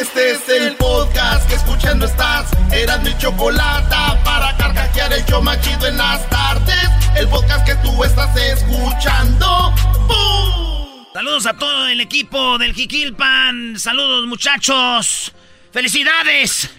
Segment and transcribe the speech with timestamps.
[0.00, 2.48] Este es el podcast que escuchando estás.
[2.72, 6.88] Eran mi chocolate para carcajear el yo machido en las tardes.
[7.16, 9.74] El podcast que tú estás escuchando.
[10.08, 11.04] ¡Bum!
[11.12, 13.78] Saludos a todo el equipo del Jiquilpan.
[13.78, 15.32] Saludos, muchachos.
[15.70, 16.70] Felicidades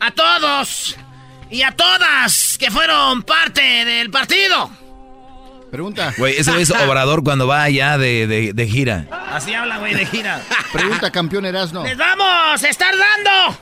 [0.00, 0.96] a todos
[1.50, 4.70] y a todas que fueron parte del partido.
[5.72, 6.12] Pregunta.
[6.18, 9.06] Güey, ese es Obrador cuando va allá de, de, de gira.
[9.32, 10.42] Así habla, güey, de gira.
[10.70, 11.82] Pregunta, campeón Erasno.
[11.82, 13.58] ¡Les vamos a estar dando!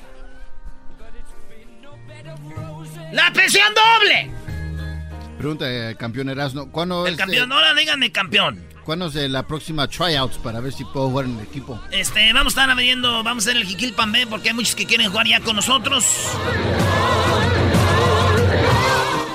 [3.12, 4.28] ¡La pensión doble!
[5.38, 6.69] Pregunta, eh, campeón Erasno.
[6.72, 8.61] ¿Cuándo El es, campeón, eh, ahora díganme campeón.
[8.84, 11.81] ¿Cuándo es la próxima tryouts para ver si puedo jugar en el equipo?
[11.92, 14.84] Este, vamos a estar viendo, vamos a hacer el Jiquilpan B porque hay muchos que
[14.84, 16.05] quieren jugar ya con nosotros.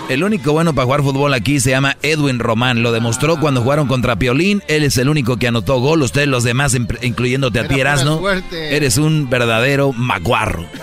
[0.07, 2.83] El único bueno para jugar fútbol aquí se llama Edwin Román.
[2.83, 4.61] Lo demostró cuando jugaron contra Piolín.
[4.67, 6.03] Él es el único que anotó gol.
[6.03, 10.67] Ustedes los demás, incluyéndote a ti, Erasno, eres un verdadero maguarro.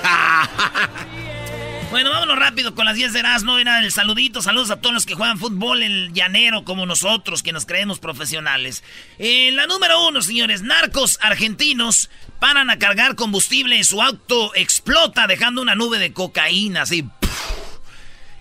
[1.92, 3.58] Bueno, vámonos rápido con las 10 de Erasmo.
[3.58, 4.40] Era el saludito.
[4.40, 8.82] Saludos a todos los que juegan fútbol en llanero como nosotros, que nos creemos profesionales.
[9.18, 12.08] En la número uno, señores, narcos argentinos
[12.40, 17.04] paran a cargar combustible y su auto explota dejando una nube de cocaína, así.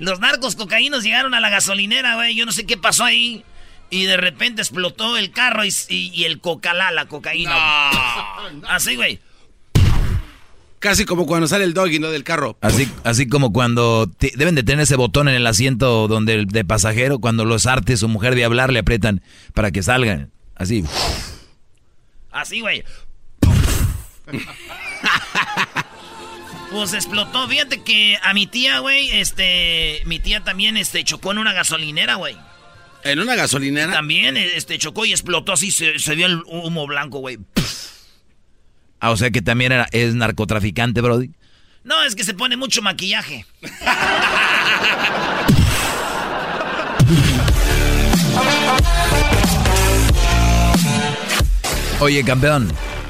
[0.01, 2.35] Los narcos cocaínos llegaron a la gasolinera, güey.
[2.35, 3.45] Yo no sé qué pasó ahí.
[3.91, 7.51] Y de repente explotó el carro y, y- y el cocalá, la cocaína.
[8.67, 9.19] Así, güey.
[10.79, 12.09] Casi como cuando sale el doggy, ¿no?
[12.09, 12.57] Del carro.
[12.61, 16.47] Así, así como cuando te- deben de tener ese botón en el asiento donde el
[16.47, 19.22] de pasajero, cuando los artes su mujer de hablar le aprietan
[19.53, 20.31] para que salgan.
[20.56, 20.84] Así.
[22.31, 22.84] Así, güey.
[26.72, 27.48] Pues explotó.
[27.48, 32.16] Fíjate que a mi tía, güey, este, mi tía también, este, chocó en una gasolinera,
[32.16, 32.38] güey.
[33.04, 33.92] ¿En una gasolinera?
[33.92, 37.40] También, este, chocó y explotó así, se, se vio el humo blanco, güey.
[39.00, 41.32] Ah, o sea que también era, es narcotraficante, Brody.
[41.84, 43.46] No, es que se pone mucho maquillaje.
[52.00, 52.68] Oye, campeón.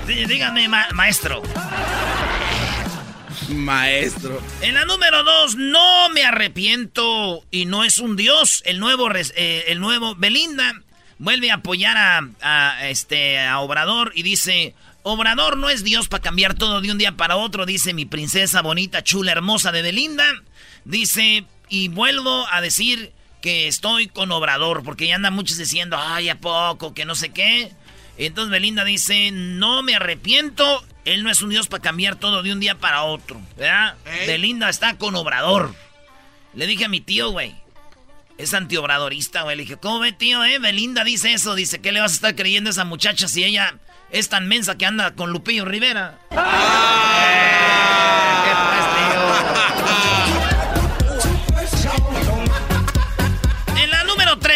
[0.08, 1.42] Dí- Dígame, ma- maestro.
[3.54, 4.42] Maestro.
[4.62, 8.64] En la número dos, no me arrepiento y no es un dios.
[8.66, 10.74] El nuevo, eh, el nuevo Belinda
[11.18, 11.98] vuelve a apoyar
[12.42, 16.98] a, este, a Obrador y dice, Obrador no es dios para cambiar todo de un
[16.98, 20.26] día para otro, dice mi princesa bonita, chula, hermosa de Belinda.
[20.84, 26.30] Dice, y vuelvo a decir que estoy con Obrador, porque ya andan muchos diciendo, ay,
[26.30, 26.94] ¿a poco?
[26.94, 27.72] Que no sé qué.
[28.18, 32.52] Entonces Belinda dice, no me arrepiento, él no es un dios para cambiar todo de
[32.52, 33.96] un día para otro, ¿verdad?
[34.28, 35.74] Belinda está con Obrador.
[36.54, 37.56] Le dije a mi tío, güey,
[38.38, 39.56] es antiobradorista, güey.
[39.56, 40.60] Le dije, ¿cómo ve, tío, eh?
[40.60, 43.76] Belinda dice eso, dice, ¿qué le vas a estar creyendo a esa muchacha si ella
[44.12, 46.20] es tan mensa que anda con Lupillo Rivera?
[46.30, 47.71] ¿Qué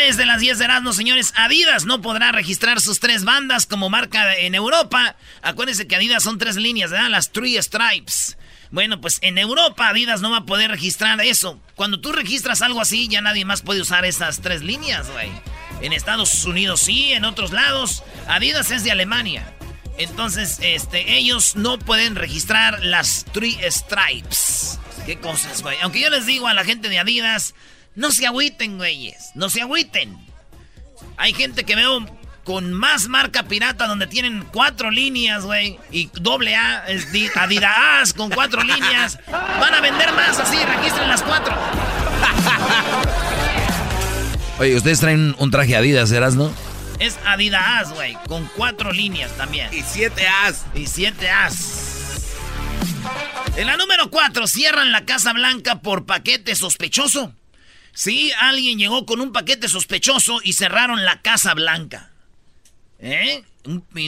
[0.06, 3.90] 3 de las 10 de Erasmus, señores, Adidas no podrá registrar sus tres bandas como
[3.90, 5.16] marca en Europa.
[5.42, 7.10] Acuérdense que Adidas son tres líneas, ¿verdad?
[7.10, 8.38] Las Three Stripes.
[8.70, 11.60] Bueno, pues en Europa Adidas no va a poder registrar eso.
[11.74, 15.32] Cuando tú registras algo así, ya nadie más puede usar esas tres líneas, güey.
[15.82, 18.04] En Estados Unidos sí, en otros lados.
[18.28, 19.56] Adidas es de Alemania.
[19.98, 24.78] Entonces, este, ellos no pueden registrar las Three Stripes.
[25.08, 25.80] Qué cosas, güey.
[25.82, 27.56] Aunque yo les digo a la gente de Adidas,
[27.96, 29.32] no se agüiten, güeyes.
[29.36, 30.18] No se agüiten.
[31.18, 32.06] Hay gente que veo
[32.44, 35.80] con más marca pirata donde tienen cuatro líneas, güey.
[35.92, 39.18] Y doble A, es di- Adidas con cuatro líneas.
[39.30, 41.56] Van a vender más así, registren las cuatro.
[44.60, 46.52] Oye, ustedes traen un traje Adidas, ¿eras, no?
[47.00, 48.18] Es Adidas, güey.
[48.28, 49.70] Con cuatro líneas también.
[49.74, 50.66] Y siete As.
[50.74, 51.82] Y siete As.
[53.58, 57.34] En la número cuatro, cierran la Casa Blanca por paquete sospechoso.
[57.96, 62.12] Sí, alguien llegó con un paquete sospechoso y cerraron la Casa Blanca.
[63.00, 63.44] ¿Eh?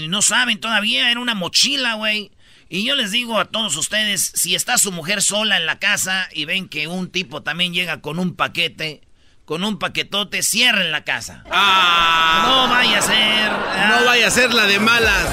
[0.07, 2.31] no saben todavía, era una mochila, güey.
[2.69, 6.27] Y yo les digo a todos ustedes, si está su mujer sola en la casa
[6.33, 9.01] y ven que un tipo también llega con un paquete,
[9.45, 11.43] con un paquetote, cierren la casa.
[11.49, 12.45] Ah.
[12.45, 13.51] no vaya a ser.
[13.89, 15.27] No vaya a ser la de malas.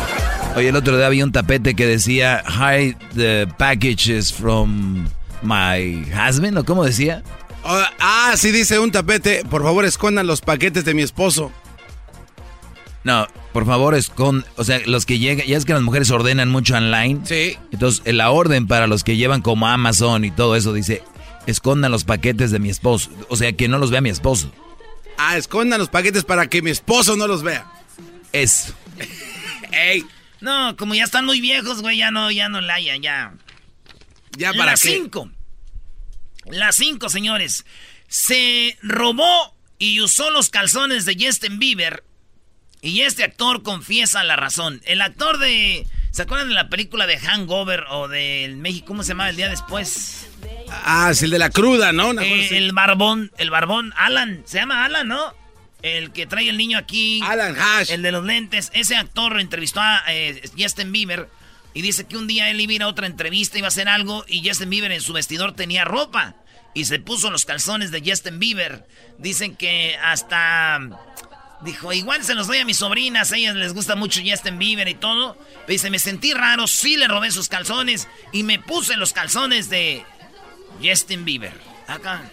[0.55, 5.09] Oye, el otro día había un tapete que decía, Hi, the package is from
[5.43, 7.25] my husband, ¿o cómo decía?
[7.65, 11.51] Oh, ah, sí dice un tapete, por favor escondan los paquetes de mi esposo.
[13.05, 16.51] No, por favor, escondan, o sea, los que llegan, ya es que las mujeres ordenan
[16.51, 17.21] mucho online.
[17.25, 17.57] Sí.
[17.73, 21.03] Entonces, la orden para los que llevan como Amazon y todo eso dice,
[21.47, 23.11] escondan los paquetes de mi esposo.
[23.29, 24.53] O sea, que no los vea mi esposo.
[25.17, 27.67] Ah, escondan los paquetes para que mi esposo no los vea.
[28.33, 28.75] Eso.
[29.73, 30.05] Ey.
[30.41, 33.33] No, como ya están muy viejos, güey, ya no, ya no la hayan, ya.
[34.37, 35.31] Ya para Las cinco.
[36.47, 37.65] Las cinco, señores.
[38.09, 42.05] Se robó y usó los calzones de Justin Bieber.
[42.83, 44.83] Y este actor confiesa la razón.
[44.85, 45.87] El actor de.
[46.11, 48.87] ¿Se acuerdan de la película de Hangover o del México?
[48.89, 50.29] ¿Cómo se llamaba el día después?
[50.71, 52.13] Ah, es el de la cruda, ¿no?
[52.21, 54.43] Eh, el barbón, el barbón, Alan.
[54.45, 55.35] Se llama Alan, ¿no?
[55.83, 57.21] El que trae el niño aquí.
[57.25, 57.91] Alan Hash.
[57.91, 58.71] El de los lentes.
[58.75, 61.29] Ese actor entrevistó a eh, Justin Bieber.
[61.75, 63.89] Y dice que un día él iba a ir a otra entrevista, iba a hacer
[63.89, 64.25] algo.
[64.29, 66.37] Y Justin Bieber en su vestidor tenía ropa.
[66.73, 68.87] Y se puso los calzones de Justin Bieber.
[69.19, 70.81] Dicen que hasta.
[71.63, 74.87] Dijo, igual se los doy a mis sobrinas, a ellas les gusta mucho Justin Bieber
[74.87, 75.39] y todo.
[75.67, 80.05] Dice, me sentí raro, sí le robé sus calzones y me puse los calzones de
[80.83, 81.55] Justin Bieber.
[81.87, 82.31] Acá.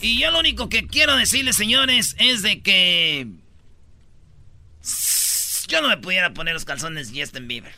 [0.00, 3.28] Y yo lo único que quiero decirles, señores, es de que...
[5.66, 7.74] Yo no me pudiera poner los calzones de Justin Bieber.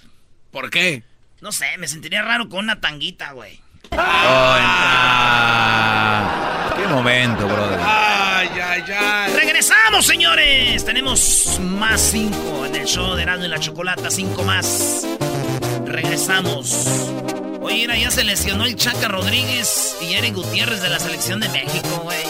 [0.51, 1.03] ¿Por qué?
[1.41, 3.61] No sé, me sentiría raro con una tanguita, güey.
[5.09, 7.79] Ah, qué momento, brother.
[7.83, 9.33] Ay, ay, ay.
[9.35, 10.85] Regresamos, señores.
[10.85, 14.11] Tenemos más cinco en el show de Erasmo y la Chocolata.
[14.11, 15.07] Cinco más.
[15.87, 16.87] Regresamos.
[17.61, 21.49] Oye, mira, ya se lesionó el Chaca Rodríguez y Eric Gutiérrez de la selección de
[21.49, 22.25] México, güey.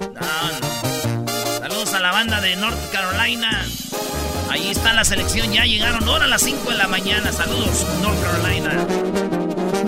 [0.00, 1.28] No, no.
[1.58, 3.66] Saludos a la banda de North Carolina.
[4.50, 7.32] Ahí está la selección, ya llegaron ahora a las 5 de la mañana.
[7.32, 8.86] Saludos, North Carolina.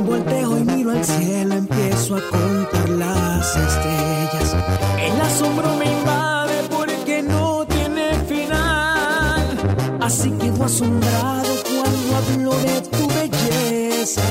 [0.04, 4.56] Volteo y miro al cielo, empiezo a contar las estrellas.
[4.98, 9.58] El asombro me invade porque no tiene final.
[10.00, 14.22] Así quedo asombrado cuando hablo de tu belleza.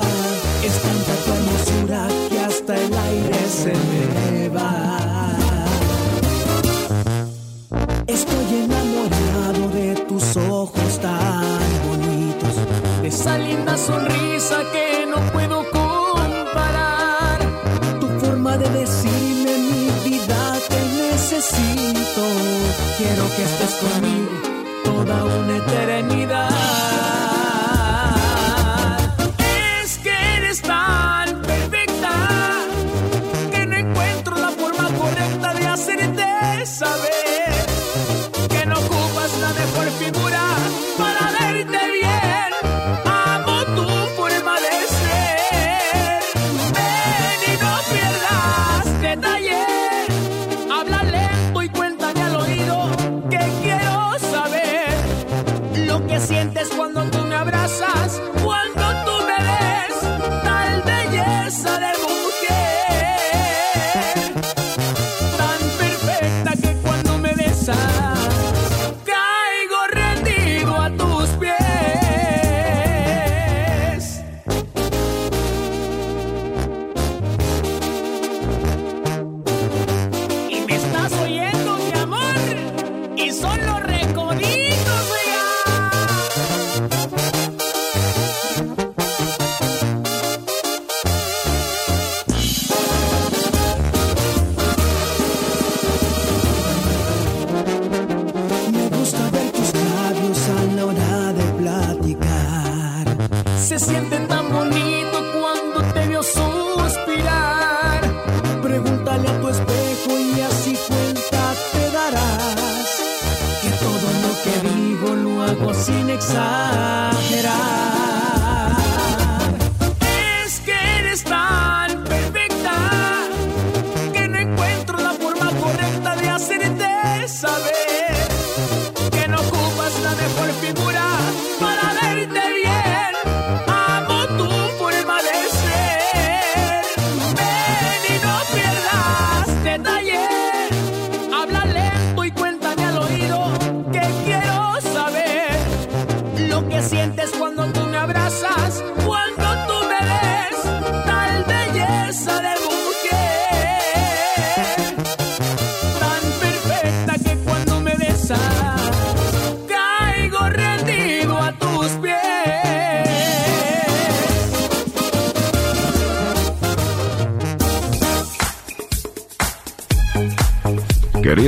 [0.63, 4.97] Es tanta tu hermosura que hasta el aire se me va.
[8.07, 9.28] Estoy enamorado
[10.69, 12.55] ojos tan bonitos,
[13.03, 17.39] esa linda sonrisa que no puedo comparar.
[17.99, 22.23] Tu forma de decirme mi vida te necesito.
[22.97, 24.35] Quiero que estés conmigo
[24.83, 26.98] toda una eternidad.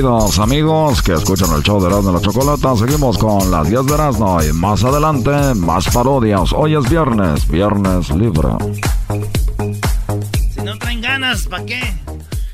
[0.02, 3.86] Queridos amigos que escuchan el show de Erasmo y la Chocolata, seguimos con las 10
[3.86, 6.52] de Erasmo y más adelante más parodias.
[6.52, 8.48] Hoy es viernes, viernes libre.
[10.52, 11.94] Si no traen ganas, ¿para qué?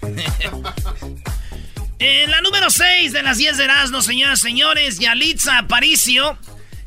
[2.00, 6.37] en la número 6 de las 10 de Erasmo, señoras y señores, Yalitza Aparicio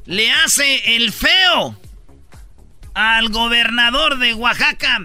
[0.06, 1.76] le hace el feo
[2.94, 4.98] al gobernador de Oaxaca.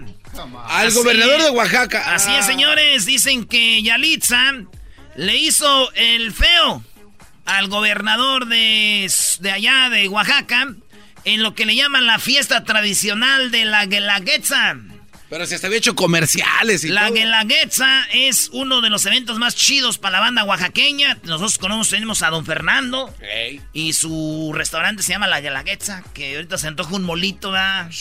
[0.67, 1.43] Al Así gobernador es.
[1.45, 2.13] de Oaxaca.
[2.13, 2.47] Así es, Ah.
[2.47, 3.07] señores.
[3.07, 4.51] Dicen que Yalitza
[5.17, 6.83] le hizo el feo
[7.45, 10.73] al gobernador de, de allá de Oaxaca
[11.25, 14.77] en lo que le llaman la fiesta tradicional de la Guelaguetza.
[15.29, 17.15] Pero si hasta había hecho comerciales y La todo.
[17.15, 21.17] Guelaguetza es uno de los eventos más chidos para la banda oaxaqueña.
[21.23, 23.13] Nosotros conocemos a Don Fernando
[23.73, 27.91] y su restaurante se llama La Guelaguetza, que ahorita se antoja un molito, ¿verdad?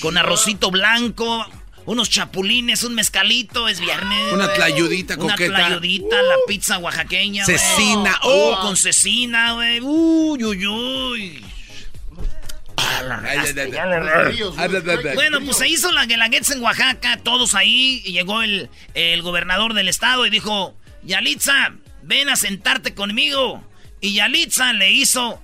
[0.00, 1.44] Con arrocito blanco,
[1.88, 4.32] unos chapulines, un mezcalito, es viernes.
[4.32, 5.54] Una tlayudita Una coqueta.
[5.56, 7.46] tlayudita, la pizza oaxaqueña.
[7.46, 8.60] Cecina, Oh, oh.
[8.60, 9.80] con cecina, güey.
[9.80, 11.44] Uy, uy, uy.
[15.14, 19.74] Bueno, pues se hizo la Guelaguetza en Oaxaca, todos ahí, y llegó el, el gobernador
[19.74, 23.62] del estado y dijo, Yalitza, ven a sentarte conmigo.
[24.00, 25.40] Y Yalitza le hizo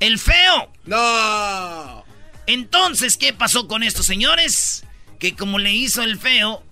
[0.00, 0.72] el feo.
[0.86, 2.04] No.
[2.46, 4.84] Entonces, ¿qué pasó con estos señores?
[5.22, 6.64] Que como le hizo el feo,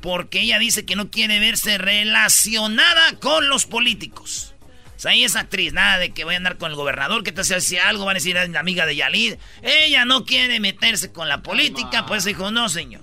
[0.00, 4.54] porque ella dice que no quiere verse relacionada con los políticos.
[4.96, 7.32] O sea, ella es actriz, nada de que voy a andar con el gobernador, que
[7.32, 9.34] te hace si algo, van a decir, es la amiga de Yalid.
[9.62, 13.02] Ella no quiere meterse con la política, pues dijo, no, señor.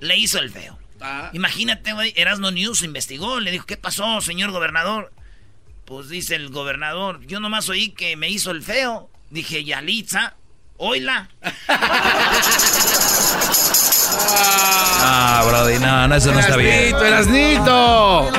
[0.00, 0.78] Le hizo el feo.
[1.02, 1.28] Ah.
[1.34, 5.12] Imagínate, güey, Erasmo News investigó, le dijo, ¿qué pasó, señor gobernador?
[5.84, 9.10] Pues dice el gobernador, yo nomás oí que me hizo el feo.
[9.28, 10.34] Dije, Yalitza,
[10.76, 11.28] oíla.
[15.06, 16.94] Ah, Brody, no, no, eso no está bien.
[16.96, 18.30] Erasnito.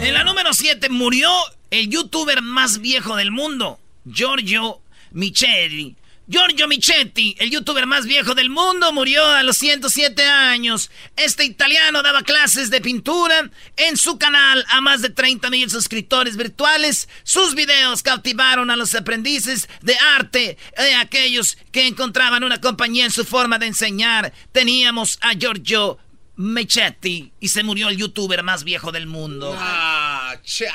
[0.00, 1.30] En la número 7 murió
[1.70, 4.80] el youtuber más viejo del mundo, Giorgio
[5.12, 5.96] Michetti.
[6.30, 10.90] Giorgio Michetti, el youtuber más viejo del mundo, murió a los 107 años.
[11.16, 16.36] Este italiano daba clases de pintura en su canal a más de 30 mil suscriptores
[16.36, 17.08] virtuales.
[17.22, 23.10] Sus videos cautivaron a los aprendices de arte, eh, aquellos que encontraban una compañía en
[23.10, 24.34] su forma de enseñar.
[24.52, 25.96] Teníamos a Giorgio
[26.36, 29.56] Michetti y se murió el youtuber más viejo del mundo.
[29.58, 30.74] Ah, cha.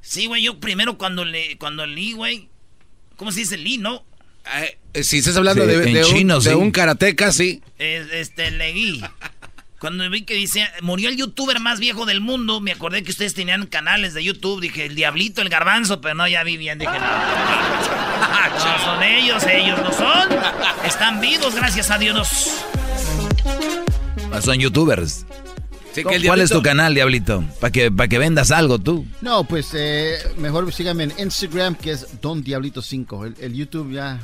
[0.00, 2.48] Sí, güey, yo primero cuando le cuando leí, güey,
[3.16, 3.58] ¿cómo se dice?
[3.58, 4.06] Leí, ¿no?
[4.94, 6.56] Eh, si estás hablando Sí, de, en de un, chino, de sí.
[6.56, 7.62] un karateca, sí.
[7.78, 9.02] Este, leí.
[9.78, 13.34] Cuando vi que dice, murió el youtuber más viejo del mundo, me acordé que ustedes
[13.34, 14.60] tenían canales de YouTube.
[14.60, 16.78] Dije, el Diablito, el Garbanzo, pero no, ya vi bien.
[16.78, 16.98] Dije, no.
[18.58, 20.28] No, son ellos, ellos no son.
[20.84, 22.28] Están vivos, gracias a Dios.
[24.42, 25.24] Son youtubers.
[25.94, 27.44] Sí, que el ¿Cuál es tu canal, Diablito?
[27.60, 29.06] Para que, pa' que vendas algo tú.
[29.20, 33.26] No, pues eh, mejor síganme en Instagram, que es Don Diablito 5.
[33.26, 34.20] El, el YouTube ya.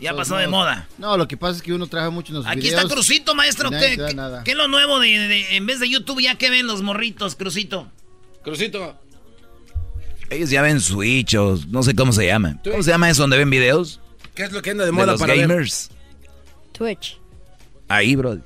[0.00, 0.86] Ya todos pasó de moda.
[0.98, 2.82] No, lo que pasa es que uno trabaja mucho en los Aquí videos.
[2.82, 3.70] está Crucito, maestro.
[3.70, 3.96] ¿Qué,
[4.44, 7.36] qué- es lo nuevo de, de- en vez de YouTube ya que ven los morritos,
[7.36, 7.90] Crucito?
[8.42, 8.98] Crucito.
[10.30, 12.58] Ellos ya ven Switch o no sé cómo se llama.
[12.64, 14.00] ¿Cómo se llama eso donde ven videos?
[14.34, 15.46] ¿Qué es lo que anda de De moda los para ver?
[15.46, 15.90] gamers.
[16.72, 17.18] Twitch.
[17.88, 18.38] Ahí, bro.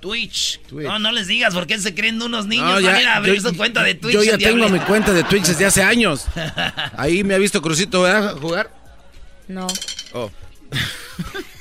[0.00, 0.60] Twitch.
[0.66, 0.86] Twitch.
[0.86, 2.80] No, no les digas porque se creen unos niños.
[2.80, 4.14] No, van a ir a abrir yo- su cuenta de Twitch.
[4.14, 4.70] Yo ya tengo diablo.
[4.70, 6.26] mi cuenta de Twitch desde hace años.
[6.96, 8.36] Ahí me ha visto Crucito ¿verdad?
[8.38, 8.70] jugar.
[9.48, 9.66] No.
[10.14, 10.30] Oh.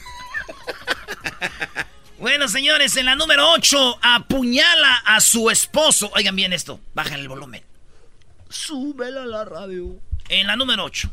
[2.19, 6.11] Bueno, señores, en la número 8, apuñala a su esposo.
[6.15, 7.63] Oigan bien esto, bajan el volumen.
[8.49, 9.95] Súbela a la radio.
[10.29, 11.11] En la número 8,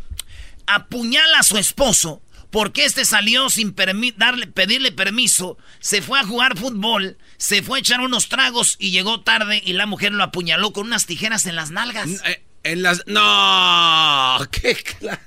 [0.66, 6.24] apuñala a su esposo porque este salió sin permi- darle, pedirle permiso, se fue a
[6.24, 10.24] jugar fútbol, se fue a echar unos tragos y llegó tarde y la mujer lo
[10.24, 12.08] apuñaló con unas tijeras en las nalgas.
[12.26, 13.02] Eh, En las.
[13.06, 14.38] ¡No!
[14.50, 15.20] ¡Qué cla-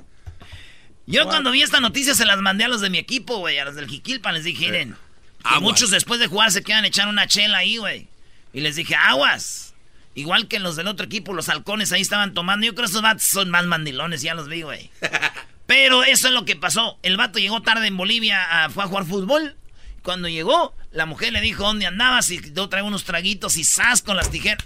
[1.08, 3.66] Yo cuando vi esta noticia se las mandé a los de mi equipo, güey, a
[3.66, 4.34] los del Jiquilpan.
[4.34, 4.98] Les dije, miren, que
[5.44, 5.62] aguas.
[5.62, 8.08] muchos después de jugar se quedan a echar una chela ahí, güey.
[8.54, 9.74] Y les dije, aguas.
[10.14, 12.66] Igual que los del otro equipo, los halcones ahí estaban tomando.
[12.66, 14.90] Yo creo que esos vatos son más mandilones, ya los vi, güey.
[15.66, 17.00] Pero eso es lo que pasó.
[17.02, 19.56] El vato llegó tarde en Bolivia, a, fue a jugar fútbol.
[20.04, 24.02] Cuando llegó, la mujer le dijo dónde andabas y yo traía unos traguitos y ¡zas!
[24.02, 24.66] con las tijeras.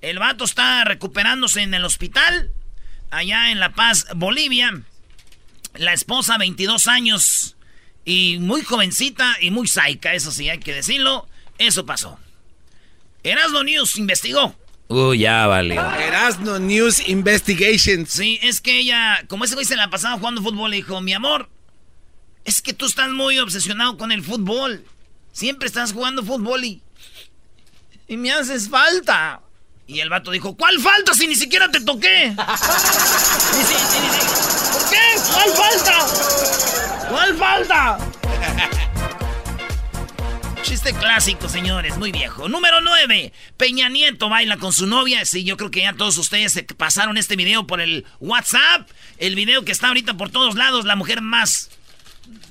[0.00, 2.50] El vato está recuperándose en el hospital,
[3.12, 4.82] allá en La Paz, Bolivia.
[5.74, 7.56] La esposa, 22 años,
[8.04, 11.28] y muy jovencita y muy saica, eso sí, hay que decirlo.
[11.58, 12.18] Eso pasó.
[13.22, 14.56] Erasmo News investigó.
[14.88, 15.76] Uy, ya vale.
[15.76, 18.06] Erasmo News Investigation.
[18.06, 21.12] Sí, es que ella, como ese güey se la pasaba jugando fútbol, le dijo, mi
[21.12, 21.48] amor,
[22.44, 24.84] es que tú estás muy obsesionado con el fútbol.
[25.32, 26.82] Siempre estás jugando fútbol y,
[28.08, 29.40] y me haces falta.
[29.92, 32.32] Y el vato dijo, ¿cuál falta si ni siquiera te toqué?
[32.36, 32.46] ¿Por
[34.88, 34.96] qué?
[35.34, 36.06] ¿Cuál falta?
[37.10, 37.98] ¿Cuál falta?
[40.62, 42.48] Chiste clásico, señores, muy viejo.
[42.48, 43.34] Número 9.
[43.58, 45.26] Peña Nieto baila con su novia.
[45.26, 48.88] Sí, yo creo que ya todos ustedes se pasaron este video por el WhatsApp.
[49.18, 50.86] El video que está ahorita por todos lados.
[50.86, 51.68] La mujer más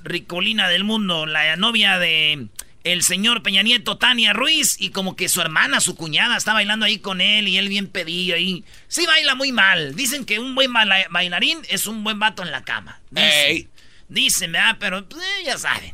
[0.03, 1.25] ricolina del mundo.
[1.25, 2.49] La novia de
[2.83, 6.85] el señor Peña Nieto, Tania Ruiz, y como que su hermana, su cuñada, está bailando
[6.85, 8.63] ahí con él y él bien pedillo ahí.
[8.87, 9.95] Sí baila muy mal.
[9.95, 12.99] Dicen que un buen bailarín es un buen vato en la cama.
[13.11, 13.69] Dicen,
[14.09, 14.77] dicen ¿verdad?
[14.79, 15.93] Pero pues, ya saben.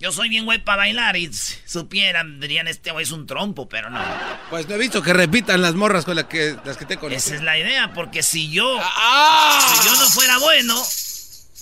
[0.00, 3.90] Yo soy bien güey para bailar y supieran, dirían, este güey es un trompo, pero
[3.90, 4.00] no.
[4.48, 7.16] Pues no he visto que repitan las morras con las que, las que te conocí.
[7.16, 9.76] Esa es la idea, porque si yo, ¡Ah!
[9.76, 10.80] si yo no fuera bueno,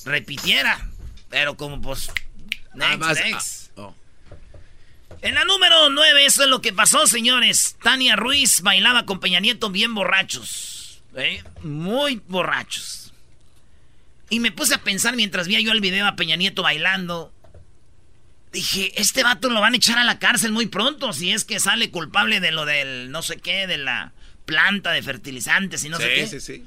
[0.04, 0.86] repitiera.
[1.30, 2.10] Pero como pues,
[2.74, 3.55] next, ah, next.
[5.22, 7.76] En la número 9, eso es lo que pasó, señores.
[7.82, 11.02] Tania Ruiz bailaba con Peña Nieto bien borrachos.
[11.16, 11.42] ¿eh?
[11.62, 13.12] Muy borrachos.
[14.28, 17.32] Y me puse a pensar mientras veía yo el video a Peña Nieto bailando.
[18.52, 21.60] Dije, este vato lo van a echar a la cárcel muy pronto si es que
[21.60, 24.12] sale culpable de lo del no sé qué, de la
[24.44, 26.26] planta de fertilizantes y no sé qué.
[26.26, 26.64] Sí, sí, sí.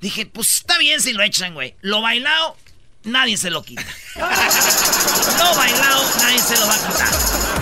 [0.00, 1.74] Dije, pues está bien si lo echan, güey.
[1.80, 2.56] Lo bailado,
[3.04, 3.84] nadie se lo quita.
[4.16, 7.59] lo bailado, nadie se lo va a quitar.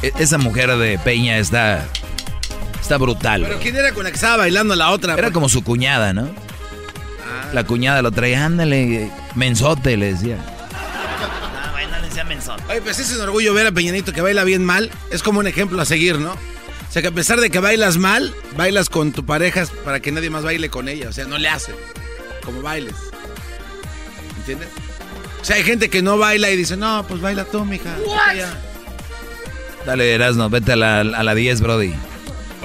[0.00, 1.86] Qué e-, Esa mujer de Peña está.
[2.80, 3.42] Está brutal.
[3.42, 5.14] Pero ¿quién era con la que estaba bailando la otra?
[5.14, 6.22] Era como su cuñada, ¿no?
[6.22, 7.50] Ah.
[7.52, 10.38] La cuñada lo traía, ándale, mensote, le decía.
[10.72, 12.62] Ah, bueno, le decía mensote.
[12.70, 14.90] Oye, pues es un orgullo ver a Peñanito que baila bien mal.
[15.10, 16.32] Es como un ejemplo a seguir, ¿no?
[16.32, 20.10] O sea, que a pesar de que bailas mal, bailas con tu pareja para que
[20.10, 21.10] nadie más baile con ella.
[21.10, 21.74] O sea, no le hace
[22.42, 22.94] como bailes.
[24.38, 24.68] ¿Entiendes?
[25.42, 27.94] O sea, hay gente que no baila y dice, no, pues baila tú, mija.
[29.86, 31.94] Dale, Erasno, vete a la, a la 10, Brody.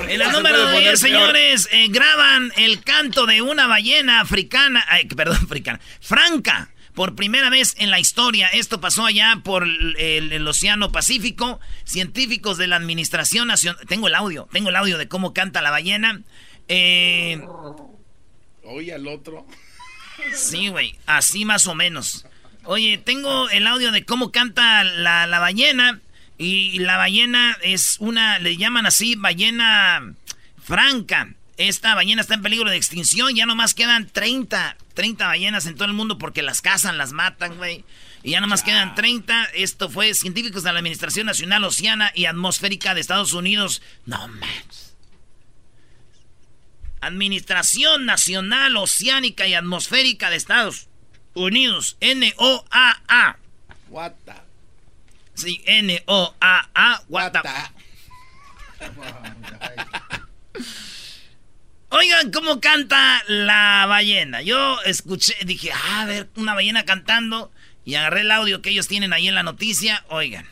[0.08, 5.38] En la número 10, señores, eh, graban el canto de una ballena africana, ay, perdón,
[5.41, 8.47] africana, franca, por primera vez en la historia.
[8.49, 11.60] Esto pasó allá por el, Océano Pacífico.
[11.86, 15.71] Científicos de la Administración Nacional, tengo el audio, tengo el audio de cómo canta la
[15.71, 16.21] ballena.
[16.67, 17.41] Eh,
[18.63, 19.45] Oye al otro.
[20.34, 22.26] Sí, güey, así más o menos.
[22.65, 25.99] Oye, tengo el audio de cómo canta la, la ballena.
[26.38, 30.13] Y la ballena es una, le llaman así, ballena
[30.62, 31.34] franca.
[31.58, 33.36] Esta ballena está en peligro de extinción.
[33.36, 37.58] Ya nomás quedan 30, 30 ballenas en todo el mundo porque las cazan, las matan,
[37.58, 37.86] güey.
[38.24, 39.50] Y ya nomás quedan 30.
[39.54, 43.82] Esto fue científicos de la Administración Nacional Oceana y Atmosférica de Estados Unidos.
[44.06, 44.96] No manches.
[47.02, 50.88] Administración Nacional Oceánica y Atmosférica de Estados
[51.34, 51.98] Unidos.
[52.00, 53.38] N-O-A-A.
[53.89, 54.13] What
[55.34, 57.04] Sí, N-O-A-A.
[57.10, 57.34] What
[61.89, 64.41] Oigan cómo canta la ballena.
[64.41, 67.52] Yo escuché, dije, ah, a ver, una ballena cantando.
[67.86, 70.04] Y agarré el audio que ellos tienen ahí en la noticia.
[70.10, 70.48] Oigan.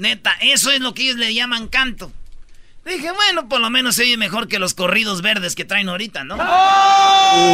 [0.00, 2.10] Neta, eso es lo que ellos le llaman canto.
[2.86, 6.24] Dije, bueno, por lo menos se oye mejor que los corridos verdes que traen ahorita,
[6.24, 6.38] ¿no?
[6.40, 7.52] ¡Oh!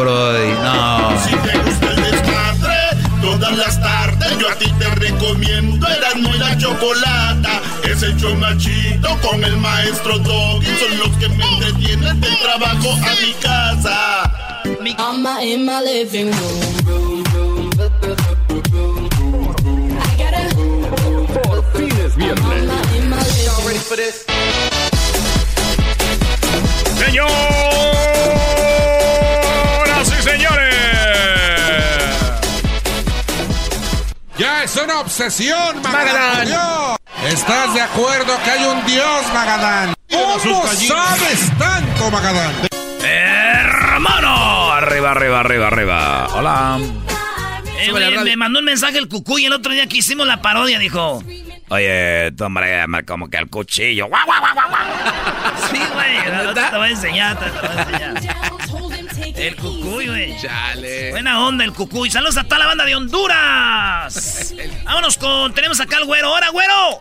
[0.00, 1.22] Brody, no.
[1.22, 2.78] Si te gusta el desmadre,
[3.20, 7.60] todas las tardes yo a ti te recomiendo Eran muy la chocolata.
[7.84, 10.66] Es el chomachito con el maestro Doggy.
[10.78, 14.32] Son los que me entretienen del trabajo a mi casa.
[14.80, 14.96] Mi...
[15.42, 17.31] in my living room.
[22.16, 22.70] Viernes.
[26.98, 27.32] Señoras
[30.06, 30.74] y señores.
[34.38, 36.48] Ya es una obsesión, Magadán.
[37.26, 39.94] ¿Estás de acuerdo que hay un Dios, Magadán?
[40.10, 42.54] ¿Cómo sabes tanto, Magadán?
[43.02, 44.72] ¡Hermano!
[44.72, 46.28] Arriba, arriba, arriba, arriba.
[46.34, 46.78] Hola.
[47.78, 50.78] Eh, güey, me mandó un mensaje el cucuy el otro día que hicimos la parodia,
[50.78, 51.22] dijo.
[51.72, 54.06] Oye, tú, hombre, como que al cuchillo.
[54.06, 54.82] ¡Guau, guau, guau, guau!
[55.70, 58.52] Sí, güey, te voy a enseñar, te voy a enseñar.
[59.34, 60.36] El cucuy, güey.
[60.38, 61.12] Chale.
[61.12, 62.10] Buena onda el cucuy.
[62.10, 64.54] Saludos a toda la banda de Honduras.
[64.84, 65.54] Vámonos con.
[65.54, 66.30] Tenemos acá al güero.
[66.30, 67.00] ¡Hola, güero!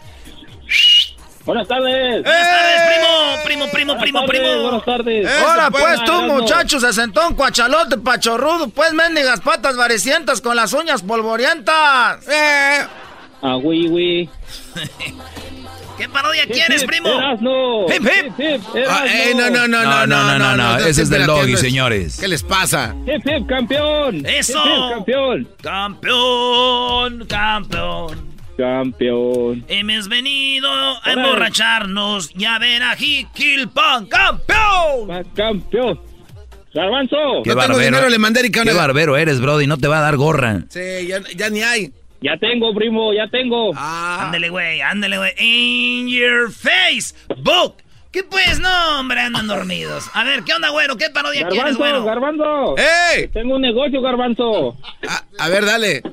[1.43, 2.23] Buenas tardes.
[2.23, 4.62] Buenas tardes, primo, primo, primo, primo, primo.
[4.62, 5.41] Buenas tardes.
[5.41, 10.71] Ahora pues tú, muchacho, se sentó un cuachalote pachorrudo, pues mendigas patas varicientas con las
[10.71, 12.25] uñas polvorientas.
[12.29, 12.88] Eh.
[13.41, 14.30] Ah, güey, güey.
[15.97, 17.10] ¿Qué parodia quieres, primo?
[17.10, 17.86] Erasno.
[17.86, 18.34] Hip, hip.
[18.39, 20.77] hip, Ah, eh, no, no, no, No, no, no, no, no.
[20.77, 22.17] Ese es del doggy, señores.
[22.19, 22.95] ¿Qué les pasa?
[23.06, 24.25] Hip, hip, campeón.
[24.25, 24.60] ¡Eso!
[24.63, 25.47] Hip, hip, campeón.
[25.62, 28.32] Campeón, campeón.
[28.58, 29.63] Campeón.
[29.67, 34.08] Hemos venido a emborracharnos y a ver a Jiquilpan.
[34.08, 35.23] ¡Campeón!
[35.36, 35.99] Campeón.
[36.73, 37.15] Garbanzo.
[37.43, 37.80] Qué No tengo barbero.
[37.80, 39.67] dinero, le mandé a Qué barbero eres, Brody.
[39.67, 40.63] No te va a dar gorra.
[40.69, 41.91] Sí, ya, ya ni hay.
[42.21, 43.71] Ya tengo, primo, ya tengo.
[43.75, 45.31] Ah, Ándale, güey, ándale, güey.
[45.39, 47.75] In your face, book.
[48.12, 48.60] ¿Qué pues?
[48.60, 50.10] No, hombre, andan dormidos.
[50.13, 50.97] A ver, ¿qué onda, güero?
[50.97, 52.05] ¿Qué parodia quieres, Garbanzo, güero?
[52.05, 52.75] Garbanzo.
[52.77, 53.27] ¡Ey!
[53.29, 54.77] Tengo un negocio, Garbanzo.
[55.07, 56.03] A, a ver, dale.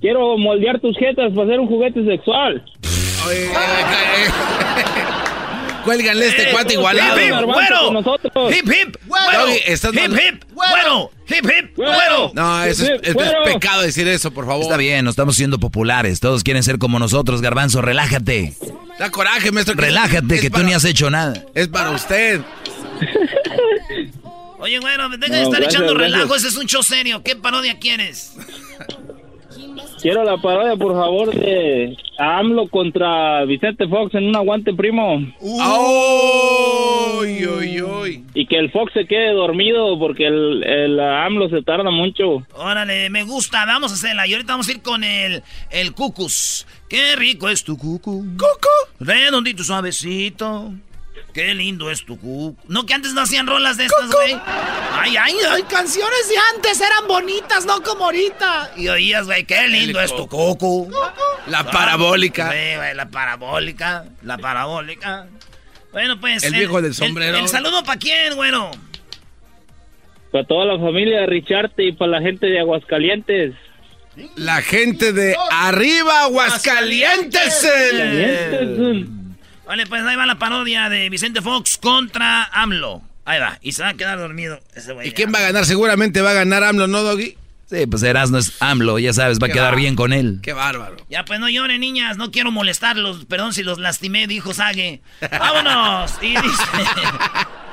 [0.00, 2.64] Quiero moldear tus jetas para hacer un juguete sexual.
[3.28, 3.48] Oye,
[5.84, 7.20] Cuélganle este Eh, cuate hip, igualado.
[7.20, 8.54] hip, con nosotros.
[8.54, 8.96] Hip, hip.
[9.06, 11.10] Doggy, estás Hip, hip, güero.
[11.28, 12.30] Hip, hip, güero.
[12.34, 14.62] No, eso es, Hip, hip, es- es pecado decir eso, por favor.
[14.62, 16.20] Está bien, nos estamos siendo populares.
[16.20, 17.80] Todos quieren ser como nosotros, Garbanzo.
[17.82, 18.54] Relájate.
[18.98, 19.74] Da coraje, maestro.
[19.76, 21.42] que- Relájate, es que tú ni has hecho nada.
[21.54, 22.40] Es para usted.
[24.58, 26.12] Oye, güero, deja de No, estar gracias, echando gracias.
[26.18, 26.34] relajo.
[26.34, 27.22] Ese es un show serio.
[27.22, 28.32] ¿Qué parodia quieres?
[30.00, 35.16] Quiero la parodia, por favor, de AMLO contra Vicente Fox en un aguante, primo.
[35.40, 38.24] ¡Uy, uy, uy!
[38.32, 42.46] Y que el Fox se quede dormido porque el, el AMLO se tarda mucho.
[42.54, 43.66] Órale, me gusta.
[43.66, 44.26] Vamos a hacerla.
[44.26, 46.66] Y ahorita vamos a ir con el, el cucus.
[46.88, 48.24] Qué rico es tu cucu.
[48.38, 48.68] ¿Cucu?
[49.00, 50.72] Redondito, suavecito.
[51.32, 52.56] Qué lindo es tu cucu.
[52.68, 54.36] No, que antes no hacían rolas de estas, güey.
[54.92, 58.72] Ay, ay, ay, canciones de antes eran bonitas, no como ahorita.
[58.76, 60.90] Y oías, güey, qué lindo es tu cucu.
[61.46, 62.50] La parabólica.
[62.50, 64.04] Sí, güey, la parabólica.
[64.22, 65.28] La parabólica.
[65.92, 66.42] Bueno, pues.
[66.42, 67.38] El viejo del sombrero.
[67.38, 68.70] El, saludo para quién, güero.
[70.32, 73.54] Para toda la familia de Richarte y para la gente de Aguascalientes.
[74.36, 77.68] La gente de arriba, Aguascalientes.
[77.90, 79.19] Calientes.
[79.66, 83.02] Vale, pues ahí va la parodia de Vicente Fox contra AMLO.
[83.24, 85.08] Ahí va, y se va a quedar dormido ese güey.
[85.08, 85.64] ¿Y quién va a ganar?
[85.64, 87.36] Seguramente va a ganar AMLO, ¿no, Doggy?
[87.70, 90.40] Sí, pues Erasmo es AMLO, ya sabes, va a quedar bien con él.
[90.42, 90.96] Qué bárbaro.
[91.08, 93.26] Ya, pues no lloren, niñas, no quiero molestarlos.
[93.26, 95.02] Perdón si los lastimé, dijo Sage.
[95.30, 96.18] ¡Vámonos!
[96.20, 96.64] Y dice...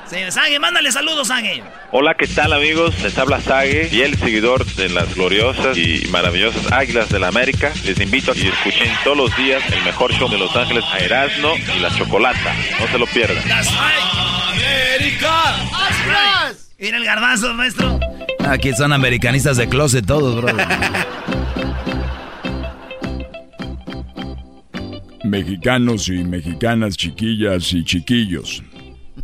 [0.09, 1.61] Sí, Sage, mándale saludos, Sage.
[1.91, 2.95] Hola, ¿qué tal amigos?
[3.03, 7.73] Les habla Sage, fiel seguidor de las gloriosas y maravillosas Águilas de la América.
[7.83, 10.99] Les invito a que escuchen todos los días el mejor show de Los Ángeles a
[10.99, 12.55] Erasmo y la Chocolata.
[12.79, 13.43] No se lo pierdan.
[13.47, 14.17] That's right.
[16.79, 17.99] Mira el garbanzo, maestro.
[18.47, 20.55] Aquí son americanistas de closet todos, bro.
[25.25, 28.63] Mexicanos y mexicanas, chiquillas y chiquillos.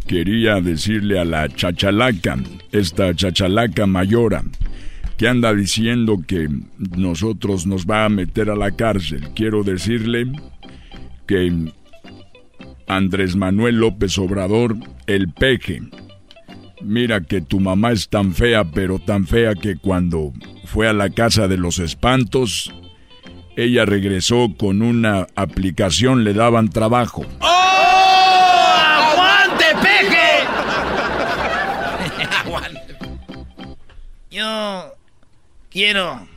[0.07, 2.37] Quería decirle a la chachalaca,
[2.71, 4.43] esta chachalaca mayora,
[5.17, 6.49] que anda diciendo que
[6.97, 9.29] nosotros nos va a meter a la cárcel.
[9.35, 10.31] Quiero decirle
[11.25, 11.71] que
[12.87, 14.75] Andrés Manuel López Obrador,
[15.07, 15.81] el peje,
[16.81, 20.33] mira que tu mamá es tan fea, pero tan fea que cuando
[20.65, 22.73] fue a la casa de los espantos,
[23.55, 27.25] ella regresó con una aplicación, le daban trabajo.
[27.39, 27.62] ¡Aguante,
[34.33, 34.97] Yo
[35.69, 36.27] quiero.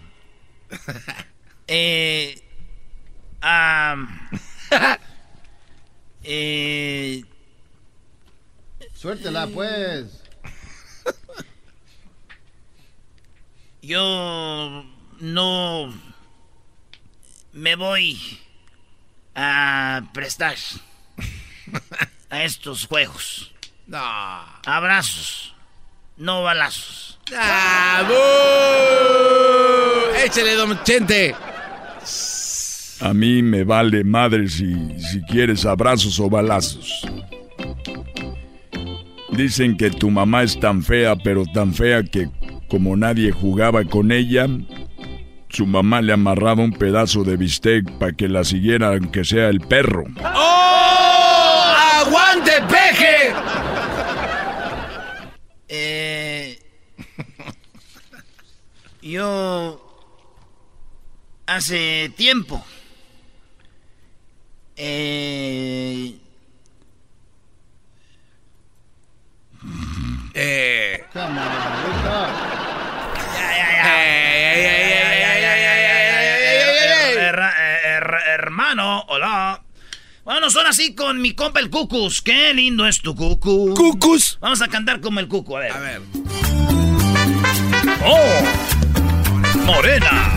[1.67, 2.41] Eh.
[3.41, 4.29] am,
[6.23, 7.25] eh.
[8.95, 10.23] Suéltela, pues.
[13.81, 14.85] Yo
[15.21, 15.95] no
[17.55, 18.21] me voy
[19.35, 20.57] a prestar
[22.29, 23.55] a estos juegos.
[23.87, 23.99] No.
[24.67, 25.56] Abrazos,
[26.17, 27.19] no balazos.
[27.37, 28.15] ¡Ah, bú!
[30.25, 31.35] Échale, don Chente.
[33.01, 37.07] A mí me vale madre si, si quieres abrazos o balazos.
[39.33, 42.31] Dicen que tu mamá es tan fea, pero tan fea que
[42.69, 44.47] como nadie jugaba con ella,
[45.51, 49.61] su mamá le amarraba un pedazo de bistec para que la siguiera aunque sea el
[49.61, 50.05] perro.
[50.35, 51.75] ¡Oh!
[52.01, 53.35] ¡Aguante, peje!
[55.69, 56.59] Eh,
[59.11, 59.83] yo
[61.47, 62.65] hace tiempo
[64.77, 66.19] eh,
[70.35, 71.05] eh.
[78.29, 79.63] Hermano, hola.
[80.25, 82.21] Bueno, son así con mi compa el Cucus.
[82.21, 83.75] Qué lindo es tu Cucu.
[83.75, 84.39] Cucus.
[84.41, 85.73] Vamos a cantar como el Cucu, a ver.
[85.73, 86.03] A ver.
[88.05, 88.76] Oh,
[89.67, 90.31] Morena.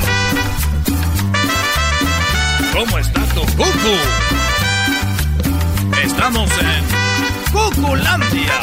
[2.74, 3.96] ¿Cómo está tu Cucu?
[6.04, 6.84] Estamos en
[7.52, 8.60] Cuculandia.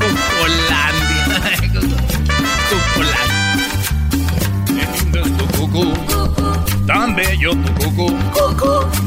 [0.00, 1.30] Cuculandia.
[2.70, 3.26] Cuculandia.
[4.66, 6.09] Qué lindo es tu Cucu.
[6.86, 8.18] Tan bello tu Cucu.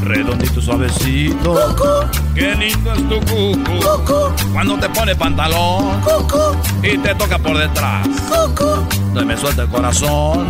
[0.04, 2.10] Redondito, suavecito.
[2.36, 4.34] Qué lindo es tu Cucu.
[4.54, 6.02] Cuando te pone pantalón.
[6.82, 8.08] Y te toca por detrás.
[9.14, 10.50] Se me suelta el corazón.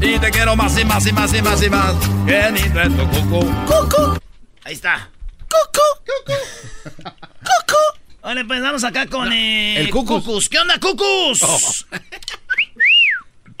[0.00, 1.94] Y te quiero más y más y más y más y más.
[2.26, 4.20] Qué lindo es tu Cucu.
[4.64, 5.08] Ahí está.
[5.42, 5.80] Cucu.
[6.26, 7.76] Cucu.
[8.22, 10.48] Vale, pues vamos acá con eh, El Cucus.
[10.48, 11.42] ¿Qué onda, Cucus?
[11.42, 11.58] Oh.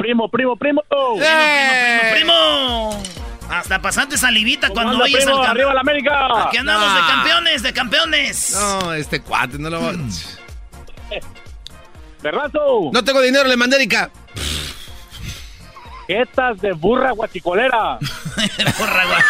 [0.00, 0.80] Primo, primo, primo.
[0.88, 3.02] Primo, primo, primo, primo.
[3.50, 5.38] Hasta pasante salivita cuando anda, oyes primo?
[5.40, 6.44] al cam- ¡Arriba la América!
[6.46, 6.94] Aquí andamos Nah.
[6.94, 8.56] de campeones, de campeones.
[8.58, 9.92] No, este cuate, no lo va.
[12.22, 12.90] ¡Berrazo!
[12.92, 14.10] No tengo dinero, le mandé Erika.
[16.06, 17.98] Jetas de burra guachicolera.
[18.78, 19.02] Porra,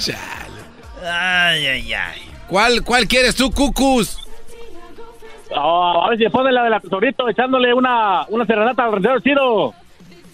[0.00, 0.18] Chale.
[1.02, 2.30] Ay, ay, ay.
[2.48, 4.23] ¿Cuál, cuál quieres tú, Cucus?
[5.56, 9.74] Oh, a ver si pone la del tesorito echándole una, una serenata al ranchero chido.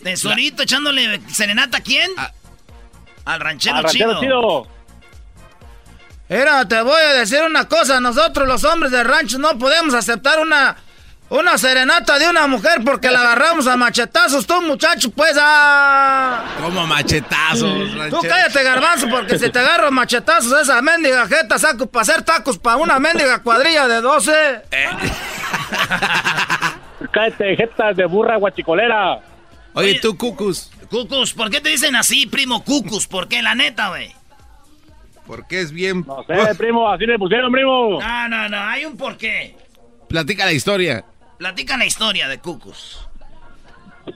[0.03, 2.11] Tesorito echándole serenata a quién?
[3.25, 4.21] Al ranchero, Al ranchero chido.
[4.21, 4.67] chido.
[6.29, 8.01] Mira, te voy a decir una cosa.
[8.01, 10.77] Nosotros los hombres del rancho no podemos aceptar una,
[11.31, 14.47] una serenata de una mujer porque la agarramos a machetazos.
[14.47, 16.45] Tú, muchacho, pues, ah...
[16.61, 21.87] Como machetazos, Tú cállate, garbanzo, porque si te agarro a machetazos esa mendiga jeta saco
[21.87, 24.33] para hacer tacos para una mendiga cuadrilla de 12.
[27.13, 29.21] Cállate, jetas de burra guachicolera.
[29.73, 30.71] Oye, tú, Cucus.
[30.91, 33.07] Cucus, ¿por qué te dicen así, primo Cucus?
[33.07, 33.41] ¿Por qué?
[33.41, 34.13] La neta, güey.
[35.27, 36.05] Porque es bien.
[36.07, 38.01] No sé, primo, así le pusieron, primo.
[38.01, 39.55] No, no, no, hay un porqué.
[40.09, 41.05] Platica la historia.
[41.41, 43.09] Platica la historia de Cucus.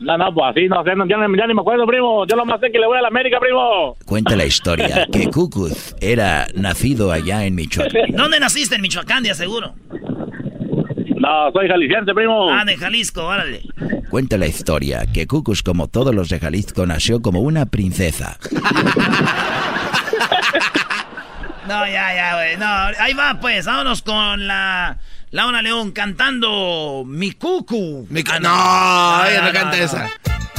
[0.01, 2.27] No, no, pues así, no sé, no, ya, ni- ya ni me acuerdo, primo.
[2.27, 3.97] Yo lo más sé que le voy a la América, primo.
[4.05, 8.03] Cuenta la historia que Cucuz era nacido allá en Michoacán.
[8.11, 8.75] ¿Dónde naciste?
[8.75, 9.73] En Michoacán, de seguro.
[11.17, 12.51] No, soy jalisciense, primo.
[12.53, 13.63] Ah, de Jalisco, órale.
[14.11, 18.37] Cuenta la historia que Cucus, como todos los de Jalisco, nació como una princesa.
[21.67, 22.57] No, ya, ya, güey.
[22.59, 22.67] No,
[23.03, 23.65] ahí va, pues.
[23.65, 24.99] Vámonos con la
[25.35, 28.07] Laura León cantando Mi Cucu.
[28.09, 30.09] Mi Ah, no, ella no canta esa.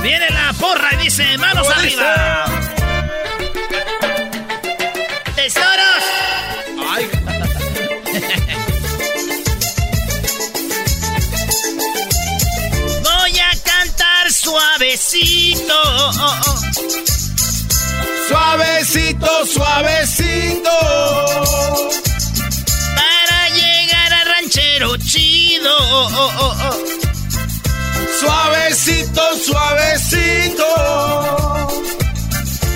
[0.03, 2.45] Viene la porra y dice, manos ¿Cómo arriba.
[5.33, 6.03] ¡Tesoros!
[6.89, 7.05] Ay.
[13.01, 16.11] Voy a cantar suavecito.
[18.27, 20.69] Suavecito, suavecito.
[24.75, 25.77] Para llegar al ranchero chido.
[28.19, 30.65] Suavecito, suavecito.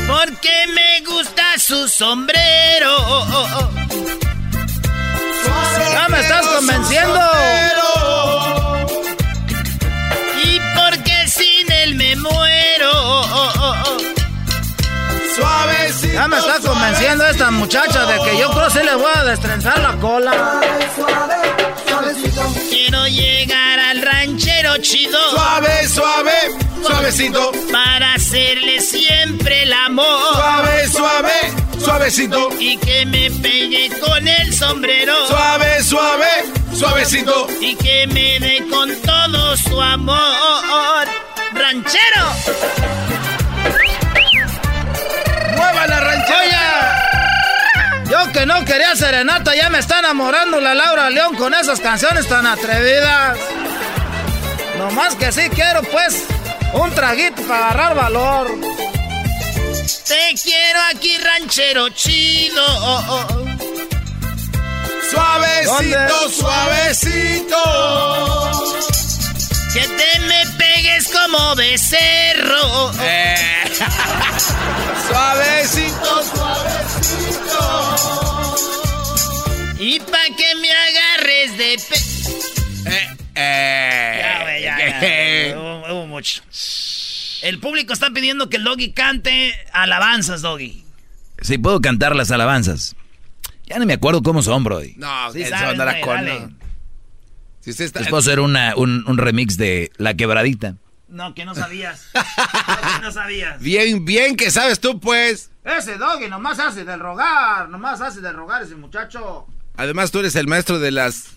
[0.08, 2.98] Porque me gusta su sombrero.
[5.92, 7.20] Ya me estás convenciendo.
[10.44, 13.24] Y porque sin él me muero.
[15.36, 16.14] Suavecito.
[16.14, 19.24] Ya me está convenciendo esta muchacha de que yo creo que sí le voy a
[19.26, 20.62] destrenzar la cola.
[22.70, 25.18] Quiero llegar al ranchero chido.
[25.32, 26.32] Suave, suave,
[26.86, 27.52] suavecito.
[27.72, 30.34] Para hacerle siempre el amor.
[30.34, 31.32] Suave, suave,
[31.84, 32.50] suavecito.
[32.60, 35.28] Y que me pegue con el sombrero.
[35.28, 36.28] Suave, suave,
[36.74, 37.48] suavecito.
[37.62, 41.08] Y que me dé con todo su amor.
[41.54, 42.26] ¡Ranchero!
[45.56, 46.99] Mueva la ranchera.
[48.10, 52.28] Yo que no quería serenata, ya me está enamorando la Laura León con esas canciones
[52.28, 53.38] tan atrevidas.
[54.80, 56.24] Nomás que sí quiero, pues,
[56.74, 58.48] un traguito para agarrar valor.
[60.08, 62.65] Te quiero aquí, ranchero chido.
[65.12, 66.36] Suavecito, ¿Dónde?
[66.36, 67.63] suavecito.
[69.74, 72.91] Que te me pegues como como becerro.
[73.02, 73.36] Eh.
[75.08, 77.49] suavecito, suavecito.
[79.80, 81.95] Y pa' que me agarres de pe...
[82.89, 84.19] Eh, eh.
[84.22, 85.02] Ya, güey, ya, ya,
[85.50, 85.58] ya.
[85.60, 86.41] Hubo, hubo mucho.
[87.41, 90.84] El público está pidiendo que el Doggy cante alabanzas, Doggy.
[91.41, 92.95] Sí, puedo cantar las alabanzas.
[93.65, 94.95] Ya no me acuerdo cómo son, Brody.
[94.98, 95.78] No, Sí eso sabes.
[97.62, 98.00] Si usted está.
[98.00, 100.76] Les puedo hacer una, un, un remix de La Quebradita.
[101.10, 102.06] No, que no sabías.
[102.13, 102.22] No,
[102.95, 103.60] que no sabías.
[103.60, 105.50] Bien, bien que sabes tú, pues.
[105.63, 109.48] Ese Doggy nomás hace del rogar, nomás hace del rogar ese muchacho.
[109.76, 111.32] Además, tú eres el maestro de las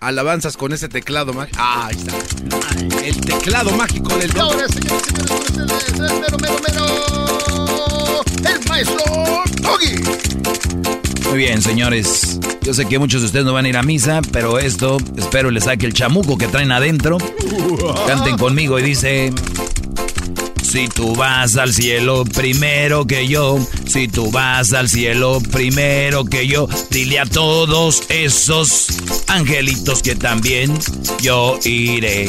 [0.00, 1.58] alabanzas con ese teclado mágico.
[1.60, 3.04] Ah, ahí está.
[3.04, 4.52] El teclado mágico del Y dog.
[4.52, 11.09] ahora, señores y señores, con ustedes, el mero, mero, mero, el maestro Doggy.
[11.30, 12.40] Muy bien, señores.
[12.62, 15.52] Yo sé que muchos de ustedes no van a ir a misa, pero esto espero
[15.52, 17.18] les saque el chamuco que traen adentro.
[18.06, 19.32] Canten conmigo y dice...
[20.62, 26.46] Si tú vas al cielo primero que yo, si tú vas al cielo primero que
[26.46, 28.86] yo, dile a todos esos
[29.26, 30.78] angelitos que también
[31.20, 32.28] yo iré.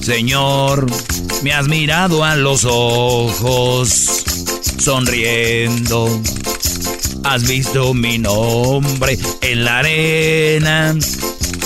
[0.00, 0.86] Señor,
[1.42, 4.24] me has mirado a los ojos,
[4.78, 6.20] sonriendo.
[7.24, 10.94] Has visto mi nombre en la arena.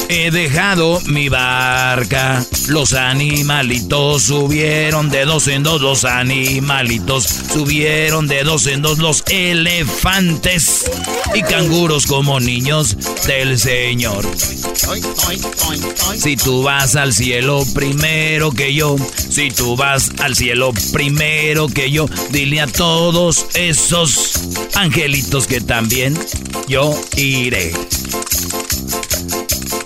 [0.09, 2.45] He dejado mi barca.
[2.69, 5.83] Los animalitos subieron de dos en dos.
[5.83, 8.99] Los animalitos subieron de dos en dos.
[8.99, 10.91] Los elefantes
[11.35, 14.25] y canguros como niños del Señor.
[16.17, 18.97] Si tú vas al cielo primero que yo,
[19.29, 24.41] si tú vas al cielo primero que yo, dile a todos esos
[24.75, 26.19] angelitos que también
[26.67, 27.73] yo iré.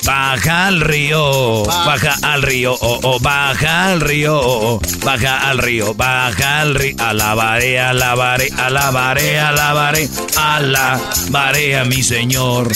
[0.05, 5.59] Baja al río, baja al río, oh, oh, baja al río, oh, oh, baja al
[5.59, 12.73] río, baja al río, alabaré, alabaré, alabaré, alabaré, alabaré a mi Señor.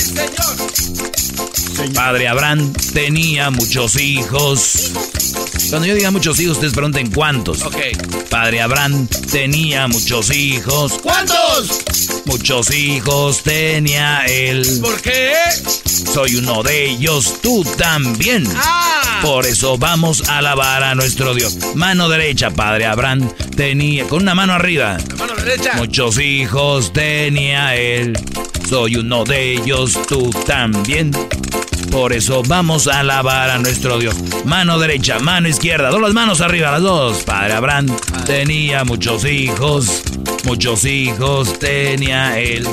[1.94, 4.92] Padre Abraham tenía muchos hijos.
[5.70, 7.62] Cuando yo diga muchos hijos, ustedes pregunten cuántos.
[7.62, 7.76] Ok.
[8.30, 10.92] Padre Abraham tenía muchos hijos.
[11.02, 11.84] ¿Cuántos?
[12.26, 14.64] Muchos hijos tenía él.
[14.80, 15.32] ¿Por qué?
[16.12, 18.46] Soy uno de ellos, tú también.
[18.56, 19.20] Ah.
[19.22, 21.56] Por eso vamos a alabar a nuestro Dios.
[21.74, 24.98] Mano derecha, Padre Abraham tenía, con una mano arriba.
[25.08, 25.72] La mano derecha.
[25.76, 28.16] Muchos hijos tenía él.
[28.68, 31.12] Soy uno de ellos, tú también.
[31.96, 34.14] Por eso vamos a alabar a nuestro Dios.
[34.44, 37.24] Mano derecha, mano izquierda, dos las manos arriba, las dos.
[37.24, 37.86] Padre Abraham
[38.26, 40.02] tenía muchos hijos,
[40.46, 42.66] muchos hijos tenía él.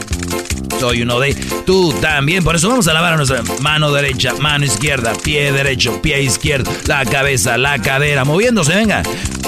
[0.79, 1.33] Soy uno de
[1.65, 2.43] tú también.
[2.43, 6.71] Por eso vamos a alabar a nuestra mano derecha, mano izquierda, pie derecho, pie izquierdo,
[6.85, 9.01] la cabeza, la cadera, moviéndose, venga.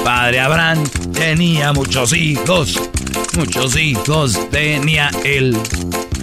[0.03, 0.83] Padre Abraham
[1.13, 2.79] tenía muchos hijos,
[3.35, 5.57] muchos hijos tenía él.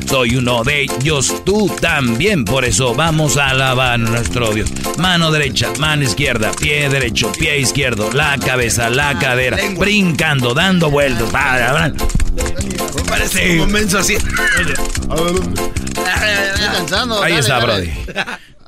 [0.09, 2.45] Soy uno de ellos, tú también.
[2.45, 4.71] Por eso vamos a alabar a nuestro Dios.
[4.99, 11.31] Mano derecha, mano izquierda, pie derecho, pie izquierdo, la cabeza, la cadera, brincando, dando vueltas.
[11.31, 11.91] Padre Abraham.
[13.09, 14.16] Parece un menso así.
[16.72, 17.22] Cansando.
[17.22, 17.66] Ahí dale, está, dale.
[17.66, 17.90] Brody.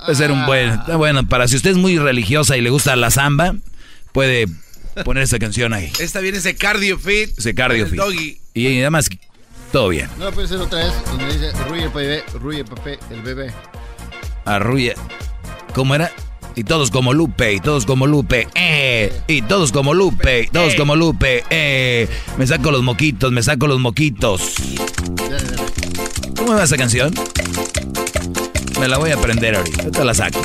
[0.04, 0.80] Puede ser un buen.
[0.96, 3.54] Bueno, para si usted es muy religiosa y le gusta la samba,
[4.12, 4.46] puede
[5.04, 5.90] poner esa canción ahí.
[5.98, 7.38] Esta viene ese cardio fit.
[7.38, 7.96] Ese cardio fit.
[7.96, 8.38] doggy.
[8.52, 9.08] Y además,
[9.72, 10.08] todo bien.
[10.18, 13.22] No lo puede hacer otra vez, donde dice Ruye el bebé, Ruye el papé, el
[13.22, 13.52] bebé.
[14.44, 14.94] Arrulla.
[15.74, 16.12] ¿Cómo era?
[16.56, 19.12] Y todos como Lupe, y todos como Lupe, eh.
[19.26, 22.08] Y todos como Lupe, y todos como Lupe, eh.
[22.38, 24.54] Me saco los moquitos, me saco los moquitos.
[26.36, 27.12] ¿Cómo va esa canción?
[28.80, 29.82] Me la voy a aprender ahorita.
[29.82, 30.42] Ahorita la saco.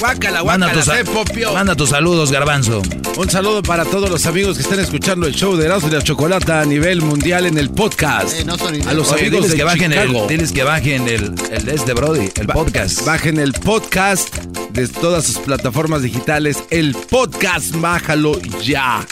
[0.00, 1.52] Guácala, Manda guácala, tus, se sa- popió.
[1.52, 2.82] manda tus saludos, Garbanzo.
[3.16, 6.02] Un saludo para todos los amigos que están escuchando el show de Erasmo y la
[6.02, 8.32] Chocolata a nivel mundial en el podcast.
[8.38, 10.22] Eh, no son a los Oye, amigos diles de que bajen Chicago.
[10.22, 13.04] el, diles que bajen el, el de este Brody, el Ba- podcast.
[13.04, 14.32] Bajen el podcast
[14.70, 16.58] de todas sus plataformas digitales.
[16.70, 19.04] El podcast, bájalo ya.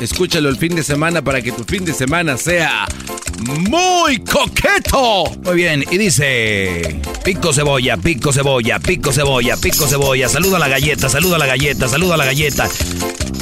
[0.00, 2.86] Escúchalo el fin de semana para que tu fin de semana sea
[3.46, 5.24] muy coqueto.
[5.44, 10.28] Muy bien, y dice: Pico cebolla, pico cebolla, pico cebolla, pico cebolla.
[10.28, 12.68] Saluda a la galleta, saluda a la galleta, saluda a la galleta.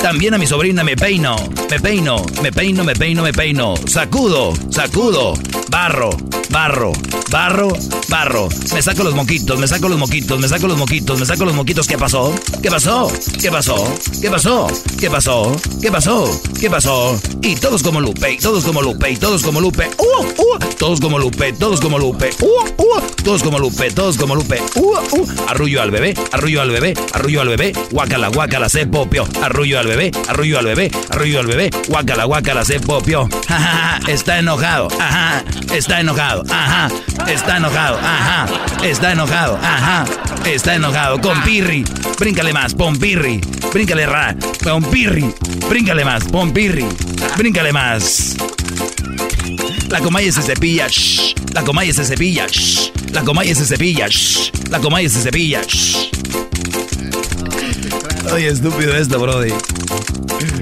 [0.01, 1.37] También a mi sobrina me peino,
[1.71, 3.75] me peino, me peino, me peino, me peino.
[3.87, 5.35] Sacudo, sacudo.
[5.69, 6.11] Barro,
[6.51, 6.93] barro,
[7.31, 7.69] barro,
[8.09, 8.49] barro.
[8.73, 11.55] Me saco los moquitos, me saco los moquitos, me saco los moquitos, me saco los
[11.55, 11.87] moquitos.
[11.87, 12.35] ¿Qué pasó?
[12.63, 13.13] ¿Qué pasó?
[13.41, 13.91] ¿Qué pasó?
[14.21, 14.69] ¿Qué pasó?
[15.01, 15.57] ¿Qué pasó?
[15.81, 16.41] ¿Qué pasó?
[16.61, 17.19] ¿Qué pasó?
[17.43, 19.89] Y todos como Lupe, todos como Lupe, todos como Lupe.
[19.99, 20.59] ¡Uh, uh!
[20.79, 22.31] Todos como Lupe, todos como Lupe.
[22.41, 23.01] ¡Uh, uh!
[23.23, 24.63] Todos como Lupe, todos como Lupe.
[24.75, 25.29] ¡Uh, uh!
[25.49, 27.73] Arrullo al bebé, arrullo al bebé, arrullo al bebé.
[27.91, 29.27] Guácala, guácala, se popio.
[29.43, 31.71] Arrullo al bebé, arrullo al bebé, arrullo al bebé.
[31.89, 33.29] Guácala, guácala, se popio.
[33.49, 34.89] Ajá, está enojado.
[34.99, 35.45] Ajá,
[35.75, 36.43] está enojado.
[36.51, 36.89] Ajá,
[37.29, 37.99] está enojado.
[37.99, 38.47] Ajá,
[38.83, 39.59] está enojado.
[39.63, 40.05] Ajá,
[40.45, 41.21] está enojado.
[41.21, 41.85] Con pirri.
[42.19, 43.41] Bríncale más, pompirri.
[43.73, 44.35] Bríncale ra.
[44.65, 45.33] Pompirri.
[45.69, 46.85] Bríncale más, pompirri.
[47.39, 48.37] Bríncale más.
[49.89, 51.33] La comaya se cepilla, shh.
[51.55, 52.93] La comaya se cepilla, shh.
[53.11, 54.51] La comaya se cepilla, shh.
[54.69, 56.11] La comaya se cepilla, shh.
[58.35, 59.55] Oye, estúpido esto, brody.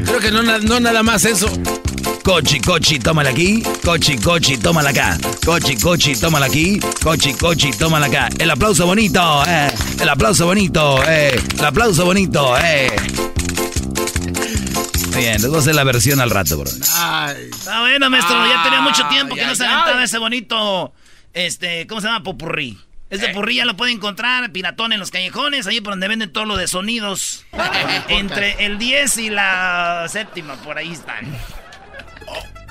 [0.05, 1.49] Creo que no, no nada más eso.
[2.23, 3.61] Cochi, cochi, tómala aquí.
[3.85, 5.19] Cochi, cochi, tómala acá.
[5.45, 6.79] Cochi, cochi, tómala aquí.
[7.03, 8.29] Cochi, cochi, tómala acá.
[8.39, 9.73] El aplauso bonito, eh.
[10.01, 11.37] El aplauso bonito, eh.
[11.59, 12.95] El aplauso bonito, eh.
[15.17, 16.69] Bien, les voy a hacer la versión al rato, bro.
[16.69, 18.47] Está bueno, maestro.
[18.47, 20.93] ya tenía mucho tiempo que no se aventaba ese bonito,
[21.33, 22.23] este, ¿cómo se llama?
[22.23, 22.79] Popurrí.
[23.11, 26.47] Ese popurrí ya lo puede encontrar, piratón en los callejones, ahí por donde venden todo
[26.47, 27.45] lo de sonidos.
[28.09, 31.27] Entre el 10 y la séptima, por ahí están.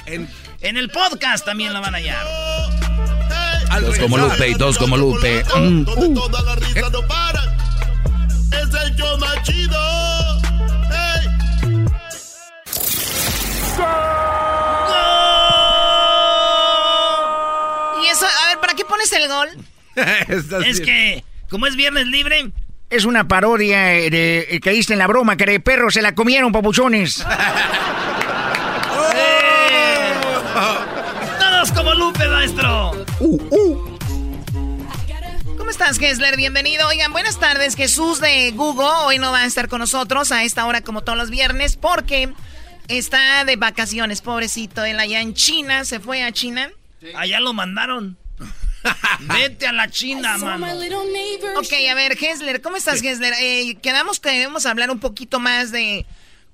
[0.05, 2.25] En, el podcast también lo van a hallar.
[3.79, 5.43] Todos como Lupe y todos como Lupe.
[5.55, 6.29] Mm, uh.
[8.51, 10.52] Es el más chido.
[18.03, 19.49] Y eso, a ver, ¿para qué pones el gol?
[20.65, 22.51] es que, como es viernes libre,
[22.89, 26.15] Es una parodia eh, de, eh, caíste en la broma que de perros se la
[26.15, 27.25] comieron, papuchones.
[31.39, 33.05] todos como Lupe, maestro.
[35.57, 36.35] ¿Cómo estás, Gessler?
[36.35, 36.87] Bienvenido.
[36.87, 37.75] Oigan, buenas tardes.
[37.75, 41.17] Jesús de Google hoy no va a estar con nosotros a esta hora como todos
[41.17, 42.33] los viernes porque
[42.87, 44.83] está de vacaciones, pobrecito.
[44.85, 46.69] Él allá en China, se fue a China.
[47.15, 48.17] Allá lo mandaron.
[49.19, 50.67] Vete a la China, mano.
[51.57, 53.33] Ok, a ver, Gessler, ¿cómo estás, Gessler?
[53.39, 56.05] Eh, quedamos que debemos hablar un poquito más de,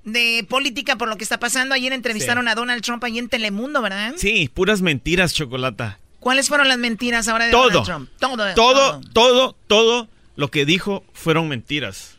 [0.03, 1.73] de política por lo que está pasando.
[1.75, 4.13] Ayer entrevistaron a Donald Trump ahí en Telemundo, ¿verdad?
[4.17, 5.99] Sí, puras mentiras, Chocolata.
[6.19, 7.69] ¿Cuáles fueron las mentiras ahora de Todo.
[7.69, 8.09] Donald Trump?
[8.19, 8.53] Todo.
[8.53, 12.18] Todo, todo, todo lo que dijo fueron mentiras.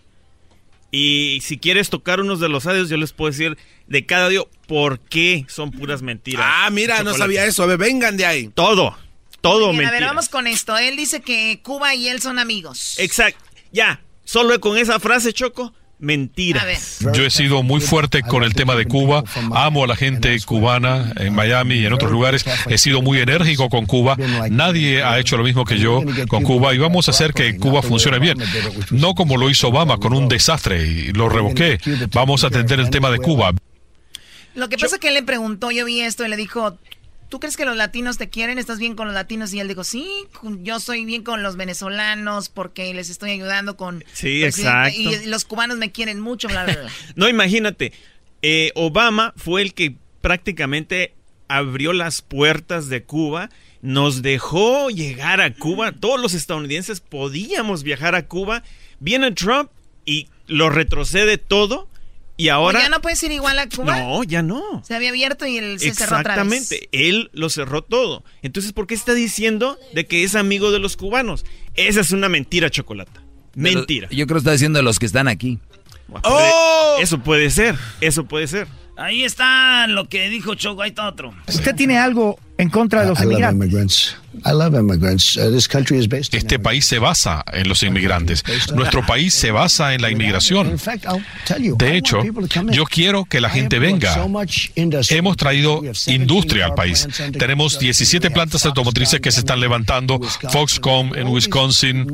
[0.91, 4.49] Y si quieres tocar unos de los audios, yo les puedo decir de cada audio
[4.67, 6.45] por qué son puras mentiras.
[6.49, 7.63] Ah, mira, no sabía eso.
[7.63, 8.49] A ver, vengan de ahí.
[8.55, 8.97] Todo,
[9.41, 10.07] todo Bien, a ver, mentira.
[10.09, 10.77] vamos con esto.
[10.77, 12.99] Él dice que Cuba y él son amigos.
[12.99, 13.45] Exacto.
[13.73, 16.99] Ya, solo con esa frase, Choco, mentiras.
[17.13, 19.23] Yo he sido muy fuerte con el tema de Cuba,
[19.55, 23.69] amo a la gente cubana en Miami y en otros lugares, he sido muy enérgico
[23.69, 24.17] con Cuba,
[24.51, 27.83] nadie ha hecho lo mismo que yo con Cuba y vamos a hacer que Cuba
[27.83, 28.39] funcione bien,
[28.91, 31.79] no como lo hizo Obama con un desastre y lo revoqué,
[32.13, 33.53] vamos a atender el tema de Cuba.
[34.55, 36.77] Lo que pasa es que él le preguntó, yo vi esto y le dijo,
[37.31, 38.59] ¿tú crees que los latinos te quieren?
[38.59, 39.55] ¿Estás bien con los latinos?
[39.55, 40.07] Y él dijo, sí,
[40.63, 44.05] yo soy bien con los venezolanos porque les estoy ayudando con...
[44.13, 45.01] Sí, exacto.
[45.01, 46.91] Y los cubanos me quieren mucho, bla, bla, bla.
[47.15, 47.93] No, imagínate,
[48.43, 51.15] eh, Obama fue el que prácticamente
[51.49, 53.49] abrió las puertas de Cuba,
[53.81, 58.63] nos dejó llegar a Cuba, todos los estadounidenses podíamos viajar a Cuba,
[58.99, 59.71] viene Trump
[60.05, 61.89] y lo retrocede todo
[62.41, 62.79] y ahora...
[62.79, 63.99] ¿O ya no puedes ir igual a Cuba?
[63.99, 64.83] No, ya no.
[64.83, 66.63] Se había abierto y él se cerró otra vez.
[66.63, 68.25] Exactamente, él lo cerró todo.
[68.41, 71.45] Entonces, ¿por qué está diciendo de que es amigo de los cubanos?
[71.75, 73.23] Esa es una mentira, Chocolata.
[73.55, 74.09] Mentira.
[74.11, 75.59] Yo creo que está diciendo de los que están aquí.
[76.25, 76.97] ¡Oh!
[76.99, 78.67] Eso puede ser, eso puede ser.
[79.01, 81.33] Ahí está lo que dijo Choco, ahí está otro.
[81.49, 83.57] ¿Usted tiene algo en contra de los inmigrantes?
[83.57, 84.17] immigrants.
[84.45, 85.39] I love immigrants.
[85.39, 88.45] Uh, this country is based Este país se basa en los inmigrantes,
[88.75, 90.77] nuestro país se basa en la inmigración.
[91.79, 92.23] De hecho,
[92.71, 94.15] yo quiero que la gente venga.
[95.09, 97.09] Hemos traído industria al país.
[97.39, 100.21] Tenemos 17 plantas automotrices que se están levantando,
[100.51, 102.07] Foxconn en Wisconsin.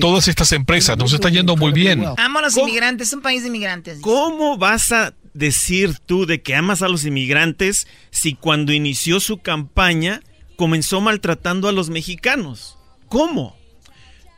[0.00, 2.06] Todas estas empresas nos está yendo muy bien.
[2.16, 3.98] Amo a los inmigrantes, es un país de inmigrantes.
[4.00, 9.38] ¿Cómo vas a decir tú de que amas a los inmigrantes si cuando inició su
[9.38, 10.22] campaña
[10.56, 12.78] comenzó maltratando a los mexicanos?
[13.08, 13.56] ¿Cómo?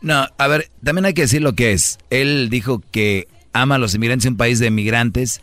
[0.01, 1.99] No, a ver, también hay que decir lo que es.
[2.11, 5.41] Él dijo que ama a los inmigrantes en un país de inmigrantes,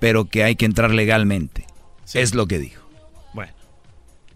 [0.00, 1.66] pero que hay que entrar legalmente.
[2.14, 2.82] Es lo que dijo.
[3.32, 3.52] Bueno.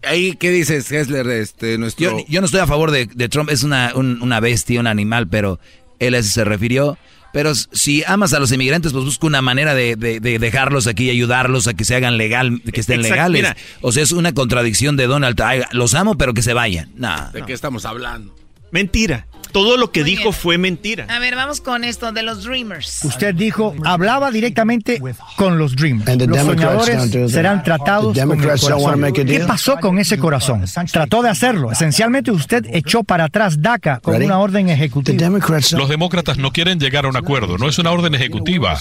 [0.03, 1.27] Ahí, ¿qué dices, Hessler?
[1.27, 2.19] Este, nuestro...
[2.19, 4.87] Yo, yo no estoy a favor de, de Trump, es una, un- una bestia, un
[4.87, 5.59] animal, pero
[5.99, 6.97] él a eso se refirió.
[7.33, 11.05] Pero si amas a los inmigrantes, pues busca una manera de, de- de dejarlos aquí
[11.05, 13.41] y ayudarlos a que se hagan legal, que estén Exacto, legales.
[13.41, 13.57] mira.
[13.81, 15.49] O sea, es una contradicción de Donald Trump.
[15.51, 16.89] Ay, Los amo, pero que se vayan.
[16.95, 18.35] No, ¿De qué estamos hablando?
[18.71, 19.27] Mentira.
[19.51, 21.05] Todo lo que dijo fue mentira.
[21.09, 23.03] A ver, vamos con esto de los Dreamers.
[23.03, 25.01] Usted dijo, hablaba directamente
[25.35, 26.27] con los Dreamers.
[26.27, 29.13] Los soñadores serán tratados con el corazón.
[29.13, 30.65] ¿Qué pasó con ese corazón?
[30.91, 31.71] Trató de hacerlo.
[31.71, 35.29] Esencialmente usted echó para atrás DACA con una orden ejecutiva.
[35.71, 38.77] Los demócratas no quieren llegar a un acuerdo, no es una orden ejecutiva.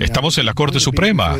[0.00, 1.36] Estamos en la Corte Suprema.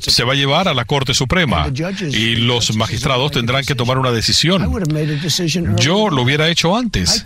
[0.00, 1.66] Se va a llevar a la Corte Suprema
[2.00, 4.70] y los magistrados tendrán que tomar una decisión.
[5.76, 7.22] Yo lo hubiera hecho antes.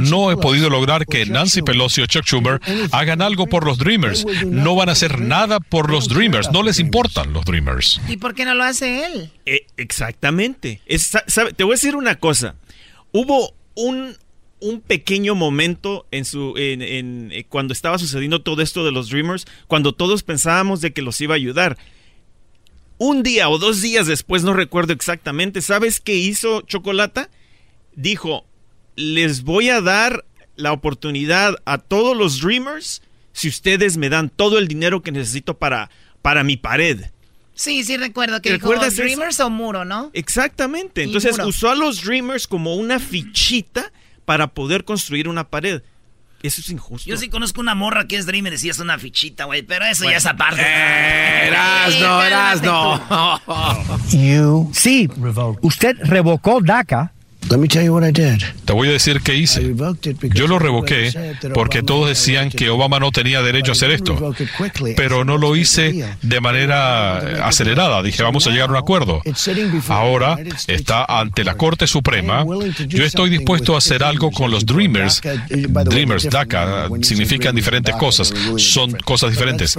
[0.00, 2.60] No he podido lograr que Nancy Pelosi o Chuck Schumer
[2.92, 4.26] hagan algo por los Dreamers.
[4.46, 6.50] No van a hacer nada por los Dreamers.
[6.52, 8.00] No les importan los Dreamers.
[8.08, 9.30] ¿Y por qué no lo hace él?
[9.46, 10.80] Eh, exactamente.
[11.56, 12.56] Te voy a decir una cosa.
[13.12, 14.16] Hubo un,
[14.60, 19.46] un pequeño momento en su en, eh, cuando estaba sucediendo todo esto de los Dreamers,
[19.66, 21.76] cuando todos pensábamos de que los iba a ayudar.
[22.96, 27.28] Un día o dos días después, no recuerdo exactamente, ¿sabes qué hizo Chocolata?
[27.96, 28.46] Dijo,
[28.96, 30.24] les voy a dar
[30.56, 35.58] la oportunidad a todos los Dreamers si ustedes me dan todo el dinero que necesito
[35.58, 35.90] para,
[36.22, 37.06] para mi pared.
[37.54, 40.10] Sí, sí recuerdo que dijo Dreamers o muro, ¿no?
[40.12, 41.02] Exactamente.
[41.04, 43.92] Entonces usó a los Dreamers como una fichita
[44.24, 45.82] para poder construir una pared.
[46.42, 47.08] Eso es injusto.
[47.08, 49.86] Yo sí conozco una morra que es Dreamer y sí es una fichita, güey, pero
[49.86, 50.60] eso ya es aparte.
[50.60, 53.40] Eh, Erasno, Erasno.
[54.72, 55.08] Sí,
[55.62, 57.13] usted revocó DACA
[57.48, 59.74] te voy a decir qué hice.
[60.34, 61.12] Yo lo revoqué
[61.52, 64.34] porque todos decían que Obama no tenía derecho a hacer esto,
[64.96, 68.02] pero no lo hice de manera acelerada.
[68.02, 69.22] Dije, vamos a llegar a un acuerdo.
[69.88, 70.36] Ahora
[70.66, 72.44] está ante la Corte Suprema.
[72.88, 75.20] Yo estoy dispuesto a hacer algo con los Dreamers.
[75.50, 78.32] Dreamers, DACA, significan diferentes cosas.
[78.56, 79.76] Son cosas diferentes.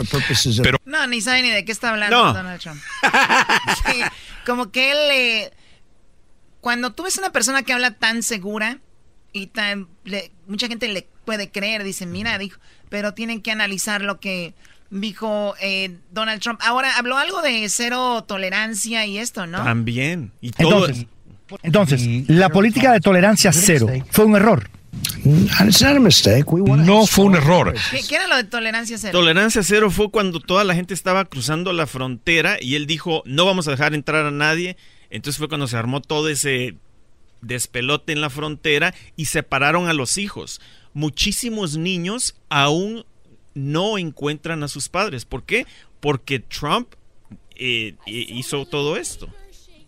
[0.61, 2.81] Pero no, ni sabe ni de qué está hablando Donald Trump.
[4.45, 5.51] como que él le
[6.65, 8.79] cuando tú ves una persona que habla tan segura
[9.31, 9.87] y tan
[10.47, 12.59] mucha gente le puede creer, dice, mira, dijo,
[12.89, 14.55] pero tienen que analizar lo que
[14.89, 16.59] dijo eh, Donald Trump.
[16.63, 19.63] Ahora habló algo de cero tolerancia y esto, ¿no?
[19.63, 20.31] También.
[20.41, 21.05] Y todo entonces,
[21.61, 24.67] entonces, la política de tolerancia cero fue un error.
[25.23, 27.75] No fue un error.
[27.91, 29.11] ¿Qué, era lo de tolerancia cero?
[29.11, 33.45] Tolerancia cero fue cuando toda la gente estaba cruzando la frontera y él dijo, no
[33.45, 34.77] vamos a dejar entrar a nadie
[35.09, 36.75] entonces fue cuando se armó todo ese
[37.41, 40.61] despelote en la frontera y separaron a los hijos.
[40.93, 43.05] Muchísimos niños aún
[43.53, 45.25] no encuentran a sus padres.
[45.25, 45.65] ¿Por qué?
[45.99, 46.93] Porque Trump
[47.55, 49.29] eh, hizo todo esto.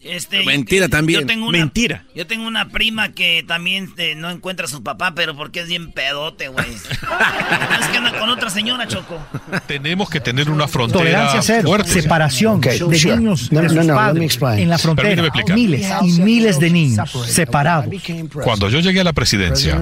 [0.07, 1.21] Este, Mentira también.
[1.21, 2.05] Yo tengo una, Mentira.
[2.15, 5.67] Yo tengo una prima que también eh, no encuentra a su papá, pero porque es
[5.67, 6.65] bien pedote, güey.
[6.73, 9.19] es que anda con otra señora, Choco.
[9.67, 11.91] Tenemos que tener una frontera fuerte.
[11.91, 15.31] separación de niños de sus padres en la frontera.
[15.53, 17.93] Miles y miles de niños separados.
[18.43, 19.81] Cuando yo llegué a la presidencia,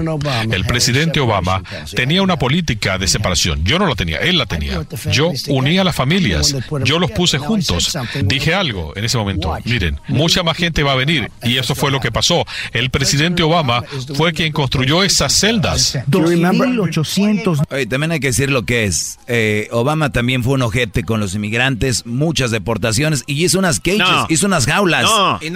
[0.51, 1.61] el presidente Obama
[1.95, 3.63] tenía una política de separación.
[3.63, 4.85] Yo no la tenía, él la tenía.
[5.11, 7.97] Yo unía a las familias, yo los puse juntos.
[8.23, 9.55] Dije algo en ese momento.
[9.65, 11.29] Miren, mucha más gente va a venir.
[11.43, 12.45] Y eso fue lo que pasó.
[12.73, 13.83] El presidente Obama
[14.15, 15.97] fue quien construyó esas celdas.
[16.09, 17.63] 2.800.
[17.71, 19.19] Oye, también hay que decir lo que es.
[19.27, 24.01] Eh, Obama también fue un ojete con los inmigrantes, muchas deportaciones y hizo unas cages,
[24.29, 25.09] hizo unas jaulas.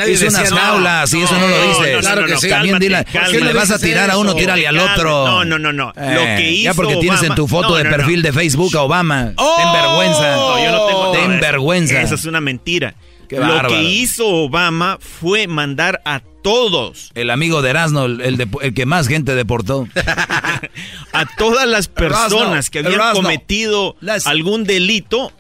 [0.08, 1.98] hizo unas jaulas y eso no lo dice.
[2.00, 2.50] claro que sí.
[2.50, 4.36] También dile, ¿qué le vas a tirar a uno?
[4.36, 5.26] Tírale al otro.
[5.26, 5.94] No, no, no, no.
[5.96, 8.82] lo Eh, que hizo ya porque tienes en tu foto de perfil de Facebook a
[8.82, 9.34] Obama.
[9.36, 10.36] ten vergüenza.
[10.36, 12.02] No, yo no tengo Ten vergüenza.
[12.02, 12.96] Esa es una mentira.
[13.30, 13.70] Qué lo bárbaro.
[13.70, 18.74] que hizo Obama fue mandar a todos, El amigo de Erasmo, el, el de- el
[18.74, 19.88] que más gente deportó.
[21.14, 23.22] a todas las personas Erasno, que habían Erasno.
[23.24, 25.32] cometido algún delito,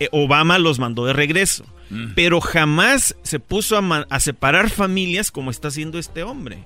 [0.00, 1.64] eh, Obama los mandó de regreso.
[1.90, 2.12] Mm.
[2.14, 6.64] Pero jamás se puso a, separar familias como está haciendo este hombre.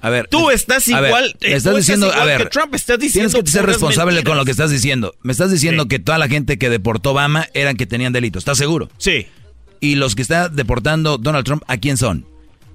[0.00, 1.36] A ver, Tú estás ver, igual.
[1.42, 4.24] eh, estás tú diciendo, igual a ver, que Trump está diciendo tienes que ser responsable
[4.24, 5.14] con lo que estás diciendo.
[5.22, 8.58] Me estás diciendo que toda la gente que deportó Obama eran que tenían delitos, ¿estás
[8.58, 8.88] seguro?
[8.98, 9.28] Sí.
[9.82, 12.24] Y los que está deportando Donald Trump, ¿a quién son?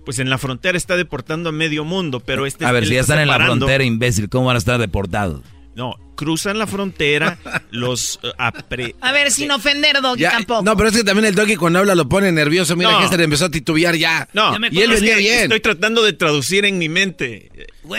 [0.05, 2.95] Pues en la frontera está deportando a medio mundo, pero este A ver, él si
[2.95, 5.41] ya está están en la frontera, imbécil, ¿cómo van a estar deportados?
[5.75, 7.37] No, cruzan la frontera,
[7.71, 8.95] los eh, apre...
[8.99, 10.63] A ver, sin ofender, Doggy, Ya, tampoco.
[10.63, 12.75] No, pero es que también el doggy cuando habla lo pone nervioso.
[12.75, 12.97] Mira No.
[12.99, 14.27] que este le empezó a titubear ya.
[14.33, 15.43] No, y él venía bien.
[15.43, 17.51] Estoy tratando de traducir en mi mente.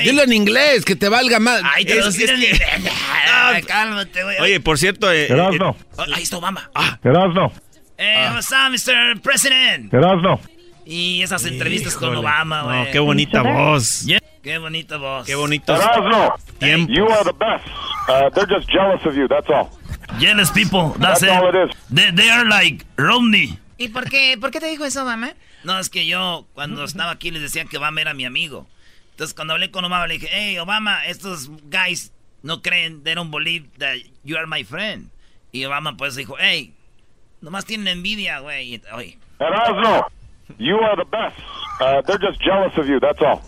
[0.04, 1.62] Dilo en inglés, que te valga más.
[1.64, 2.59] Ay, te Es- lo es tiran que-
[3.30, 4.36] Ah, Cálmate, güey.
[4.40, 5.11] Oye, por cierto...
[5.12, 5.76] eh, Erasno.
[5.78, 6.70] eh, Oh, ahí está Obama.
[7.99, 8.30] Erasno.
[8.30, 9.20] Eh, what's up, Mr.
[9.22, 9.92] President?
[9.92, 10.40] Erasno.
[10.86, 12.20] Y esas entrevistas con Híjole.
[12.20, 12.84] Obama, güey.
[12.84, 14.05] No, qué bonita voz.
[14.07, 14.20] Yeah.
[14.42, 15.26] Qué bonita voz.
[15.26, 15.74] Qué bonito.
[15.74, 16.34] Erasno.
[16.59, 16.92] Tiempo.
[16.92, 17.66] You are the best.
[18.09, 19.68] Uh, they're just jealous of you, that's all.
[20.18, 21.28] Jealous people, that's, That's it.
[21.30, 21.76] all it is.
[21.90, 23.59] They, they are like Romney.
[23.76, 25.34] ¿Y por qué, por qué te dijo eso, Obama?
[25.64, 28.66] No, es que yo cuando estaba aquí les decía que Obama era mi amigo.
[29.11, 33.30] Entonces cuando hablé con Obama le dije, hey Obama, estos guys no creen, they don't
[33.30, 35.11] believe that you are my friend.
[35.53, 36.72] Y Obama pues dijo, hey,
[37.41, 38.80] nomás tienen envidia, güey.
[39.41, 40.07] Erasmo,
[40.59, 41.36] you are the best.
[41.80, 43.41] Uh, they're just jealous of you, that's all.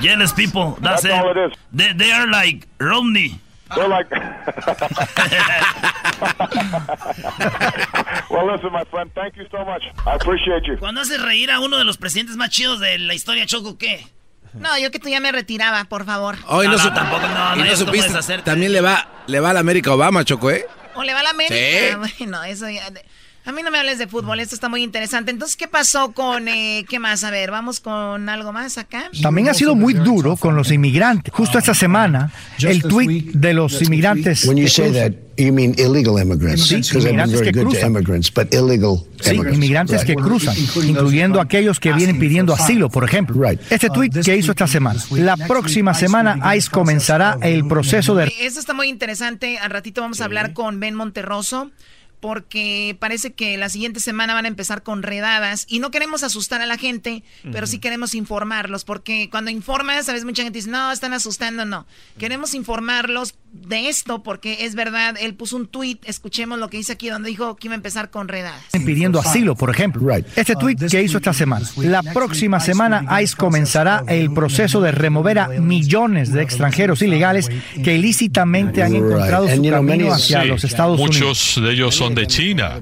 [0.00, 1.12] Jealous people, that's, That's it.
[1.12, 1.52] all it is.
[1.72, 3.40] They, they are like Romney.
[3.74, 4.10] They're like.
[8.30, 9.82] well, listen, my friend, thank you so much.
[10.06, 10.76] I appreciate you.
[10.78, 14.06] Cuando haces reír a uno de los presidentes más chidos de la historia, Choco, ¿qué?
[14.54, 16.36] No, yo que tú ya me retiraba, por favor.
[16.46, 19.52] Hoy no, No, tampoco, no, y no, no supiste, también le va, le va a
[19.52, 20.64] la América Obama, Choco, ¿eh?
[20.94, 21.98] ¿O le va a la América?
[22.18, 22.82] Bueno, eso ya...
[23.48, 25.30] A mí no me hables de fútbol, esto está muy interesante.
[25.30, 26.48] Entonces, ¿qué pasó con...
[26.48, 27.24] eh, ¿Qué más?
[27.24, 29.10] A ver, vamos con algo más acá.
[29.22, 31.32] También ha sido muy duro con los inmigrantes.
[31.32, 34.44] Justo esta semana, el tweet de los inmigrantes.
[34.44, 35.12] When you que say cruzan.
[35.14, 36.66] that, you mean illegal immigrants.
[36.66, 37.90] Sí, Because I've been inmigrantes very que good to cruzan.
[37.90, 39.54] immigrants, but illegal Sí, immigrants.
[39.56, 40.54] inmigrantes que cruzan,
[40.86, 43.48] incluyendo aquellos que vienen pidiendo asilo, por ejemplo.
[43.70, 45.00] Este tweet que hizo esta semana.
[45.12, 49.56] La próxima semana, ICE comenzará el proceso de Esto está muy interesante.
[49.56, 51.70] Al ratito vamos a hablar con Ben Monterroso.
[52.20, 56.60] Porque parece que la siguiente semana van a empezar con redadas y no queremos asustar
[56.60, 60.90] a la gente, pero sí queremos informarlos, porque cuando informas, sabes, mucha gente dice, no,
[60.90, 61.86] están asustando, no.
[62.18, 66.92] Queremos informarlos de esto porque es verdad, él puso un tweet, escuchemos lo que dice
[66.92, 68.62] aquí, donde dijo que iba a empezar con redadas.
[68.84, 70.02] pidiendo asilo, por ejemplo.
[70.36, 71.66] Este tweet que hizo esta semana.
[71.76, 77.48] La próxima semana, ICE comenzará el proceso de remover a millones de extranjeros ilegales
[77.82, 81.16] que ilícitamente han encontrado su camino hacia Sí, los Estados Unidos.
[81.20, 82.80] Muchos de ellos son de China,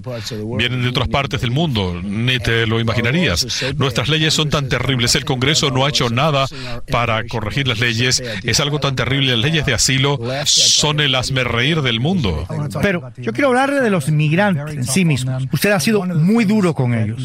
[0.58, 3.46] vienen de otras partes del mundo, ni te lo imaginarías.
[3.76, 6.46] Nuestras leyes son tan terribles, el Congreso no ha hecho nada
[6.90, 10.18] para corregir las leyes, es algo tan terrible, las leyes de asilo
[10.56, 12.46] son el reír del mundo.
[12.82, 15.44] Pero yo quiero hablarle de los migrantes en sí mismos.
[15.52, 17.20] Usted ha sido muy duro con ellos.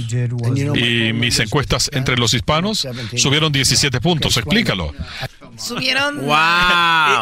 [0.76, 4.94] Y mis encuestas entre los hispanos subieron 17 puntos, explícalo.
[5.58, 6.22] Subieron.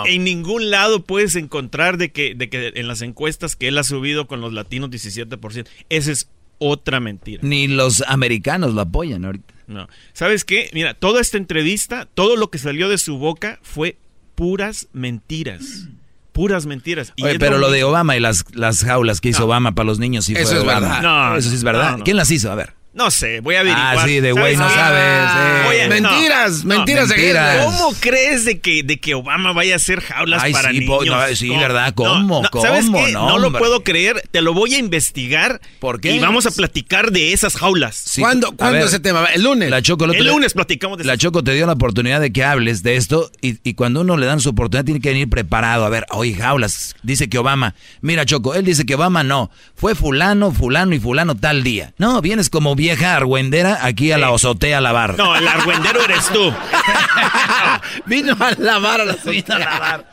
[0.05, 3.77] En, en ningún lado puedes encontrar de que, de que en las encuestas que él
[3.77, 5.67] ha subido con los latinos 17%.
[5.89, 7.41] Esa es otra mentira.
[7.43, 9.53] Ni los americanos lo apoyan ahorita.
[9.67, 9.87] No.
[10.13, 10.69] ¿Sabes qué?
[10.73, 13.97] Mira, toda esta entrevista, todo lo que salió de su boca fue
[14.35, 15.87] puras mentiras.
[16.39, 17.11] Puras mentiras.
[17.17, 17.83] Y Oye, pero lo de.
[17.83, 20.63] Obama y las, las jaulas que hizo Obama para los niños sí Eso fue es
[20.63, 20.79] Obama.
[20.87, 21.01] verdad.
[21.31, 21.91] No, Eso sí es verdad.
[21.91, 22.03] no, no.
[22.05, 22.49] ¿Quién las hizo?
[22.49, 22.75] A ver.
[22.99, 23.97] No sé, voy a averiguar.
[23.97, 25.61] Ah, sí, de güey, no sabes, eh.
[25.65, 27.63] Voy a- Mentiras, mentiras de guerra.
[27.63, 31.05] ¿Cómo crees de que, de que Obama vaya a hacer jaulas Ay, para sí, niños?
[31.05, 31.93] no, sí, ¿verdad?
[31.95, 32.43] ¿Cómo?
[32.61, 33.05] ¿Sabes ¿Cómo?
[33.05, 33.13] qué?
[33.13, 34.21] No, No, lo puedo creer.
[34.31, 35.61] Te lo voy a investigar.
[35.79, 36.11] ¿Por qué?
[36.11, 37.95] Y vamos a platicar de esas jaulas.
[37.95, 38.83] Sí, a ver,
[39.33, 39.69] ¿El lunes?
[39.69, 42.33] La Choco, El otro día- lunes platicamos de La Choco te dio la oportunidad de
[42.33, 45.29] que hables de esto y, y cuando uno le dan su oportunidad tiene que venir
[45.29, 45.85] preparado.
[45.85, 47.75] A ver, oye, jaulas, dice que Obama.
[48.01, 49.51] Mira, Choco, él dice que Obama no.
[49.75, 51.93] Fue fulano, fulano y fulano tal día.
[51.97, 55.15] No, vienes como vieja argüendera aquí a la azotea a lavar.
[55.15, 56.51] No, el argüendero eres tú.
[58.07, 60.05] Vino a lavar a la Vino a lavar.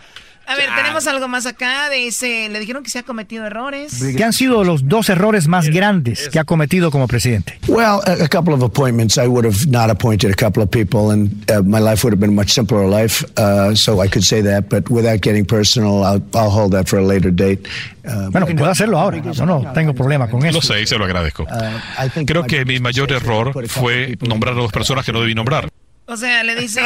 [0.49, 2.49] A ver, tenemos algo más acá de ese.
[2.49, 4.03] Le dijeron que se ha cometido errores.
[4.17, 7.59] ¿Qué han sido los dos errores más grandes que ha cometido como presidente?
[7.67, 9.19] Well, a, a couple of appointments.
[9.19, 12.21] I would have not appointed a couple of people, and uh, my life would have
[12.21, 13.25] been a much simpler life.
[13.37, 16.99] Uh, so I could say that, but without getting personal, I'll, I'll hold that for
[16.99, 17.67] a later date.
[18.07, 19.19] Uh, Bueno, puedo hacerlo ahora.
[19.33, 20.59] Yo no tengo problema con eso.
[20.59, 21.45] Lo sé y se lo agradezco.
[22.25, 25.69] Creo que mi mayor error fue nombrar a dos personas que no debí nombrar.
[26.09, 26.83] O sea, le dice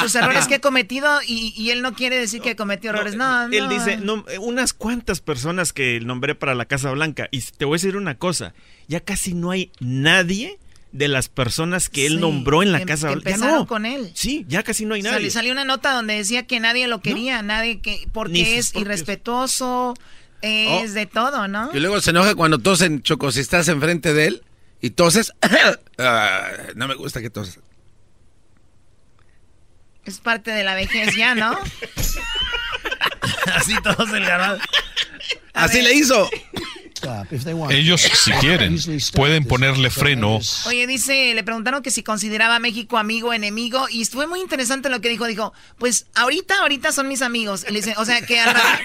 [0.00, 3.16] sus errores que he cometido y, y él no quiere decir que cometió errores.
[3.16, 3.52] No, no.
[3.54, 7.28] Él dice, no, eh, unas cuantas personas que nombré para la Casa Blanca.
[7.32, 8.54] Y te voy a decir una cosa,
[8.86, 10.58] ya casi no hay nadie
[10.92, 13.30] de las personas que él Sí, nombró en la que- Casa que Blanca.
[13.30, 13.66] Ya empezaron no.
[13.66, 14.10] con él.
[14.14, 15.30] Sí, ya casi no hay nadie.
[15.30, 19.94] salió una nota donde decía que nadie lo quería, nadie que porque es propios- irrespetuoso,
[20.42, 21.70] es de todo, ¿no?
[21.74, 24.42] Y luego se enoja cuando tosen, Choco, si estás enfrente de él
[24.80, 25.32] y toses.
[25.98, 26.46] ah,
[26.76, 27.58] no me gusta que toses.
[30.04, 31.56] Es parte de la vejez ya, ¿no?
[33.54, 34.58] Así todos el ganado.
[35.54, 36.28] Así le hizo.
[37.70, 38.76] Ellos, si quieren,
[39.14, 40.38] pueden ponerle freno.
[40.66, 44.40] Oye, dice, le preguntaron que si consideraba a México amigo o enemigo y fue muy
[44.40, 45.26] interesante lo que dijo.
[45.26, 47.64] Dijo, pues ahorita, ahorita son mis amigos.
[47.66, 48.80] Y le dice, o sea, que al ra-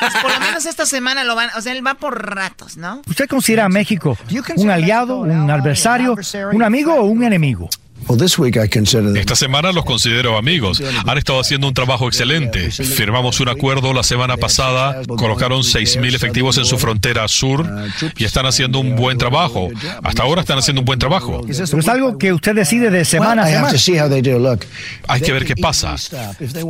[0.00, 3.00] pues, por lo menos esta semana lo van, o sea, él va por ratos, ¿no?
[3.08, 4.18] ¿Usted considera a México
[4.56, 6.14] un aliado, un adversario,
[6.52, 7.70] un amigo o un enemigo?
[8.08, 9.16] Well, this week I consider them.
[9.16, 10.82] Esta semana los considero amigos.
[11.06, 12.70] Han estado haciendo un trabajo excelente.
[12.70, 17.68] Firmamos un acuerdo la semana pasada, colocaron 6.000 efectivos en su frontera sur
[18.16, 19.68] y están haciendo un buen trabajo.
[20.02, 21.42] Hasta ahora están haciendo un buen trabajo.
[21.46, 23.72] Pero es algo que usted decide de semana a semana.
[23.72, 24.38] to see how they do.
[24.38, 24.66] Look,
[25.08, 25.96] Hay que ver qué pasa.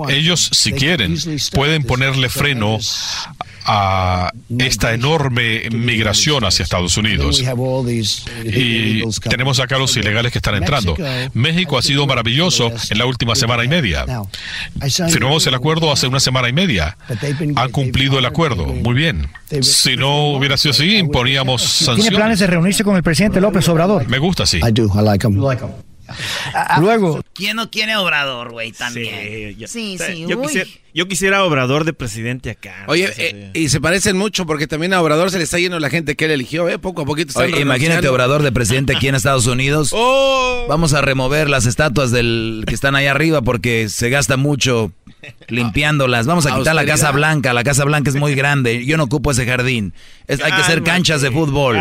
[0.09, 1.17] Ellos, si quieren,
[1.53, 2.79] pueden ponerle freno
[3.67, 7.43] a esta enorme migración hacia Estados Unidos.
[8.45, 10.97] Y tenemos acá los ilegales que están entrando.
[11.35, 14.07] México ha sido maravilloso en la última semana y media.
[15.09, 16.97] Firmamos el acuerdo hace una semana y media.
[17.57, 18.67] Han cumplido el acuerdo.
[18.67, 19.29] Muy bien.
[19.63, 22.05] Si no hubiera sido así, imponíamos sanciones.
[22.05, 24.09] ¿Tiene planes de reunirse con el presidente López Obrador?
[24.09, 24.61] Me gusta, sí.
[26.81, 27.23] Luego.
[27.35, 28.73] ¿Quién no quiere Obrador, güey?
[28.73, 29.57] También.
[29.67, 30.27] Sí, sí.
[30.27, 32.85] Yo, quisiera, yo, quisiera, Obrador de presidente acá.
[32.89, 35.91] Oye, eh, y se parecen mucho porque también a Obrador se le está yendo la
[35.91, 36.79] gente que él eligió, ¿eh?
[36.79, 37.39] Poco a poquito.
[37.39, 39.91] Oye, imagínate Obrador de presidente aquí en Estados Unidos.
[39.93, 40.67] Oh.
[40.69, 44.93] Vamos a remover las estatuas del que están ahí arriba porque se gasta mucho
[45.49, 46.27] limpiándolas.
[46.27, 47.53] Vamos a quitar la Casa Blanca.
[47.53, 48.85] La Casa Blanca es muy grande.
[48.85, 49.93] Yo no ocupo ese jardín.
[50.29, 51.77] hay que hacer canchas de fútbol.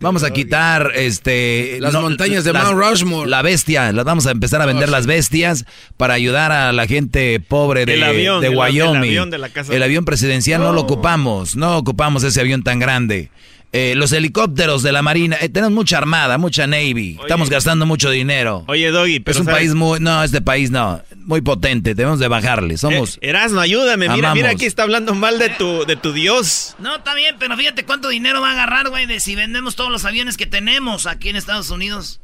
[0.00, 3.28] vamos a quitar este las montañas de Mount Rushmore.
[3.28, 3.92] La bestia.
[3.92, 5.64] Las vamos a empezar a vender las bestias
[5.96, 9.32] para ayudar a la gente pobre de, de Wyoming.
[9.70, 11.56] El, avión, presidencial no lo ocupamos.
[11.56, 13.30] No ocupamos ese avión tan grande.
[13.70, 18.08] Eh, los helicópteros de la Marina, eh, tenemos mucha armada, mucha Navy, estamos gastando mucho
[18.08, 18.64] dinero.
[18.66, 22.28] Oye, Doggy, pero es un país muy, no, este país no, muy potente, debemos de
[22.28, 23.16] bajarle, somos...
[23.16, 26.76] Eh, Erasmo, ayúdame, mira, mira, aquí está hablando mal de tu, de tu Dios.
[26.78, 29.90] No, está bien, pero fíjate cuánto dinero va a agarrar, güey, de si vendemos todos
[29.90, 32.22] los aviones que tenemos aquí en Estados Unidos.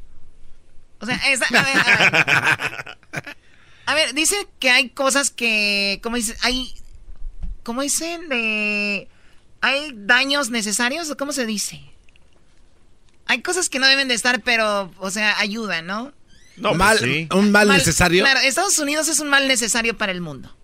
[1.01, 2.99] O sea, esa, a ver, a ver.
[3.87, 6.35] a ver, dice que hay cosas que, ¿cómo dice?
[6.41, 6.73] Hay,
[7.63, 8.31] ¿cómo dicen?
[8.31, 9.09] De
[9.65, 11.81] ¿Hay daños necesarios o cómo se dice?
[13.25, 16.13] Hay cosas que no deben de estar, pero, o sea, ayudan, ¿no?
[16.59, 18.23] No, mal, pues un mal, necesario.
[18.25, 20.55] Claro, Estados Unidos es un mal necesario para el mundo.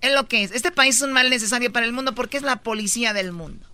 [0.00, 0.52] Es lo que es.
[0.52, 3.68] Este país es un mal necesario para el mundo porque es la policía del mundo.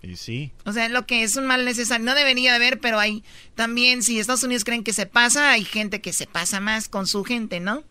[0.00, 0.50] Y sí.
[0.64, 2.06] O sea, es lo que es un mal necesario.
[2.06, 3.22] No debería de haber, pero hay
[3.54, 7.06] también, si Estados Unidos creen que se pasa, hay gente que se pasa más con
[7.06, 7.84] su gente, ¿no?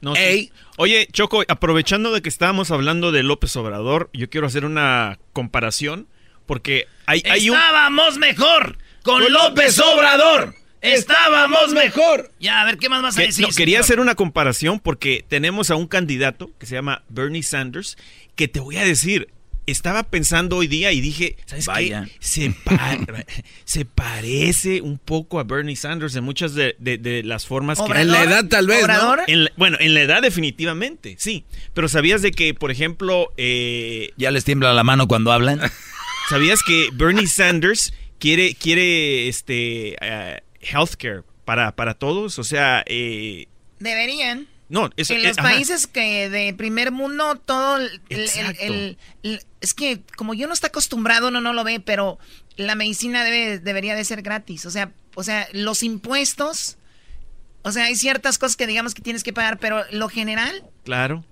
[0.00, 0.14] No,
[0.78, 6.08] Oye, Choco, aprovechando de que estábamos hablando de López Obrador, yo quiero hacer una comparación
[6.46, 10.54] porque hay, hay Estábamos mejor con, López Obrador.
[10.80, 12.32] Estábamos mejor.
[12.40, 13.46] Ya, a ver, ¿qué más vas a decir?
[13.46, 17.98] No, quería hacer una comparación porque tenemos a un candidato que se llama Bernie Sanders,
[18.34, 19.28] que te voy a decir,
[19.70, 22.08] estaba pensando hoy día y dije, ¿sabes qué?
[22.20, 22.54] Se,
[23.64, 27.92] se parece un poco a Bernie Sanders en muchas de, las formas que...
[27.92, 29.16] En la edad tal vez, ¿no?
[29.56, 31.44] bueno, en la edad definitivamente, sí.
[31.74, 33.32] Pero ¿sabías de que, por ejemplo...
[33.36, 35.60] Eh, ¿Ya les tiembla la mano cuando hablan?
[36.28, 42.38] ¿Sabías que Bernie Sanders quiere, quiere este, uh, healthcare para, para todos?
[42.38, 42.84] O sea...
[42.86, 43.46] Eh,
[43.78, 44.46] Deberían.
[44.70, 47.76] No, en los países que de primer mundo todo
[48.08, 48.98] el,
[49.60, 52.20] es que como yo no está acostumbrado uno no lo ve, pero
[52.56, 56.78] la medicina debe debería de ser gratis, o sea, o sea, los impuestos,
[57.62, 61.24] o sea, hay ciertas cosas que digamos que tienes que pagar, pero lo general, claro.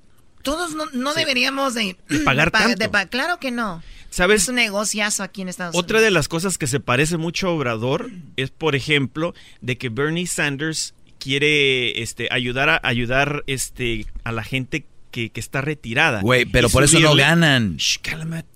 [0.42, 2.90] Todos no, deberíamos de, pagar tanto.
[3.10, 3.82] claro que no.
[4.10, 4.42] ¿Sabes?
[4.42, 5.84] Es un negociazo aquí en Estados Unidos.
[5.84, 9.90] Otra de las cosas que se parece mucho a Obrador es, por ejemplo, de que
[9.90, 16.20] Bernie Sanders quiere este, ayudar a ayudar este, a la gente que, está retirada.
[16.20, 17.78] Güey, pero por eso no ganan.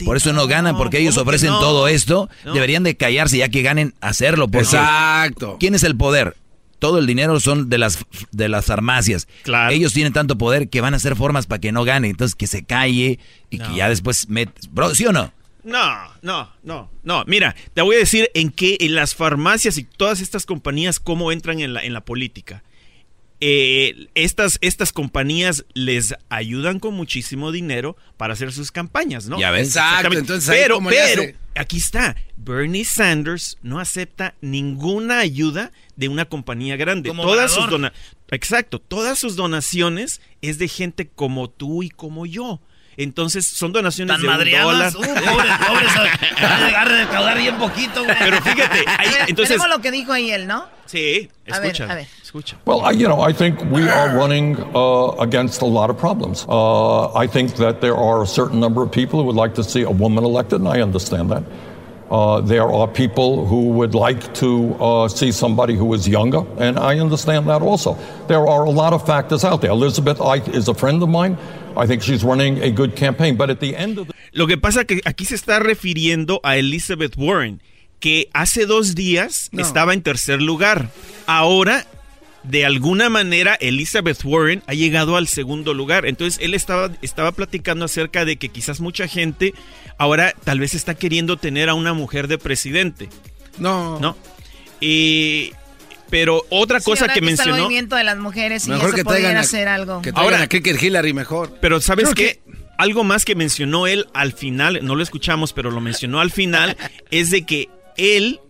[0.05, 2.29] por eso no ganan, porque ellos ofrecen todo esto.
[2.45, 4.49] Deberían de callarse ya que ganen hacerlo.
[4.53, 5.57] Exacto.
[5.59, 6.37] ¿Quién es el poder?
[6.79, 7.99] Todo el dinero son de las
[8.33, 9.29] de las farmacias.
[9.43, 9.73] Claro.
[9.73, 12.09] Ellos tienen tanto poder que van a hacer formas para que no gane.
[12.09, 14.27] Entonces que se calle y que ya después.
[14.71, 15.33] Bro, ¿sí o no?
[15.65, 17.25] No, no, no, no.
[17.27, 21.33] Mira, te voy a decir en qué en las farmacias y todas estas compañías cómo
[21.33, 22.63] entran en la, en la política.
[23.45, 29.37] Eh, estas, estas compañías les ayudan con muchísimo dinero para hacer sus campañas, ¿no?
[29.41, 29.69] Ya ves.
[29.69, 30.17] Exacto.
[30.17, 31.25] Entonces, pero, pero,
[31.57, 32.15] aquí está.
[32.37, 37.11] Bernie Sanders no acepta ninguna ayuda de una compañía grande.
[37.11, 37.67] todas sus
[38.31, 38.79] Exacto.
[38.79, 42.61] Todas sus donaciones es de gente como tú y como yo.
[42.97, 44.93] Entonces son donaciones de un dólar.
[44.95, 45.93] Uh, pobres, pobres.
[46.41, 48.17] Agarre de caudar bien poquito, güey.
[48.19, 49.57] Pero fíjate, ahí, entonces.
[49.57, 50.65] Tenemos lo que dijo ahí él, ¿no?
[50.87, 51.85] Sí, escucha.
[51.85, 52.07] A ver, a ver.
[52.23, 52.57] escucha.
[52.67, 56.45] Well, I, you know, I think we are running uh, against a lot of problems.
[56.49, 59.65] Uh, I think that there are a certain number of people who would like to
[59.65, 61.43] see a woman elected, and I understand that.
[62.11, 66.79] Uh, there are people who would like to uh, see somebody who is younger, and
[66.79, 67.97] I understand that also.
[68.29, 69.71] There are a lot of factors out there.
[69.71, 71.39] Elizabeth Ike is a friend of mine.
[71.77, 74.15] I think she's running a good campaign, but at the end of the...
[74.33, 77.63] Lo que pasa que aquí se está refiriendo a Elizabeth Warren,
[78.01, 79.63] que hace dos días no.
[79.63, 80.91] estaba en tercer lugar.
[81.27, 81.87] Ahora
[82.43, 86.07] de alguna manera Elizabeth Warren ha llegado al segundo lugar.
[86.07, 89.55] Entonces él estaba, estaba platicando acerca de que quizás mucha gente
[89.99, 93.09] ahora tal vez está queriendo tener a una mujer de presidente.
[93.59, 93.99] No.
[94.01, 94.17] No.
[94.81, 95.53] Y
[96.13, 97.57] pero otra cosa que, mencionó.
[97.57, 100.03] El movimiento de las mujeres y mejor eso que traigan hacer algo.
[100.03, 101.57] Que traigan ahora, a Kicker Hillary mejor.
[101.59, 102.43] Pero ¿sabes qué?
[102.77, 106.77] algo más que mencionó él al final, no lo escuchamos, pero lo mencionó al final,
[107.11, 108.41] es de que él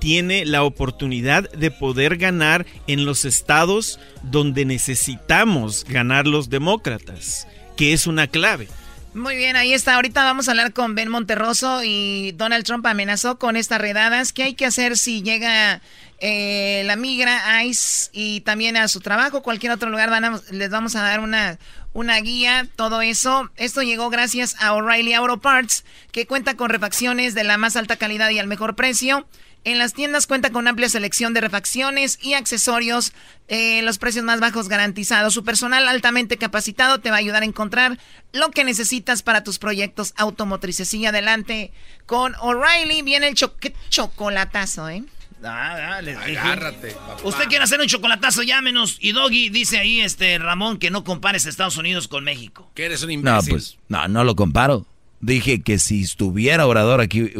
[0.00, 7.46] tiene la oportunidad de poder ganar en los estados donde necesitamos ganar los demócratas,
[7.76, 8.66] que es una clave.
[9.14, 9.94] Muy bien, ahí está.
[9.94, 14.32] Ahorita vamos a hablar con Ben Monterroso y Donald Trump amenazó con estas redadas.
[14.32, 15.82] ¿Qué hay que hacer si llega
[16.24, 20.08] eh, la migra, ICE y también a su trabajo, cualquier otro lugar?
[20.52, 21.58] les vamos a dar una,
[21.94, 23.50] una guía, todo eso.
[23.56, 27.96] Esto llegó gracias a O'Reilly Auto Parts, que cuenta con refacciones de la más alta
[27.96, 29.26] calidad y al mejor precio.
[29.64, 33.12] En las tiendas cuenta con amplia selección de refacciones y accesorios,
[33.48, 35.34] eh, los precios más bajos garantizados.
[35.34, 37.98] Su personal altamente capacitado te va a ayudar a encontrar
[38.32, 40.94] lo que necesitas para tus proyectos automotrices.
[40.94, 41.72] Y adelante
[42.06, 43.02] con O'Reilly.
[43.02, 45.02] Viene el chocolatazo, ¿eh?
[45.44, 48.98] Ah, dale, Agárrate, Usted quiere hacer un chocolatazo, llámenos.
[49.00, 52.70] Y Doggy dice ahí, este Ramón, que no compares Estados Unidos con México.
[52.74, 53.52] Que eres un imbécil.
[53.52, 54.86] No, pues, no, no lo comparo.
[55.20, 57.30] Dije que si estuviera Obrador aquí,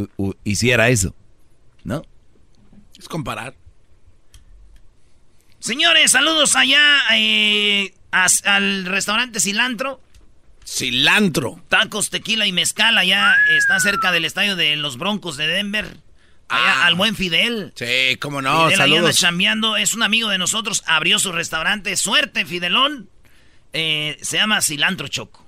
[0.45, 1.15] hiciera eso.
[1.85, 2.03] ¿No?
[2.99, 3.55] Es comparar.
[5.59, 6.81] Señores, saludos allá
[7.15, 10.01] eh, al restaurante Cilantro.
[10.65, 11.61] Cilantro.
[11.69, 15.97] Tacos, tequila y mezcal allá está cerca del estadio de los Broncos de Denver.
[16.53, 16.87] Allá, ah.
[16.87, 17.73] al buen Fidel.
[17.75, 19.17] Sí, cómo no, Fidel saludos.
[19.17, 21.97] chambeando, es un amigo de nosotros, abrió su restaurante.
[21.97, 23.09] Suerte, Fidelón.
[23.73, 25.47] Eh, se llama Cilantro Choco.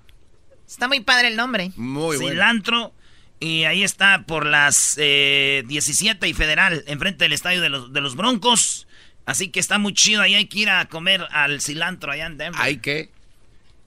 [0.67, 1.73] Está muy padre el nombre.
[1.77, 2.95] Muy Cilantro.
[3.39, 8.01] Y ahí está por las 17 eh, y Federal, enfrente del estadio de los, de
[8.01, 8.87] los Broncos.
[9.27, 10.23] Así que está muy chido.
[10.23, 12.61] Ahí hay que ir a comer al cilantro allá en Denver.
[12.63, 13.11] ¿Hay que?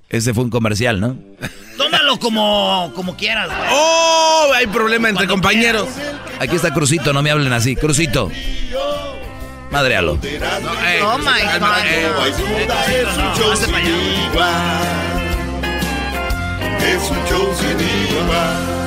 [0.09, 1.17] Ese fue un comercial, ¿no?
[1.77, 4.51] Tómalo como, como quieras, ¡Oh!
[4.55, 5.87] Hay problema entre compañeros.
[6.39, 7.75] Aquí está Crucito, no me hablen así.
[7.75, 8.31] Crucito.
[9.71, 10.13] Madrealo.
[10.13, 11.25] oh my
[11.59, 11.77] God.
[16.81, 18.86] Es un show sin igual.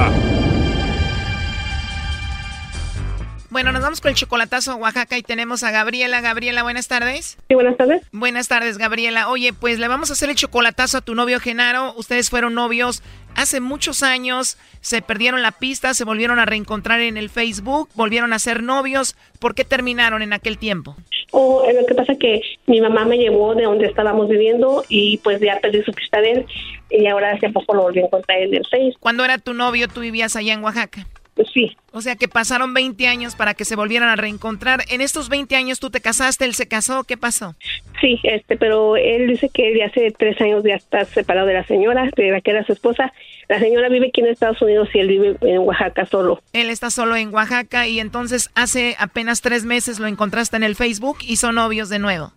[3.51, 6.21] Bueno, nos vamos con el chocolatazo a Oaxaca y tenemos a Gabriela.
[6.21, 7.37] Gabriela, buenas tardes.
[7.49, 8.01] Sí, buenas tardes.
[8.13, 9.27] Buenas tardes, Gabriela.
[9.27, 11.93] Oye, pues le vamos a hacer el chocolatazo a tu novio Genaro.
[11.97, 13.03] Ustedes fueron novios
[13.35, 18.31] hace muchos años, se perdieron la pista, se volvieron a reencontrar en el Facebook, volvieron
[18.31, 19.17] a ser novios.
[19.39, 20.95] ¿Por qué terminaron en aquel tiempo?
[21.31, 25.17] Oh, lo que pasa es que mi mamá me llevó de donde estábamos viviendo y
[25.17, 26.45] pues ya perdí su pista de él
[26.89, 29.01] y ahora hace poco lo volví a encontrar en el Facebook.
[29.01, 29.89] ¿Cuándo era tu novio?
[29.89, 31.05] ¿Tú vivías allá en Oaxaca?
[31.53, 31.75] Sí.
[31.91, 34.83] O sea que pasaron 20 años para que se volvieran a reencontrar.
[34.89, 37.55] En estos 20 años tú te casaste, él se casó, ¿qué pasó?
[37.99, 41.65] Sí, este, pero él dice que de hace tres años ya está separado de la
[41.65, 43.13] señora, de la que era su esposa.
[43.47, 46.41] La señora vive aquí en Estados Unidos y él vive en Oaxaca solo.
[46.53, 50.75] Él está solo en Oaxaca y entonces hace apenas tres meses lo encontraste en el
[50.75, 52.31] Facebook y son novios de nuevo.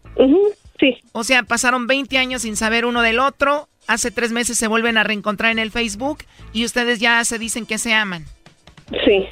[0.80, 0.98] sí.
[1.12, 3.68] O sea, pasaron 20 años sin saber uno del otro.
[3.86, 6.18] Hace tres meses se vuelven a reencontrar en el Facebook
[6.52, 8.24] y ustedes ya se dicen que se aman.
[9.04, 9.26] Sí.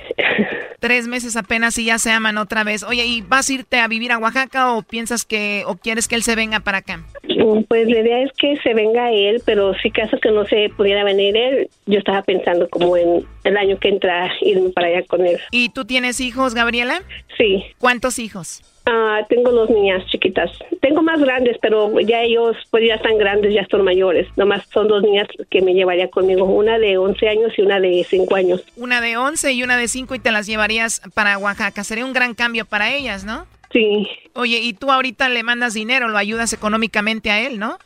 [0.80, 2.82] Tres meses apenas y ya se aman otra vez.
[2.82, 6.14] Oye, ¿y vas a irte a vivir a Oaxaca o piensas que, o quieres que
[6.14, 7.05] él se venga para acá?
[7.22, 10.70] Mm, pues la idea es que se venga él, pero si caso que no se
[10.76, 15.05] pudiera venir él, yo estaba pensando como en el año que entra irme para allá
[15.07, 15.38] con él.
[15.50, 17.03] ¿Y tú tienes hijos, Gabriela?
[17.36, 17.64] Sí.
[17.78, 18.62] ¿Cuántos hijos?
[18.84, 20.50] Ah, tengo dos niñas chiquitas.
[20.80, 24.26] Tengo más grandes, pero ya ellos pues ya están grandes, ya son mayores.
[24.36, 28.04] Nomás son dos niñas que me llevaría conmigo, una de 11 años y una de
[28.08, 28.64] 5 años.
[28.76, 31.84] Una de 11 y una de 5 y te las llevarías para Oaxaca.
[31.84, 33.46] Sería un gran cambio para ellas, ¿no?
[33.72, 34.06] Sí.
[34.34, 37.78] Oye, y tú ahorita le mandas dinero, lo ayudas económicamente a él, ¿no?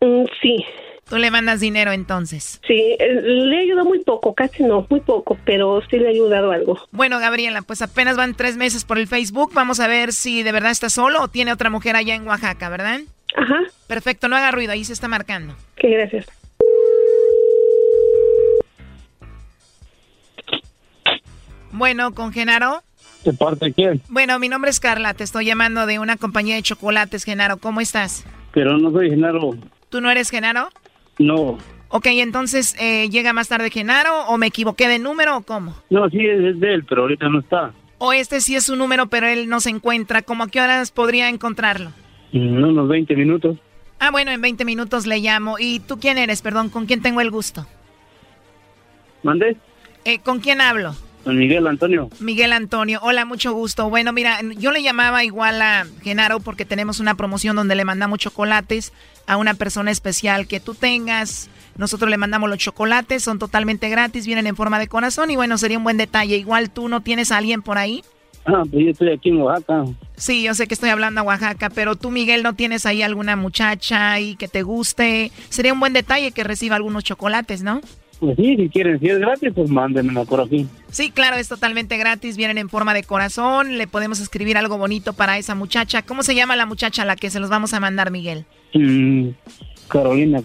[0.00, 0.64] Mm, sí.
[1.14, 2.60] Tú le mandas dinero entonces.
[2.66, 6.76] Sí, le ayudado muy poco, casi no, muy poco, pero sí le he ayudado algo.
[6.90, 9.52] Bueno, Gabriela, pues apenas van tres meses por el Facebook.
[9.54, 12.68] Vamos a ver si de verdad está solo o tiene otra mujer allá en Oaxaca,
[12.68, 12.98] ¿verdad?
[13.36, 13.60] Ajá.
[13.86, 15.54] Perfecto, no haga ruido, ahí se está marcando.
[15.76, 16.26] Qué gracias.
[21.70, 22.82] Bueno, con Genaro.
[23.24, 24.02] ¿De parte de quién?
[24.08, 27.58] Bueno, mi nombre es Carla, te estoy llamando de una compañía de chocolates, Genaro.
[27.58, 28.24] ¿Cómo estás?
[28.52, 29.52] Pero no soy Genaro.
[29.90, 30.70] ¿Tú no eres Genaro?
[31.18, 31.58] No.
[31.88, 35.74] Ok, entonces, eh, ¿llega más tarde Genaro o me equivoqué de número o cómo?
[35.90, 37.72] No, sí, es de él, pero ahorita no está.
[37.98, 40.22] O este sí es su número, pero él no se encuentra.
[40.22, 41.92] ¿Cómo a qué horas podría encontrarlo?
[42.32, 43.58] En unos 20 minutos.
[44.00, 45.56] Ah, bueno, en 20 minutos le llamo.
[45.58, 46.42] ¿Y tú quién eres?
[46.42, 47.66] Perdón, ¿con quién tengo el gusto?
[49.22, 49.56] ¿Mandé?
[50.04, 50.94] Eh, ¿Con quién hablo?
[51.26, 52.10] Miguel Antonio.
[52.20, 53.88] Miguel Antonio, hola, mucho gusto.
[53.88, 58.18] Bueno, mira, yo le llamaba igual a Genaro porque tenemos una promoción donde le mandamos
[58.18, 58.92] chocolates
[59.26, 61.48] a una persona especial que tú tengas.
[61.76, 65.58] Nosotros le mandamos los chocolates, son totalmente gratis, vienen en forma de corazón y bueno,
[65.58, 66.36] sería un buen detalle.
[66.36, 68.04] Igual tú no tienes a alguien por ahí.
[68.46, 69.84] Ah, pues yo estoy aquí en Oaxaca.
[70.16, 73.36] Sí, yo sé que estoy hablando a Oaxaca, pero tú, Miguel, ¿no tienes ahí alguna
[73.36, 75.32] muchacha ahí que te guste?
[75.48, 77.80] Sería un buen detalle que reciba algunos chocolates, ¿no?
[78.20, 80.66] Pues sí, si quieren, si es gratis, pues mándenmela por aquí.
[80.90, 85.12] Sí, claro, es totalmente gratis, vienen en forma de corazón, le podemos escribir algo bonito
[85.12, 86.02] para esa muchacha.
[86.02, 88.44] ¿Cómo se llama la muchacha a la que se los vamos a mandar, Miguel?
[88.74, 89.30] Mm,
[89.88, 90.40] Carolina.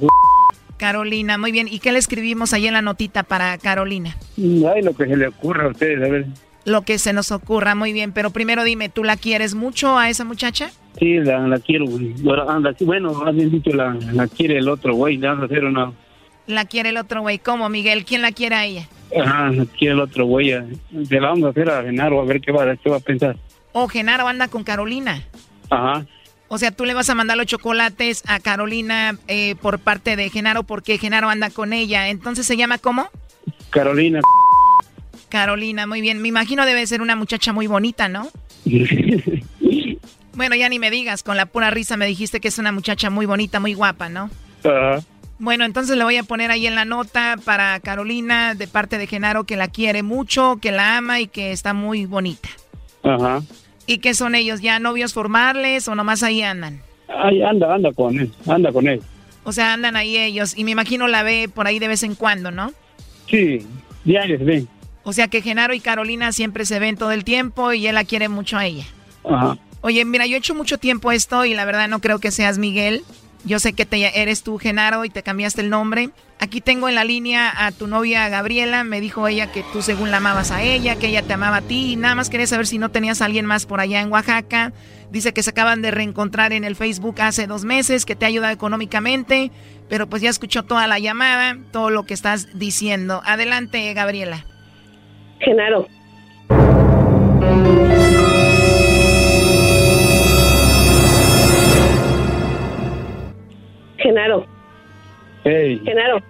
[0.78, 1.67] Carolina, muy bien.
[1.70, 4.15] ¿Y qué le escribimos ahí en la notita para Carolina?
[4.38, 6.26] Mm, ay, lo que se le ocurra a ustedes, a ver.
[6.65, 8.11] Lo que se nos ocurra, muy bien.
[8.11, 10.72] Pero primero dime, ¿tú la quieres mucho a esa muchacha?
[10.97, 11.86] Sí, la, quiero.
[12.82, 15.91] Bueno, más bien dicho, la, quiere el otro güey, le vamos a hacer una
[16.49, 17.39] la quiere el otro güey.
[17.39, 18.05] ¿Cómo, Miguel?
[18.05, 18.87] ¿Quién la quiere a ella?
[19.17, 20.51] Ajá, la quiere el otro güey.
[21.07, 23.37] Se la vamos a hacer a Genaro a ver qué va, qué va a pensar.
[23.71, 25.23] Oh, Genaro anda con Carolina.
[25.69, 26.05] Ajá.
[26.47, 30.29] O sea, tú le vas a mandar los chocolates a Carolina eh, por parte de
[30.29, 32.09] Genaro porque Genaro anda con ella.
[32.09, 33.09] Entonces, ¿se llama cómo?
[33.69, 34.19] Carolina.
[35.29, 36.19] Carolina, muy bien.
[36.21, 38.29] Me imagino debe ser una muchacha muy bonita, ¿no?
[40.33, 43.11] bueno, ya ni me digas, con la pura risa me dijiste que es una muchacha
[43.11, 44.31] muy bonita, muy guapa, ¿no?
[44.63, 45.03] Ajá.
[45.39, 49.07] Bueno, entonces le voy a poner ahí en la nota para Carolina de parte de
[49.07, 52.49] Genaro que la quiere mucho, que la ama y que está muy bonita.
[53.03, 53.41] Ajá.
[53.87, 54.59] ¿Y qué son ellos?
[54.59, 56.81] ¿Ya novios formales o nomás ahí andan?
[57.07, 59.01] Ahí anda, anda con él, anda con él.
[59.45, 62.15] O sea, andan ahí ellos y me imagino la ve por ahí de vez en
[62.15, 62.73] cuando, ¿no?
[63.27, 63.65] Sí,
[64.03, 64.67] diarios ven.
[65.03, 68.03] O sea que Genaro y Carolina siempre se ven todo el tiempo y él la
[68.03, 68.85] quiere mucho a ella.
[69.23, 69.57] Ajá.
[69.81, 72.57] Oye, mira, yo he hecho mucho tiempo esto y la verdad no creo que seas
[72.57, 73.03] Miguel.
[73.45, 76.09] Yo sé que te, eres tú, Genaro, y te cambiaste el nombre.
[76.39, 78.83] Aquí tengo en la línea a tu novia Gabriela.
[78.83, 81.61] Me dijo ella que tú según la amabas a ella, que ella te amaba a
[81.61, 81.93] ti.
[81.93, 84.73] Y nada más quería saber si no tenías a alguien más por allá en Oaxaca.
[85.11, 88.51] Dice que se acaban de reencontrar en el Facebook hace dos meses, que te ayuda
[88.51, 89.51] económicamente.
[89.89, 93.21] Pero pues ya escuchó toda la llamada, todo lo que estás diciendo.
[93.25, 94.45] Adelante, Gabriela.
[95.39, 95.87] Genaro.
[103.99, 104.45] Genaro.
[105.43, 105.81] Hey.
[105.83, 106.21] Genaro.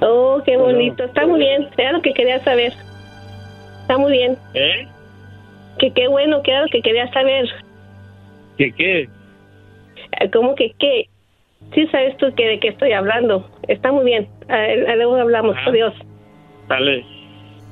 [0.00, 1.04] Oh, qué bonito.
[1.04, 1.68] Está muy bien.
[1.76, 2.72] Era lo que quería saber.
[3.82, 4.36] Está muy bien.
[4.54, 4.86] ¿Eh?
[5.78, 7.48] Que qué bueno, que era lo que quería saber.
[8.58, 9.00] ¿Qué qué?
[10.20, 11.08] Eh, ¿Cómo que qué?
[11.74, 13.48] Sí sabes tú que de qué estoy hablando.
[13.68, 14.28] Está muy bien.
[14.96, 15.56] luego hablamos.
[15.66, 15.94] Adiós.
[16.68, 17.04] Dale.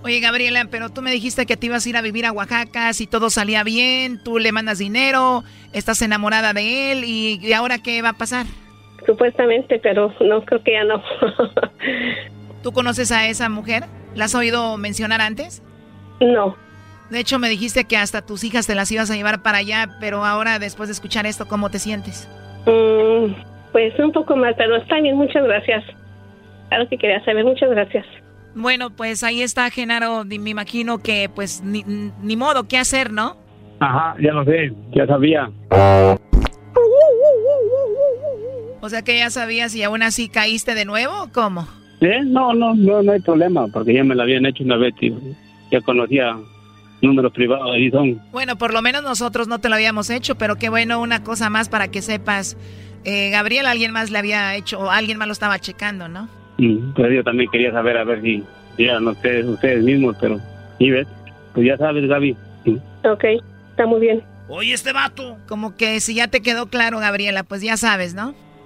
[0.02, 2.90] Oye, Gabriela, pero tú me dijiste que te ibas a ir a vivir a Oaxaca,
[2.94, 7.82] si todo salía bien, tú le mandas dinero, estás enamorada de él, y, ¿y ahora
[7.82, 8.46] qué va a pasar?
[9.10, 11.02] Supuestamente, pero no, creo que ya no.
[12.62, 13.82] ¿Tú conoces a esa mujer?
[14.14, 15.64] ¿La has oído mencionar antes?
[16.20, 16.54] No.
[17.10, 19.88] De hecho, me dijiste que hasta tus hijas te las ibas a llevar para allá,
[19.98, 22.28] pero ahora, después de escuchar esto, ¿cómo te sientes?
[22.66, 23.32] Mm,
[23.72, 25.82] pues un poco mal, pero está bien, muchas gracias.
[26.70, 28.06] Algo que quería saber, muchas gracias.
[28.54, 30.24] Bueno, pues ahí está, Genaro.
[30.24, 31.84] Me imagino que, pues, ni,
[32.22, 33.36] ni modo, ¿qué hacer, no?
[33.80, 35.50] Ajá, ya lo sé, ya sabía.
[38.80, 41.68] O sea que ya sabías y aún así caíste de nuevo, ¿cómo?
[42.00, 42.20] ¿Eh?
[42.24, 45.12] No, no, no, no hay problema, porque ya me la habían hecho una vez, y
[45.70, 46.36] Ya conocía
[47.02, 48.20] números privados, ahí son.
[48.32, 51.50] Bueno, por lo menos nosotros no te lo habíamos hecho, pero qué bueno, una cosa
[51.50, 52.56] más para que sepas.
[53.04, 56.28] Eh, Gabriel, alguien más le había hecho, o alguien más lo estaba checando, ¿no?
[56.58, 58.44] Mm, pero yo también quería saber, a ver si
[58.78, 60.40] eran ustedes, ustedes mismos, pero,
[60.78, 61.06] y ves,
[61.54, 62.36] pues ya sabes, Gaby.
[63.04, 63.24] Ok,
[63.70, 64.22] está muy bien.
[64.48, 65.38] Oye, este vato.
[65.48, 68.34] Como que si ya te quedó claro, Gabriela, pues ya sabes, ¿no?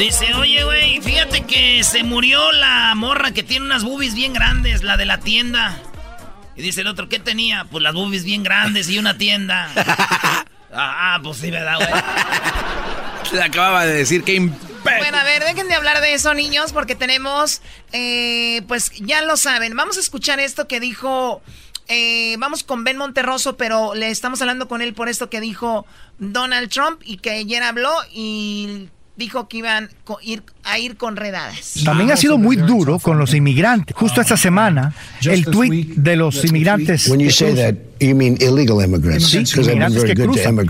[0.00, 4.82] Dice, oye, güey, fíjate que se murió la morra que tiene unas boobies bien grandes,
[4.82, 5.78] la de la tienda.
[6.56, 7.66] Y dice el otro, ¿qué tenía?
[7.70, 9.70] Pues las boobies bien grandes y una tienda.
[10.72, 11.90] ah, pues sí, ¿verdad, güey?
[13.32, 16.94] Le acababa de decir que bueno, a ver, dejen de hablar de eso, niños, porque
[16.94, 17.60] tenemos,
[17.92, 19.76] eh, pues ya lo saben.
[19.76, 21.42] Vamos a escuchar esto que dijo
[21.88, 25.84] Eh, vamos con Ben Monterroso, pero le estamos hablando con él por esto que dijo
[26.18, 28.88] Donald Trump y que ayer habló y
[29.20, 29.88] dijo que iban
[30.64, 31.74] a ir con redadas.
[31.84, 33.94] También ha sido muy duro con los inmigrantes.
[33.96, 34.92] Justo esta semana,
[35.22, 37.08] el tweet de los inmigrantes.
[38.00, 39.28] You mean illegal immigrants.
[39.28, 40.66] Sí, inmigrantes que cruzan.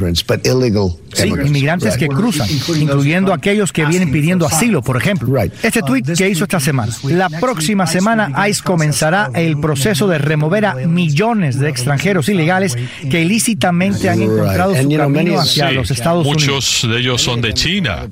[1.13, 5.41] Sí, inmigrantes que cruzan, incluyendo aquellos que vienen pidiendo asilo, por ejemplo.
[5.63, 6.93] Este tweet que hizo esta semana.
[7.05, 12.77] La próxima semana, ICE comenzará el proceso de remover a millones de extranjeros ilegales
[13.11, 16.43] que ilícitamente han encontrado su camino hacia los Estados Unidos.
[16.43, 18.09] Muchos de ellos son de China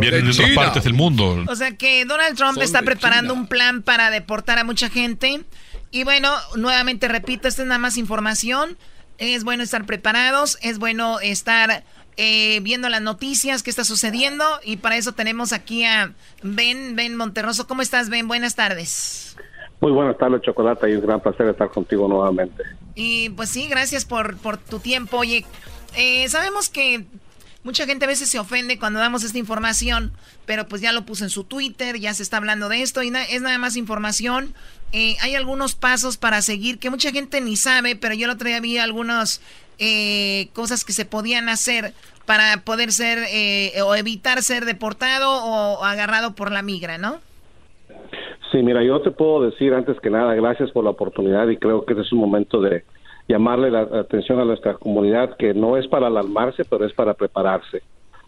[0.00, 1.44] vienen de otras partes del mundo.
[1.48, 5.40] O sea que Donald Trump está preparando un plan para deportar a mucha gente.
[5.94, 8.76] Y bueno, nuevamente repito, esta es nada más información.
[9.18, 11.84] Es bueno estar preparados, es bueno estar
[12.16, 14.44] eh, viendo las noticias, qué está sucediendo.
[14.64, 17.68] Y para eso tenemos aquí a Ben, Ben Monterroso.
[17.68, 18.26] ¿Cómo estás, Ben?
[18.26, 19.36] Buenas tardes.
[19.80, 22.64] Muy buenas tardes, Chocolata, y un gran placer estar contigo nuevamente.
[22.96, 25.18] Y pues sí, gracias por, por tu tiempo.
[25.18, 25.46] Oye,
[25.96, 27.06] eh, sabemos que
[27.64, 30.12] Mucha gente a veces se ofende cuando damos esta información,
[30.44, 33.08] pero pues ya lo puso en su Twitter, ya se está hablando de esto y
[33.30, 34.54] es nada más información.
[34.92, 38.48] Eh, hay algunos pasos para seguir que mucha gente ni sabe, pero yo el otro
[38.48, 39.42] día vi algunas
[39.78, 41.92] eh, cosas que se podían hacer
[42.26, 47.18] para poder ser eh, o evitar ser deportado o agarrado por la migra, ¿no?
[48.52, 51.84] Sí, mira, yo te puedo decir antes que nada, gracias por la oportunidad y creo
[51.84, 52.84] que este es un momento de,
[53.28, 57.82] llamarle la atención a nuestra comunidad que no es para alarmarse, pero es para prepararse.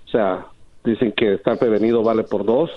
[0.07, 0.47] O sea,
[0.85, 2.71] dicen que estar prevenido vale por dos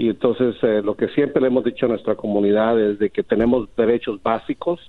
[0.00, 3.22] y entonces eh, lo que siempre le hemos dicho a nuestra comunidad es de que
[3.22, 4.80] tenemos derechos básicos,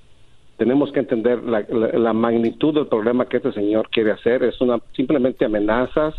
[0.56, 5.44] tenemos que entender la, magnitud del problema que este señor quiere hacer, es una simplemente
[5.44, 6.16] amenazas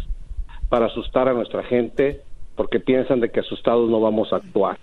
[0.69, 2.21] para asustar a nuestra gente
[2.55, 4.77] porque piensan de que asustados no vamos a actuar.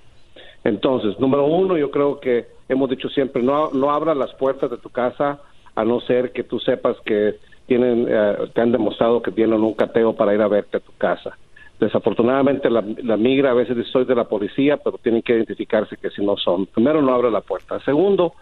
[0.63, 4.77] Entonces, número uno, yo creo que hemos dicho siempre, no, no abras las puertas de
[4.77, 5.39] tu casa
[5.75, 7.35] a no ser que tú sepas que
[7.67, 10.93] tienen, eh, te han demostrado que tienen un cateo para ir a verte a tu
[10.97, 11.37] casa.
[11.79, 16.23] Desafortunadamente la, migra a veces soy de la policía, pero tienen que identificarse que si
[16.23, 16.65] no son.
[16.65, 17.79] Primero no abre la puerta.
[17.85, 18.33] Segundo,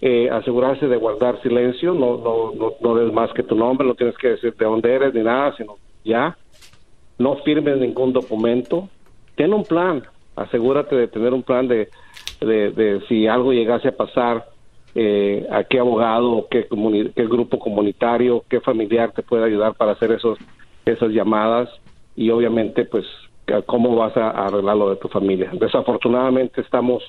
[0.00, 4.16] eh, asegurarse de guardar silencio, no, no, no, des más que tu nombre, no tienes
[4.16, 6.38] que decir de dónde eres ni nada, sino ya.
[7.18, 8.88] No firmes ningún documento.
[9.34, 10.02] Ten un plan.
[10.34, 11.90] Asegúrate de tener un plan de,
[12.40, 14.46] de, de si algo llegase a pasar,
[14.94, 16.66] eh, a qué abogado, qué,
[17.14, 20.38] qué grupo comunitario, qué familiar te puede ayudar para hacer esos,
[20.86, 21.68] esas llamadas
[22.16, 23.04] y obviamente pues
[23.66, 25.50] cómo vas a, arreglar lo de tu familia.
[25.52, 27.02] Desafortunadamente estamos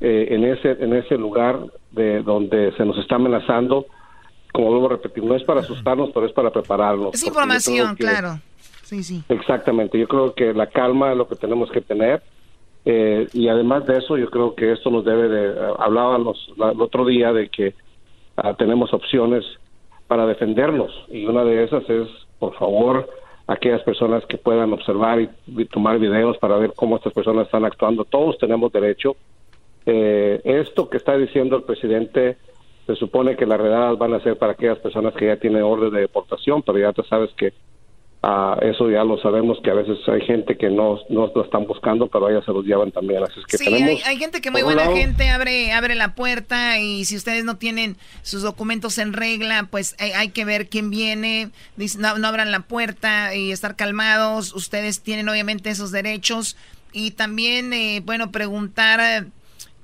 [0.00, 1.60] eh, en ese en ese lugar
[1.92, 3.86] de donde se nos está amenazando.
[4.52, 7.14] Como vuelvo a repetir, no es para asustarnos, pero es para prepararnos.
[7.14, 8.40] Es información, claro.
[8.82, 9.22] Sí, sí.
[9.28, 9.96] Exactamente.
[9.96, 12.20] Yo creo que la calma es lo que tenemos que tener
[12.84, 15.48] eh, y además de eso, yo creo que esto nos debe de...
[15.48, 17.74] Eh, hablábamos el otro día de que
[18.36, 19.44] ah, tenemos opciones
[20.06, 22.08] para defendernos y una de esas es,
[22.38, 23.08] por favor,
[23.50, 28.04] aquellas personas que puedan observar y, tomar videos para ver cómo estas personas están actuando.
[28.04, 29.16] Todos tenemos derecho.
[29.86, 32.36] Eh, esto que está diciendo el presidente
[32.86, 35.90] se supone que las redadas van a ser para aquellas personas que ya tienen orden
[35.90, 37.52] de deportación, pero ya tú sabes que
[38.22, 41.66] Uh, eso ya lo sabemos que a veces hay gente que no, no lo están
[41.66, 43.22] buscando, pero ellas se los llevan también.
[43.22, 47.06] Así es que sí, hay, gente que muy buena gente abre abre la puerta y
[47.06, 51.50] si ustedes no tienen sus documentos en regla, pues hay, que ver quién viene.
[51.98, 54.54] no, no abran la puerta y estar calmados.
[54.54, 56.58] Ustedes tienen obviamente esos derechos
[56.92, 59.26] y también, eh, bueno, preguntar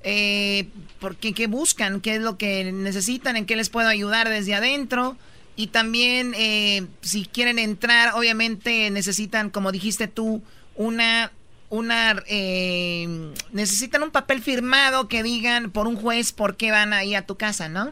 [0.03, 0.67] eh,
[0.99, 4.53] por qué, qué buscan, qué es lo que necesitan, en qué les puedo ayudar desde
[4.53, 5.17] adentro.
[5.57, 10.43] Y también, eh, si quieren entrar, obviamente necesitan, como dijiste tú,
[10.75, 11.31] una,
[11.71, 17.15] una, eh, necesitan un papel firmado que digan por un juez por qué van ahí
[17.15, 17.91] a tu casa, ¿no?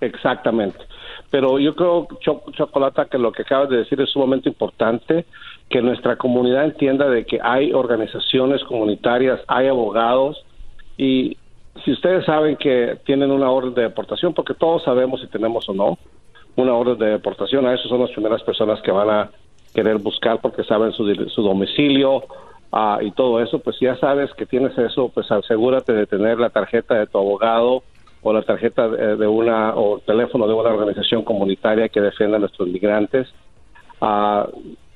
[0.00, 0.78] Exactamente.
[1.30, 2.06] Pero yo creo,
[2.52, 5.26] Chocolata, que lo que acabas de decir es sumamente importante,
[5.68, 10.38] que nuestra comunidad entienda de que hay organizaciones comunitarias, hay abogados,
[10.96, 11.36] y
[11.84, 15.74] si ustedes saben que tienen una orden de deportación, porque todos sabemos si tenemos o
[15.74, 15.98] no,
[16.58, 17.66] una orden de deportación.
[17.66, 19.30] A eso son las primeras personas que van a
[19.74, 21.04] querer buscar porque saben su,
[21.42, 22.24] domicilio
[22.72, 23.60] ah, y todo eso.
[23.60, 27.82] Pues ya sabes que tienes eso, pues asegúrate de tener la tarjeta de tu abogado
[28.22, 32.40] o la tarjeta de, una o el teléfono de una organización comunitaria que defienda a
[32.40, 33.28] nuestros migrantes.
[34.00, 34.48] Ah,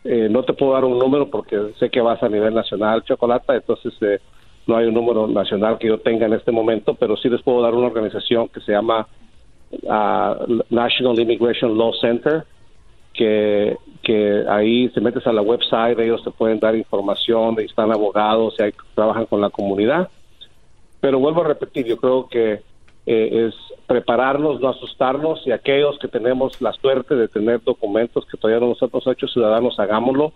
[0.05, 3.55] eh, no te puedo dar un número porque sé que vas a nivel nacional, Chocolata,
[3.55, 4.19] entonces eh,
[4.67, 7.63] no hay un número nacional que yo tenga en este momento, pero sí les puedo
[7.63, 9.07] dar una organización que se llama
[10.71, 12.45] National Immigration Law Center,
[13.13, 18.55] que, que ahí te metes a la website, ellos te pueden dar información, están abogados,
[18.59, 20.09] y trabajan con la comunidad.
[21.01, 22.61] Pero vuelvo a repetir, yo creo que
[23.07, 23.55] eh, es
[23.87, 29.13] prepararnos, no asustarnos y aquellos que tenemos la suerte de tener documentos que todavía no
[29.13, 30.33] hecho ciudadanos, hagámoslo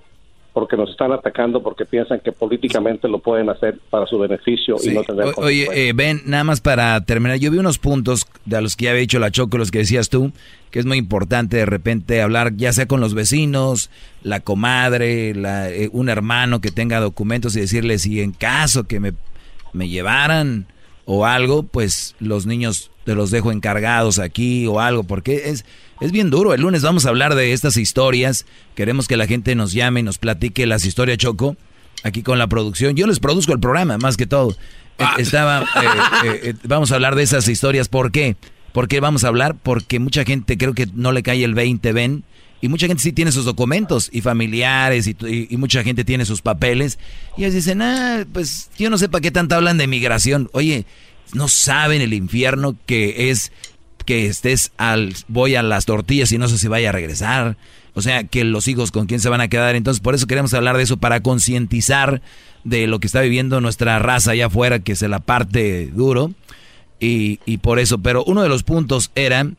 [0.56, 4.88] porque nos están atacando porque piensan que políticamente lo pueden hacer para su beneficio y
[4.88, 8.74] no tener Oye, eh, Ben, nada más para terminar, yo vi unos puntos de los
[8.74, 10.32] que ya había dicho la Choco, los que decías tú,
[10.70, 13.90] que es muy importante de repente hablar ya sea con los vecinos,
[14.22, 18.98] la comadre, la, eh, un hermano que tenga documentos y decirle si en caso que
[18.98, 19.12] me,
[19.74, 20.68] me llevaran
[21.04, 25.64] o algo, pues los niños te los dejo encargados aquí o algo, porque es
[26.00, 26.52] es bien duro.
[26.52, 28.44] El lunes vamos a hablar de estas historias.
[28.74, 31.56] Queremos que la gente nos llame y nos platique las historias Choco
[32.02, 32.96] aquí con la producción.
[32.96, 34.50] Yo les produzco el programa, más que todo.
[34.50, 34.54] Eh,
[34.98, 35.14] ah.
[35.18, 35.66] Estaba, eh,
[36.42, 37.88] eh, vamos a hablar de esas historias.
[37.88, 38.36] ¿Por qué?
[38.72, 39.56] ¿Por qué vamos a hablar?
[39.62, 42.24] Porque mucha gente creo que no le cae el 20, ven.
[42.60, 46.98] Y mucha gente sí tiene sus documentos y familiares y, mucha gente tiene sus papeles.
[47.36, 50.48] Y ellos dicen, ah, pues yo no sé para qué tanto hablan de migración.
[50.52, 50.86] Oye,
[51.34, 53.52] no saben el infierno que es
[54.06, 57.56] que estés al voy a las tortillas y no sé si vaya a regresar.
[57.92, 59.74] O sea, que los hijos con quién se van a quedar.
[59.74, 62.22] Entonces, por eso queremos hablar de eso para concientizar
[62.62, 66.32] de lo que está viviendo nuestra raza allá afuera, que se la parte duro.
[67.00, 69.50] Y, y por eso, pero uno de los puntos era,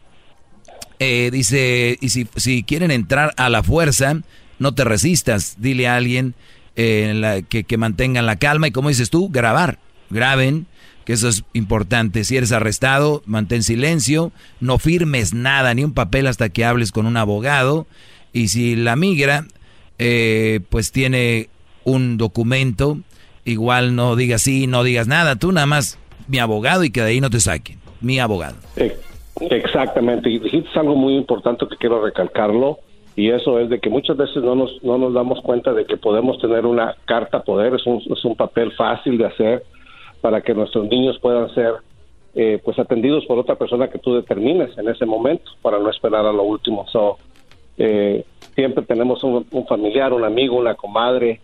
[1.00, 4.22] eh, dice, y si, si, quieren entrar a la fuerza,
[4.60, 6.36] no te resistas, dile a alguien
[6.76, 9.80] eh, que, que mantengan la calma y como dices tú, grabar,
[10.10, 10.68] graben
[11.08, 12.26] que eso es importante.
[12.26, 17.06] Si eres arrestado, mantén silencio, no firmes nada, ni un papel hasta que hables con
[17.06, 17.88] un abogado.
[18.34, 19.46] Y si la migra,
[20.00, 21.48] eh, pues tiene
[21.86, 22.98] un documento,
[23.46, 25.98] igual no digas sí, no digas nada, tú nada más
[26.28, 28.58] mi abogado y que de ahí no te saquen, mi abogado.
[29.40, 32.80] Exactamente, y dijiste algo muy importante que quiero recalcarlo,
[33.16, 35.96] y eso es de que muchas veces no nos, no nos damos cuenta de que
[35.96, 39.64] podemos tener una carta poder, es un, es un papel fácil de hacer,
[40.22, 41.74] para que nuestros niños puedan ser
[42.36, 46.26] eh, pues atendidos por otra persona que tú determines en ese momento para no esperar
[46.26, 46.86] a lo último.
[46.88, 47.18] So,
[47.78, 48.24] eh,
[48.54, 51.42] siempre tenemos un, familiar, un amigo, una comadre,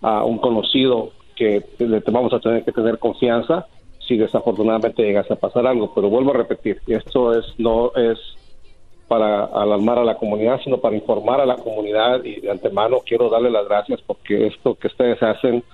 [0.00, 3.66] a un conocido que le vamos a tener que tener confianza
[4.06, 5.92] si desafortunadamente llegase a pasar algo.
[5.94, 8.18] Pero vuelvo a repetir, esto es no es
[9.08, 13.30] para alarmar a la comunidad, sino para informar a la comunidad y de antemano quiero
[13.30, 15.64] darle las gracias porque esto que ustedes hacen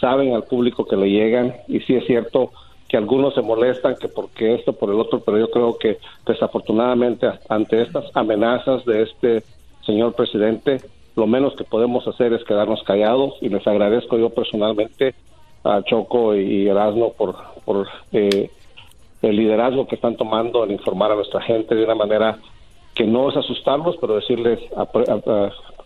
[0.00, 2.50] saben al público que le llegan y sí es cierto
[2.88, 7.28] que algunos se molestan que porque esto por el otro, pero yo creo que desafortunadamente
[7.48, 9.44] ante estas amenazas de este
[9.86, 10.78] señor presidente,
[11.14, 15.14] lo menos que podemos hacer es quedarnos callados y les agradezco yo personalmente
[15.62, 18.50] a Choco y Erasmo por, por eh,
[19.22, 22.38] el liderazgo que están tomando en informar a nuestra gente de una manera
[22.94, 24.58] que no es asustarlos, pero decirles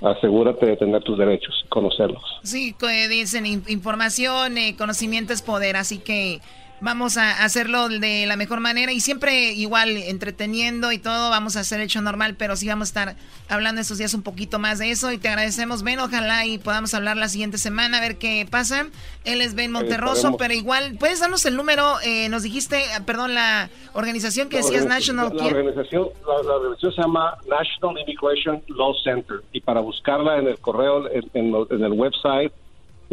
[0.01, 2.23] asegúrate de tener tus derechos, conocerlos.
[2.43, 2.75] Sí,
[3.09, 6.41] dicen información, eh, conocimiento es poder, así que
[6.81, 11.61] vamos a hacerlo de la mejor manera y siempre igual entreteniendo y todo, vamos a
[11.61, 13.17] hacer hecho normal, pero sí vamos a estar
[13.49, 16.95] hablando estos días un poquito más de eso y te agradecemos Ben, ojalá y podamos
[16.95, 18.89] hablar la siguiente semana a ver qué pasa.
[19.25, 21.95] Él es Ben Monterroso, pero igual, ¿puedes darnos el número?
[22.05, 25.35] Eh, nos dijiste, perdón, la organización que decías National...
[25.35, 30.59] La, organización, la, organización se llama National Immigration Law Center y para buscarla en el
[30.59, 32.53] correo, en, en el website,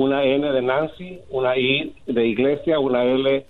[0.01, 3.45] una N de Nancy, una I de iglesia, una L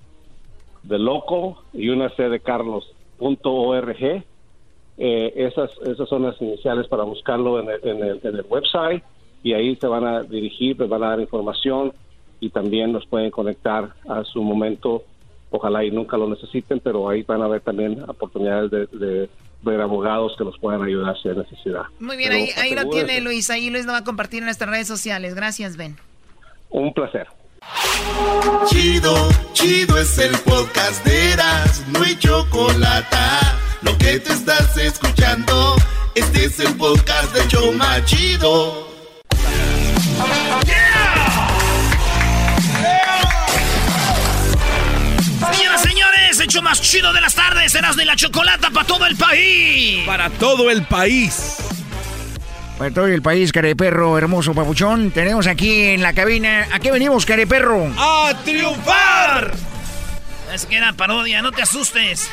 [0.83, 4.23] de loco y una C de carlos.org.
[4.97, 9.03] Eh, esas, esas son las iniciales para buscarlo en el, en, el, en el website
[9.43, 11.93] y ahí se van a dirigir, les van a dar información
[12.41, 15.03] y también nos pueden conectar a su momento.
[15.51, 19.29] Ojalá y nunca lo necesiten, pero ahí van a ver también oportunidades de,
[19.63, 21.83] ver abogados que los puedan ayudar si hay necesidad.
[21.99, 23.49] Muy bien, ahí, ahí lo tiene Luis.
[23.49, 25.35] Ahí Luis lo va a compartir en nuestras redes sociales.
[25.35, 25.97] Gracias, Ben.
[26.71, 27.27] Un placer.
[28.69, 33.17] Chido, chido es el podcast de Eras, no hay chocolate.
[33.81, 35.75] Lo que te estás escuchando,
[36.15, 38.87] este es el podcast de Choma Chido.
[45.51, 49.05] Señoras, señores, el show más chido de las tardes, Eras de la Chocolata para todo
[49.07, 50.05] el país.
[50.05, 51.57] Para todo el país
[52.81, 55.11] para todo el país, careperro, hermoso papuchón.
[55.11, 56.67] Tenemos aquí en la cabina.
[56.71, 57.93] ¿A qué venimos, careperro?
[57.95, 59.53] ¡A triunfar!
[60.51, 62.27] Es que era parodia, no te asustes.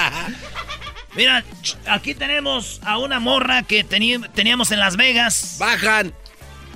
[1.16, 1.42] Mira,
[1.88, 5.56] aquí tenemos a una morra que teníamos en Las Vegas.
[5.58, 6.14] Bajan.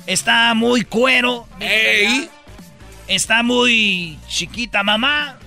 [0.09, 1.47] Está muy cuero.
[1.61, 2.29] ¡Ey!
[3.07, 5.39] Está muy chiquita, mamá.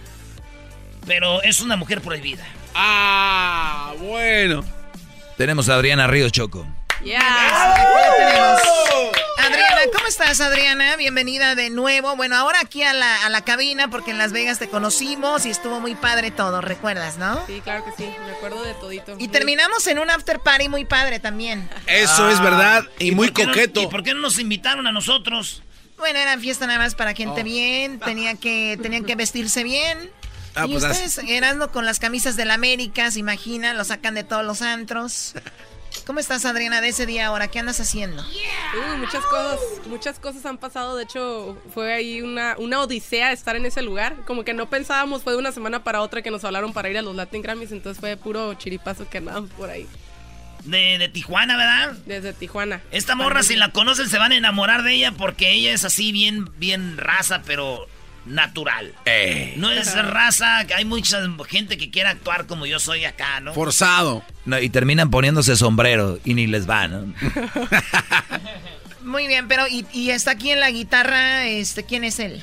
[1.06, 2.45] Pero es una mujer prohibida.
[2.74, 4.64] Ah, bueno.
[5.36, 6.66] Tenemos a Adriana Ríos Choco.
[7.06, 7.19] Ya.
[9.38, 10.95] Adriana, ¿cómo ¿Cómo estás, Adriana?
[10.98, 12.15] Bienvenida de nuevo.
[12.15, 15.52] Bueno, ahora aquí a la, a la cabina, porque en Las Vegas te conocimos y
[15.52, 17.44] estuvo muy padre todo, ¿recuerdas, no?
[17.45, 19.15] Sí, claro que sí, me acuerdo de todito.
[19.19, 21.69] Y terminamos en un after party muy padre también.
[21.86, 23.82] Eso es verdad, y, muy coqueto.
[23.82, 25.64] ¿Y por qué no nos invitaron a nosotros?
[25.98, 27.44] Bueno, era fiesta nada más para gente oh.
[27.44, 30.11] bien, tenía que, tenían que vestirse bien.
[30.56, 34.14] Ah, y pues ustedes, eran con las camisas de la América, se imagina, lo sacan
[34.15, 35.34] de todos los antros.
[36.06, 37.48] ¿Cómo estás, Adriana, de ese día ahora?
[37.48, 38.23] ¿Qué andas haciendo?
[38.99, 40.95] muchas cosas, muchas cosas han pasado.
[40.95, 44.15] De hecho, fue ahí una, una odisea estar en ese lugar.
[44.27, 46.98] Como que no pensábamos, fue de una semana para otra que nos hablaron para ir
[46.99, 49.88] a los Latin Grammys, entonces fue puro chiripazo que andaban por ahí.
[50.64, 51.94] De, de, Tijuana, ¿verdad?
[52.06, 52.82] Desde Tijuana.
[52.91, 56.11] Esta morra, si la conocen, se van a enamorar de ella porque ella es así
[56.11, 57.88] bien, bien raza, pero
[58.26, 58.93] natural.
[59.06, 59.53] Eh.
[59.57, 63.53] No es raza, hay mucha gente que quiere actuar como yo soy acá, ¿no?
[63.53, 64.23] Forzado.
[64.45, 67.14] No, y terminan poniéndose sombrero y ni les va, ¿no?
[69.03, 72.41] muy bien, pero y, está aquí en la guitarra, este, ¿quién es él?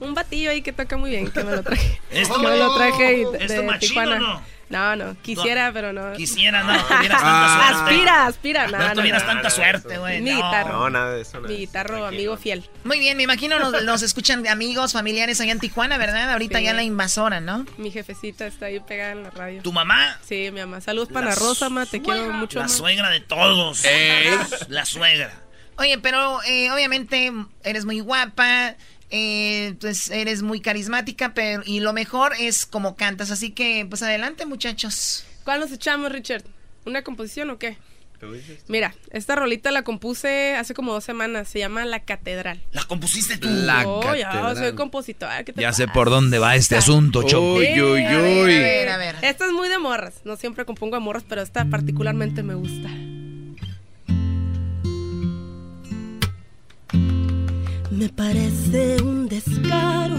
[0.00, 2.00] Un batillo ahí que toca muy bien, que me lo traje.
[2.10, 4.18] ¿Esto, me lo traje de, de Tijuana.
[4.18, 4.59] No?
[4.70, 6.12] No, no, quisiera, pero no.
[6.12, 7.72] Quisiera, no, tuvieras tanta ah.
[7.72, 7.82] suerte.
[7.82, 8.78] Aspira, aspira, no.
[8.78, 10.22] No tuvieras tanta suerte, güey.
[10.22, 10.72] Mi guitarro.
[10.72, 11.40] No, nada de eso.
[11.40, 12.64] Mi guitarro, amigo fiel.
[12.84, 16.30] Muy bien, me imagino nos, escuchan amigos, familiares allá en Tijuana, ¿verdad?
[16.30, 17.66] Ahorita ya la invasora, ¿no?
[17.78, 19.60] Mi jefecita está ahí pegada en la radio.
[19.60, 20.18] ¿Tu mamá?
[20.24, 20.80] Sí, mi mamá.
[20.80, 22.60] Saludos para la Rosa, ma, te quiero mucho.
[22.60, 23.82] La suegra de todos.
[24.68, 25.34] La suegra.
[25.78, 27.32] Oye, pero eh, obviamente
[27.64, 28.76] eres muy guapa
[29.10, 34.02] eh, pues eres muy carismática, pero y lo mejor es como cantas, así que pues
[34.02, 35.24] adelante muchachos.
[35.44, 36.44] ¿Cuál nos echamos, Richard?
[36.84, 37.76] ¿Una composición o qué?
[38.68, 41.48] Mira, esta rolita la compuse hace como dos semanas.
[41.48, 42.60] Se llama La Catedral.
[42.72, 43.48] ¿La compusiste tú?
[43.48, 47.54] La oh, ya, soy compositor ya sé por dónde va este asunto, Choco.
[47.54, 48.06] Uy, uy, uy.
[48.06, 50.20] A ver, a ver, Esta es muy de morras.
[50.24, 52.90] No siempre compongo a morras, pero esta particularmente me gusta.
[58.00, 60.16] Me parece un descaro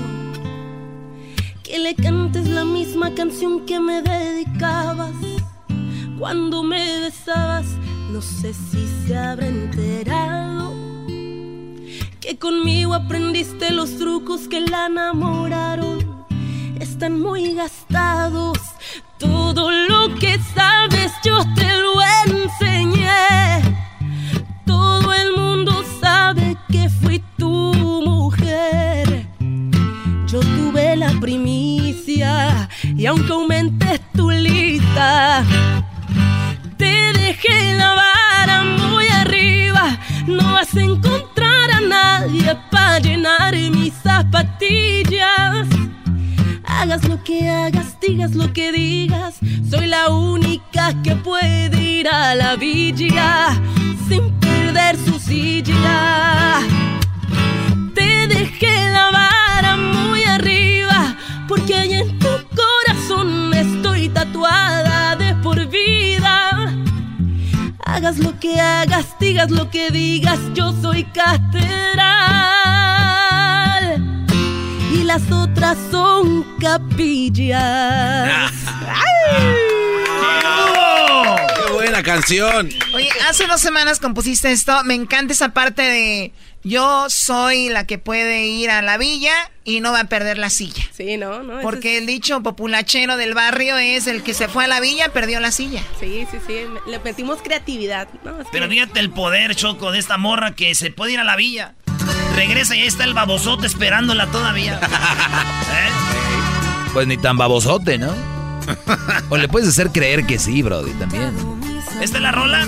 [1.63, 5.15] que le cantes la misma canción que me dedicabas
[6.19, 7.65] cuando me besabas.
[8.11, 10.75] No sé si se habrá enterado
[12.19, 16.23] que conmigo aprendiste los trucos que la enamoraron.
[16.79, 18.59] Están muy gastados.
[19.17, 21.93] Todo lo que sabes yo te lo
[22.27, 23.09] enseñé.
[24.71, 27.21] Todo el mundo sabe que fui
[30.31, 35.43] yo tuve la primicia y aunque aumentes tu lista,
[36.77, 39.99] te dejé la vara muy arriba.
[40.27, 45.67] No vas a encontrar a nadie para llenar mis zapatillas.
[46.71, 49.35] Hagas lo que hagas, digas lo que digas,
[49.69, 53.49] soy la única que puede ir a la villa
[54.07, 56.59] sin perder su silla.
[57.93, 61.15] Te dejé la vara muy arriba,
[61.47, 66.73] porque ahí en tu corazón estoy tatuada de por vida.
[67.85, 72.01] Hagas lo que hagas, digas lo que digas, yo soy catedral.
[74.91, 78.51] Y las otras son capillas.
[81.55, 82.69] ¡Qué buena canción!
[82.93, 84.83] Oye, hace dos semanas compusiste esto.
[84.83, 89.79] Me encanta esa parte de yo soy la que puede ir a la villa y
[89.79, 90.83] no va a perder la silla.
[90.91, 91.61] Sí, no, no.
[91.61, 95.39] Porque el dicho populachero del barrio es el que se fue a la villa perdió
[95.39, 95.83] la silla.
[95.99, 96.65] Sí, sí, sí.
[96.87, 98.07] Le metimos creatividad.
[98.51, 101.73] Pero fíjate el poder, Choco, de esta morra que se puede ir a la villa.
[102.35, 104.75] Regresa y ahí está el babosote esperándola todavía.
[104.81, 105.89] ¿Eh?
[106.93, 108.13] Pues ni tan babosote, ¿no?
[109.29, 111.33] o le puedes hacer creer que sí, Brody, también.
[112.01, 112.67] ¿Esta es la rola?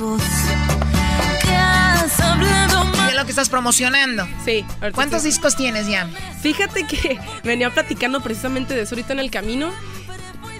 [3.13, 4.27] lo que estás promocionando.
[4.43, 4.65] Sí.
[4.93, 6.09] ¿Cuántos discos tienes ya?
[6.41, 9.71] Fíjate que venía platicando precisamente de eso ahorita en el camino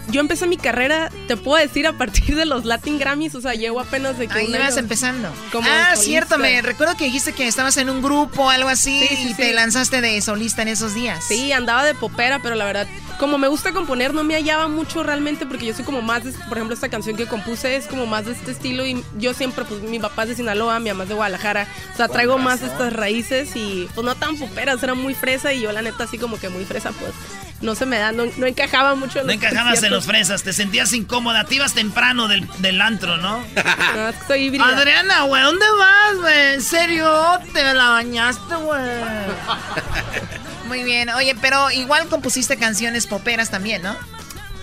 [0.09, 3.53] yo empecé mi carrera, te puedo decir, a partir de los Latin Grammys, o sea,
[3.53, 4.33] llevo apenas de que...
[4.39, 5.29] Ahí ibas empezando.
[5.63, 9.33] ah, cierto, me recuerdo que dijiste que estabas en un grupo o algo así y
[9.33, 11.23] te lanzaste de solista en esos días.
[11.27, 12.87] Sí, andaba de popera, pero la verdad,
[13.23, 16.33] como me gusta componer, no me hallaba mucho realmente porque yo soy como más, de,
[16.33, 19.63] por ejemplo, esta canción que compuse es como más de este estilo y yo siempre,
[19.63, 22.61] pues mi papá es de Sinaloa, mi mamá es de Guadalajara, o sea, traigo más
[22.61, 26.17] estas raíces y pues no tan poperas, era muy fresa y yo la neta así
[26.17, 27.13] como que muy fresa, pues
[27.61, 30.91] no se me da, no, encajaba mucho en No encajabas en los fresas, te sentías
[30.91, 33.37] incómoda, te ibas temprano del, del antro, ¿no?
[33.95, 34.67] no soy híbrida.
[34.67, 36.53] Adriana, güey, ¿dónde vas, güey?
[36.55, 37.39] ¿En serio?
[37.53, 38.81] Te la bañaste, güey.
[40.73, 43.95] Muy bien, oye, pero igual compusiste canciones poperas también, ¿no?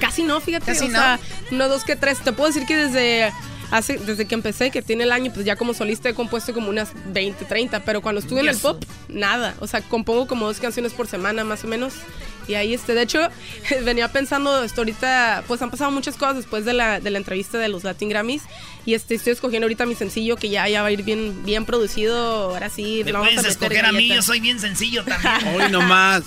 [0.00, 0.66] Casi no, fíjate.
[0.66, 0.98] Casi no.
[0.98, 1.20] Sea,
[1.52, 2.18] uno, dos, que tres.
[2.18, 3.32] Te puedo decir que desde
[3.70, 6.68] hace, desde que empecé, que tiene el año, pues ya como solista he compuesto como
[6.68, 9.54] unas 20, 30, pero cuando estuve en el pop, nada.
[9.60, 11.94] O sea, compongo como dos canciones por semana más o menos.
[12.50, 13.28] Y ahí, este, de hecho,
[13.84, 17.58] venía pensando, esto ahorita, pues han pasado muchas cosas después de la, de la entrevista
[17.58, 18.42] de los Latin Grammys.
[18.84, 21.64] Y este, estoy escogiendo ahorita mi sencillo que ya, ya va a ir bien, bien
[21.64, 22.50] producido.
[22.50, 25.54] Ahora sí, Me puedes escoger a mí, yo soy bien sencillo también.
[25.54, 26.24] Hoy nomás.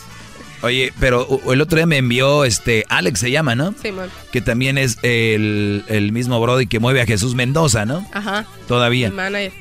[0.63, 3.75] Oye, pero el otro día me envió este Alex se llama, ¿no?
[3.81, 4.09] Sí, man.
[4.31, 8.07] Que también es el, el mismo Brody que mueve a Jesús Mendoza, ¿no?
[8.13, 8.45] Ajá.
[8.67, 9.11] Todavía.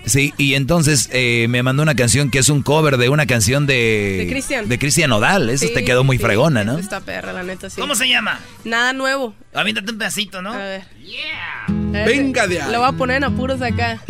[0.06, 3.66] Sí, y entonces eh, me mandó una canción que es un cover de una canción
[3.66, 4.18] de.
[4.20, 4.68] De Cristian.
[4.68, 5.58] De Cristian Odal.
[5.58, 6.78] Sí, te quedó muy sí, fregona, ¿no?
[6.78, 7.80] Esta perra, la neta, sí.
[7.80, 8.38] ¿Cómo se llama?
[8.64, 9.34] Nada nuevo.
[9.54, 10.52] Aviéntate un pedacito, ¿no?
[10.52, 10.82] A ver.
[11.04, 12.04] Yeah.
[12.06, 12.70] Venga de ahí.
[12.72, 14.00] Lo voy a poner en apuros acá.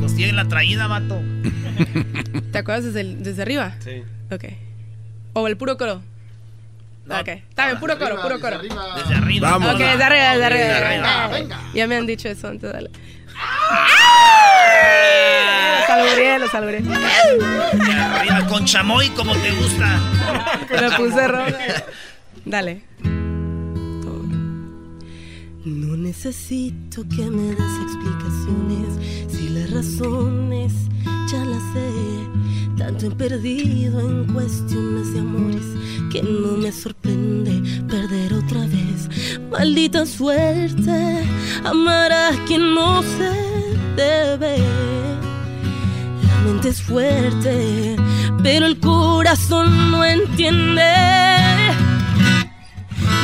[0.00, 1.18] Costilla en la traída, vato.
[2.52, 3.74] ¿Te acuerdas desde, el- desde arriba?
[3.82, 4.02] Sí.
[4.34, 4.44] Ok.
[5.34, 6.02] O el puro coro.
[7.08, 7.28] ok.
[7.28, 8.58] Está bien, puro coro, puro coro.
[8.60, 9.50] Desde arriba.
[9.50, 9.74] Vamos.
[9.74, 10.64] Ok, desde arriba, desde arriba.
[10.64, 11.56] Desde arriba.
[11.56, 12.90] Ah, Ya me han dicho eso antes, dale.
[15.80, 16.80] Lo salvaré, lo salvaré.
[16.80, 20.00] Desde arriba, con chamoy como te gusta.
[20.80, 21.84] Me puse roja.
[22.44, 22.82] Dale.
[25.64, 30.72] No necesito que me des explicaciones si las razones
[31.30, 31.88] ya las sé.
[32.76, 35.64] Tanto he perdido en cuestiones de amores
[36.10, 39.08] que no me sorprende perder otra vez.
[39.50, 41.24] Maldita suerte,
[41.64, 43.30] amar a quien no se
[43.96, 44.58] debe.
[46.26, 47.96] La mente es fuerte,
[48.42, 50.82] pero el corazón no entiende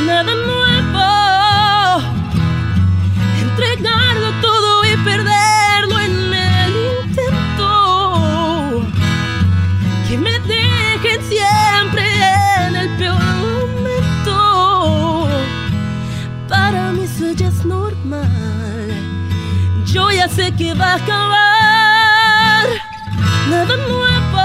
[0.06, 2.00] nada nuevo.
[3.42, 4.29] Entregarlo
[20.56, 22.66] que va a acabar.
[23.48, 24.40] Nada nuevo.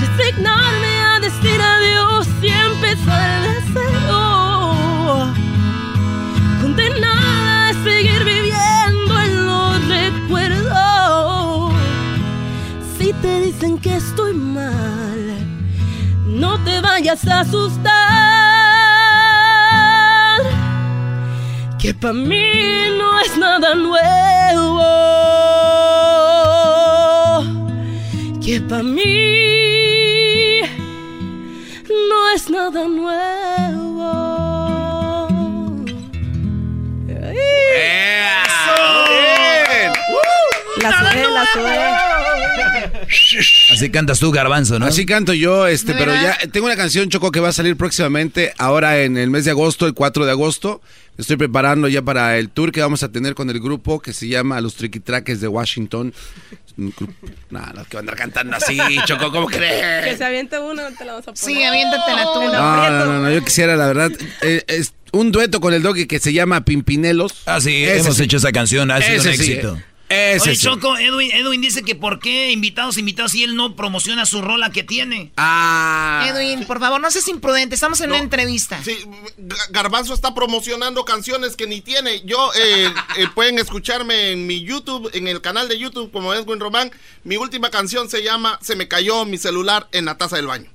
[0.00, 5.32] Resignarme a decir adiós y empezar de cero.
[6.60, 11.72] Condenada a seguir viviendo en los recuerdos.
[12.98, 15.38] Si te dicen que estoy mal,
[16.26, 18.39] no te vayas a asustar.
[21.80, 22.52] Que para mí
[22.98, 24.80] no es nada nuevo.
[28.44, 30.60] Que para mí
[31.88, 33.80] no es nada nuevo.
[40.82, 42.10] La la sudé.
[43.72, 44.86] Así cantas tú, Garbanzo, ¿no?
[44.86, 48.52] Así canto yo, este, pero ya tengo una canción, Choco, que va a salir próximamente,
[48.58, 50.80] ahora en el mes de agosto, el 4 de agosto.
[51.20, 54.26] Estoy preparando ya para el tour que vamos a tener con el grupo que se
[54.26, 56.14] llama Los Triquitraques de Washington.
[56.78, 56.94] Un
[57.50, 60.16] Nah, no, que van a andar cantando así, Choco, ¿cómo Que crees?
[60.16, 61.36] se aviente uno, te la vamos a poner.
[61.36, 62.40] Sí, aviéntatela tú.
[62.42, 64.10] No, no, no, no, yo quisiera, la verdad,
[64.42, 67.42] eh, es un dueto con el doggy que se llama Pimpinelos.
[67.44, 68.22] Ah, sí, Ese hemos sí.
[68.24, 69.78] hecho esa canción, ha sido un Ese sí, éxito.
[70.10, 70.66] Ese Oye, sí.
[70.66, 74.72] Choco, Edwin, Edwin dice que por qué invitados, invitados, y él no promociona su rola
[74.72, 75.30] que tiene.
[75.36, 76.26] Ah.
[76.28, 77.76] Edwin, por favor, no seas imprudente.
[77.76, 78.82] Estamos en una entrevista.
[78.82, 78.98] Sí,
[79.38, 82.22] Ga- Garbanzo está promocionando canciones que ni tiene.
[82.24, 86.58] Yo, eh, eh, pueden escucharme en mi YouTube, en el canal de YouTube como Edwin
[86.58, 86.90] Román.
[87.22, 90.68] Mi última canción se llama Se me cayó mi celular en la taza del baño.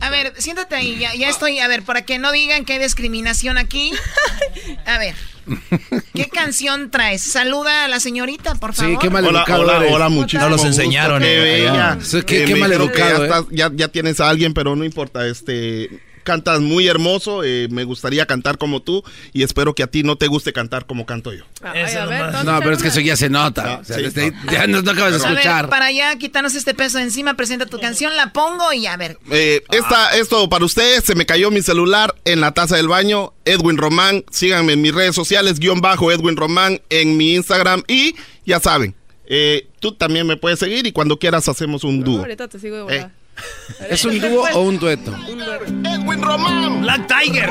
[0.00, 1.58] A ver, siéntate ahí, ya, ya estoy.
[1.60, 3.92] A ver, para que no digan que hay discriminación aquí.
[4.86, 5.16] A ver,
[6.14, 7.22] ¿qué canción traes?
[7.22, 8.92] Saluda a la señorita, por favor.
[8.92, 11.98] Sí, qué mal Hola, educado hola, hola, muchísimo No los gusto, enseñaron, Qué eh, bella.
[12.24, 13.44] qué- Eh, qué ya, eh.
[13.50, 15.26] ya, ya tienes a alguien, pero no importa.
[15.26, 15.90] Este,
[16.22, 17.42] cantas muy hermoso.
[17.44, 20.86] eh, me gustaría cantar como tú y espero que a ti no te guste cantar
[20.86, 21.44] como canto yo.
[21.62, 23.78] Ay, a ver, entonces, No, pero es que eso ya se nota.
[23.80, 25.68] O sea, sí, desde ahí ya no, no acabas de A ver, escuchar.
[25.68, 29.18] para ya quitarnos este peso de encima, presenta tu canción, la pongo y a ver.
[29.30, 33.32] Eh, esta, esto para ustedes, se me cayó mi celular en la taza del baño.
[33.44, 37.82] Edwin Román, síganme en mis redes sociales, guion bajo Edwin Román en mi Instagram.
[37.88, 38.14] Y
[38.46, 38.94] ya saben,
[39.26, 42.18] eh, tú también me puedes seguir y cuando quieras hacemos un dúo.
[42.20, 43.08] ahorita te sigo de.
[43.90, 45.14] ¿Es un dúo o un dueto?
[45.26, 46.82] Edwin Román.
[46.82, 47.50] Black Tiger.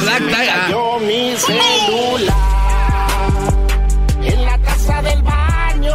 [0.00, 0.60] Black Tiger.
[0.66, 1.34] Cayó mi
[4.22, 5.94] En la taza del baño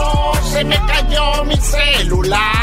[0.51, 2.61] se me cayó mi celular.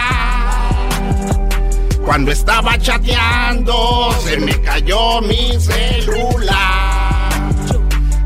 [2.05, 7.29] Cuando estaba chateando, se me cayó mi celular.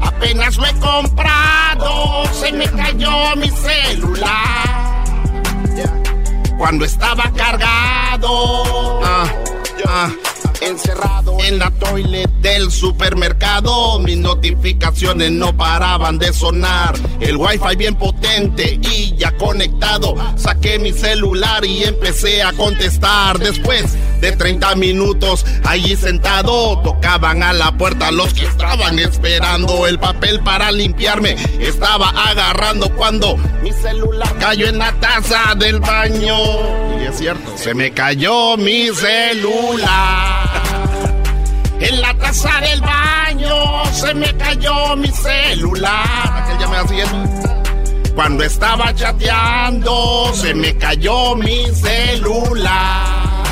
[0.01, 4.82] Apenas lo he comprado, se me cayó mi celular.
[6.63, 9.05] Cuando estaba cargado.
[9.05, 9.27] Ah,
[9.85, 10.11] ah,
[10.67, 13.99] encerrado en la toilet del supermercado.
[13.99, 16.95] Mis notificaciones no paraban de sonar.
[17.21, 20.15] El wifi bien potente y ya conectado.
[20.37, 23.39] Saqué mi celular y empecé a contestar.
[23.39, 29.99] Después de 30 minutos allí sentado, tocaban a la puerta los que estaban esperando el
[29.99, 31.37] papel para limpiarme.
[31.61, 36.37] Estaba agarrando cuando mi celular cayó en la taza del baño.
[37.01, 40.52] Y es cierto, se me cayó mi celular.
[41.83, 46.43] En la taza del baño se me cayó mi celular.
[46.43, 47.05] Aquel ya me hacía
[48.15, 53.43] Cuando estaba chateando se me cayó mi celular.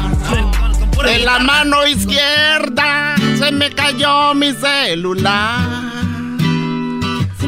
[1.04, 5.90] De la mano izquierda se me cayó mi celular.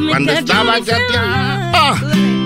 [0.09, 1.79] Cuando estaba chateando.
[1.79, 1.97] Ah,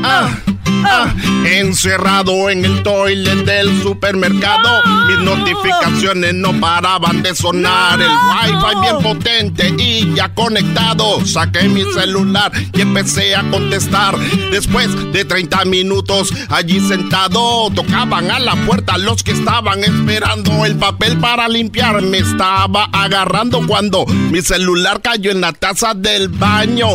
[0.05, 0.46] ah.
[0.89, 1.13] Ah,
[1.45, 8.01] encerrado en el toilet del supermercado, mis notificaciones no paraban de sonar.
[8.01, 11.25] El wifi bien potente y ya conectado.
[11.25, 14.19] Saqué mi celular y empecé a contestar.
[14.51, 20.77] Después de 30 minutos allí sentado, tocaban a la puerta los que estaban esperando el
[20.77, 22.03] papel para limpiar.
[22.03, 26.89] Me estaba agarrando cuando mi celular cayó en la taza del baño.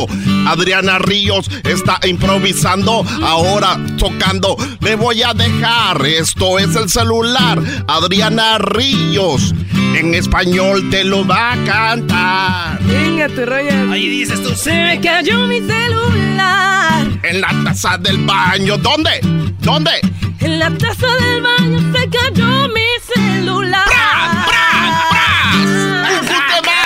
[0.47, 3.60] Adriana Ríos está improvisando ahora
[3.97, 4.55] tocando.
[4.79, 7.61] Le voy a dejar, esto es el celular.
[7.87, 9.53] Adriana Ríos,
[9.95, 12.79] en español te lo va a cantar.
[12.81, 13.91] Venga, tu rollo.
[13.91, 14.55] Ahí dices tú.
[14.55, 17.05] Se me cayó mi celular.
[17.23, 18.77] En la taza del baño.
[18.77, 19.19] ¿Dónde?
[19.59, 19.91] ¿Dónde?
[20.39, 23.85] En la taza del baño se cayó mi celular.
[23.85, 24.71] ¡Bra, bra,
[25.01, 25.91] bra!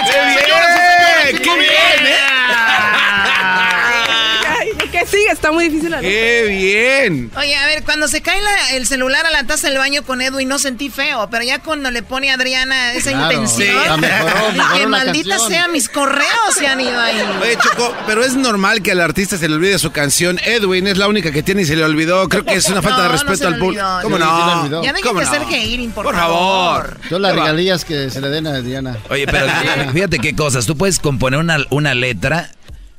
[0.06, 0.20] ¡Qué
[1.32, 1.42] bien!
[1.42, 2.25] ¡Qué bien!
[5.36, 7.32] Está muy difícil la ¡Qué bien!
[7.38, 10.22] Oye, a ver, cuando se cae la- el celular a la taza del baño con
[10.22, 13.32] Edwin no sentí feo, pero ya cuando le pone a Adriana esa Claro.
[13.34, 15.50] intención, Sí, mejoró, mejoró la maldita canción".
[15.50, 16.26] sea, mis correos
[16.58, 17.22] se han ido ahí.
[17.42, 20.40] Oye, Choco, pero es normal que al artista se le olvide su canción.
[20.46, 22.28] Edwin es la única que tiene y se le olvidó.
[22.30, 23.86] Creo que es una falta No, de respeto al público.
[24.02, 24.60] ¿Cómo no?
[24.62, 24.84] olvidó.
[24.84, 25.32] Ya dejen ¿Cómo de no?
[25.32, 26.86] ser hating, por, Por favor.
[26.90, 26.98] favor.
[27.10, 28.98] Yo las regalías que se le den a Diana.
[29.10, 29.46] Oye, pero
[29.94, 30.66] fíjate qué cosas.
[30.66, 32.50] Tú puedes componer una, una letra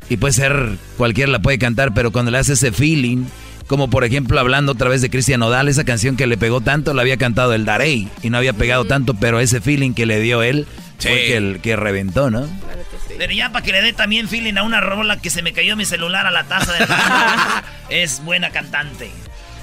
[0.08, 3.24] y puede ser, cualquiera la puede cantar, pero cuando le haces ese feeling,
[3.66, 6.94] como por ejemplo hablando otra vez de Cristian Nodal, esa canción que le pegó tanto,
[6.94, 10.20] la había cantado el Darey y no había pegado tanto, pero ese feeling que le
[10.20, 10.66] dio él
[10.98, 12.48] fue que, el, que reventó, ¿no?
[13.18, 15.76] Pero ya para que le dé también feeling a una rola que se me cayó
[15.76, 17.62] mi celular a la taza del baño.
[17.88, 19.10] es buena cantante.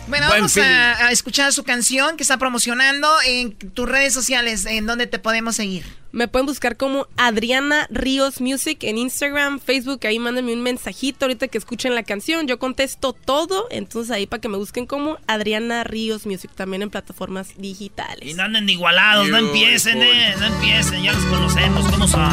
[0.07, 4.65] Bueno, Buen vamos a, a escuchar su canción que está promocionando en tus redes sociales,
[4.65, 5.85] en donde te podemos seguir.
[6.13, 11.47] Me pueden buscar como Adriana Ríos Music en Instagram, Facebook, ahí mándenme un mensajito ahorita
[11.47, 15.83] que escuchen la canción, yo contesto todo, entonces ahí para que me busquen como Adriana
[15.83, 18.29] Ríos Music, también en plataformas digitales.
[18.29, 22.31] Y no anden de igualados, no empiecen, eh, no empiecen, ya los conocemos, ¿cómo son?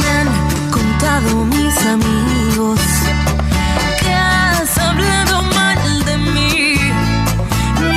[0.00, 2.80] Me han contado amigos
[4.00, 6.76] que has hablado mal de mí.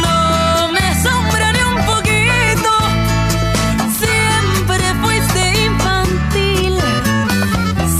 [0.01, 2.71] No me asombra ni un poquito.
[3.99, 6.79] Siempre fuiste infantil.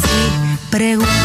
[0.01, 1.18] Si preguntas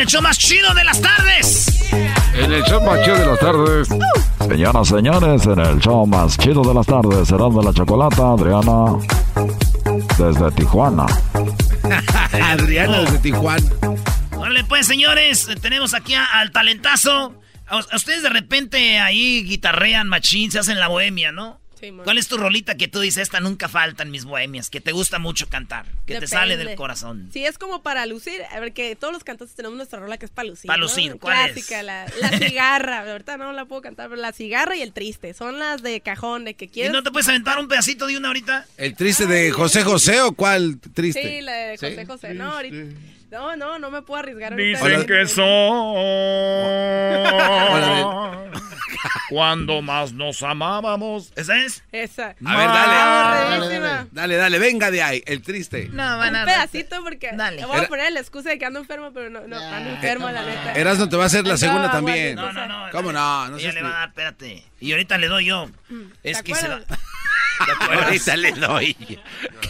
[0.00, 1.66] el show más chido de las tardes.
[2.34, 3.88] En el show más chido de las tardes.
[4.48, 8.98] Señoras, señores, en el show más chido de las tardes, será de la chocolata, Adriana,
[10.18, 11.06] desde Tijuana.
[12.32, 13.70] Adriana desde Tijuana.
[14.36, 17.40] Vale, pues, señores, tenemos aquí al talentazo.
[17.66, 21.60] A, ustedes de repente ahí guitarrean machín, se hacen la bohemia, ¿no?
[22.04, 24.92] ¿Cuál es tu rolita que tú dices, esta nunca falta en mis bohemias, que te
[24.92, 27.30] gusta mucho cantar, que te sale del corazón?
[27.32, 28.42] Sí, es como para lucir.
[28.52, 30.68] A ver, que todos los cantantes tenemos nuestra rola que es para lucir.
[30.68, 33.10] Para lucir, ¿cuál Clásica, La, la cigarra.
[33.10, 35.34] Ahorita no la puedo cantar, pero la cigarra y el triste.
[35.34, 36.90] Son las de cajón, de que quieres.
[36.90, 38.66] ¿Y no te puedes aventar un pedacito de una ahorita?
[38.76, 41.22] ¿El triste de José José o cuál triste?
[41.22, 42.34] Sí, la de José José.
[42.34, 42.96] No, ahorita.
[43.34, 44.54] No, no, no me puedo arriesgar.
[44.54, 45.44] Dicen que son
[49.28, 51.32] cuando más nos amábamos.
[51.34, 51.82] ¿Esa es?
[51.90, 52.36] Esa.
[52.44, 53.58] A ver, dale.
[53.58, 53.80] Dale,
[54.12, 55.88] dale, dale, venga de ahí, el triste.
[55.92, 57.66] No, van a Un pedacito porque dale.
[57.66, 60.44] voy a poner la excusa de que ando enfermo, pero no, no, ando enfermo, la
[60.44, 60.74] neta.
[60.74, 62.36] Eras no te va a hacer la segunda también.
[62.36, 62.86] No, no, no.
[62.92, 63.48] ¿Cómo no?
[63.48, 64.64] No Ella le va a dar, espérate.
[64.78, 65.66] Y ahorita le doy yo.
[65.88, 66.82] Mm, Es que se la...
[67.90, 68.96] Ahorita le doy.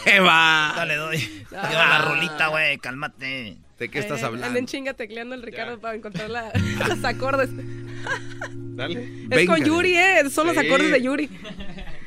[0.04, 0.68] ¿Qué va?
[0.70, 1.18] Ahorita le doy.
[1.50, 3.56] Lleva la rolita, güey, cálmate.
[3.78, 4.46] ¿De qué estás hablando?
[4.46, 6.52] Anda en chinga tecleando el Ricardo para encontrar la,
[6.88, 7.50] los acordes.
[8.76, 9.26] Dale.
[9.30, 10.30] Es con Yuri, ¿eh?
[10.30, 10.66] Son los Sí.
[10.66, 11.28] acordes de Yuri.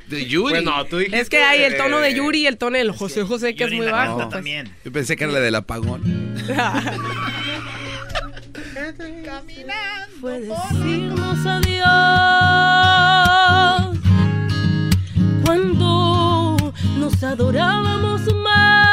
[0.08, 0.54] ¿De Yuri?
[0.54, 2.92] Bueno, tú dijiste Es que hay el tono de Eh, Yuri y el tono del
[2.92, 4.16] José José, que Yuri es muy bajo.
[4.18, 4.30] pues.
[4.30, 4.74] también.
[4.86, 6.36] Yo pensé que era la del apagón.
[10.22, 12.87] Fue decirnos adiós
[17.10, 18.84] nos adorábamos más.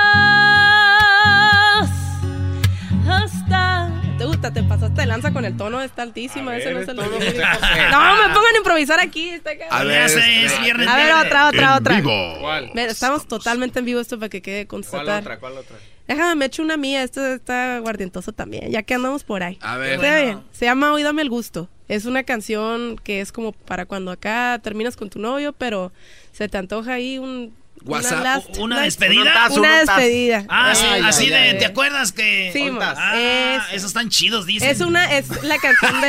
[3.08, 3.90] Hasta.
[4.18, 4.52] ¿Te gusta?
[4.52, 6.56] Te pasaste de lanza con el tono, está altísima.
[6.56, 7.08] Ese no es el tono.
[7.10, 7.20] No, me
[8.32, 9.30] pongan a improvisar aquí.
[9.30, 9.64] Está acá.
[9.68, 10.46] A ver, Ese espera.
[10.46, 11.96] es viernes A ver, otra, otra, En otra.
[11.96, 12.36] vivo.
[12.40, 12.70] ¿Cuál?
[12.72, 15.40] Mira, estamos totalmente en vivo esto para que quede constatar.
[15.40, 15.76] ¿Cuál otra?
[16.06, 17.02] Déjame, me echo una mía.
[17.02, 19.58] Esto está guardientoso también, ya que andamos por ahí.
[19.60, 19.94] A ver.
[19.94, 20.40] Está bien.
[20.52, 21.68] Se llama Hoy Dame el Gusto.
[21.88, 25.90] Es una canción que es como para cuando acá terminas con tu novio, pero
[26.30, 27.52] se te antoja ahí un...
[27.84, 28.22] WhatsApp.
[28.24, 29.48] last- ¿Una despedida?
[29.50, 30.44] Una despedida.
[30.48, 31.58] Ah, sí, Ay, así ay, de, ay.
[31.58, 32.50] ¿te acuerdas que...?
[32.52, 32.70] Sí.
[32.80, 33.14] Ah,
[33.68, 34.70] Es- esos están chidos, dicen.
[34.70, 36.08] Es una, es la canción de...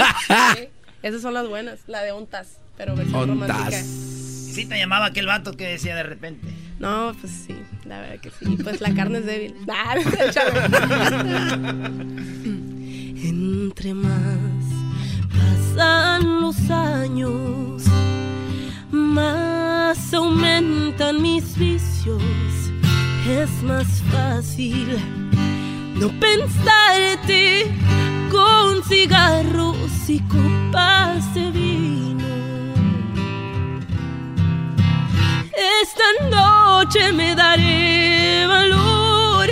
[0.58, 0.70] Sí,
[1.04, 3.64] Esas son las buenas, la de Ontas, pero versión romántica.
[3.66, 3.86] Ontas.
[3.86, 6.48] Sí te llamaba aquel vato que decía de repente.
[6.80, 7.56] No, pues sí,
[7.86, 8.58] la verdad que sí.
[8.64, 9.54] Pues la carne es débil.
[9.68, 10.62] Nah, échale.
[13.24, 14.40] Entre más
[15.76, 17.84] pasan los años,
[18.96, 22.22] más aumentan mis vicios.
[23.28, 24.98] Es más fácil
[26.00, 27.76] no pensarte
[28.32, 29.78] con cigarros
[30.08, 32.26] y copas de vino.
[35.82, 39.48] Esta noche me daré valor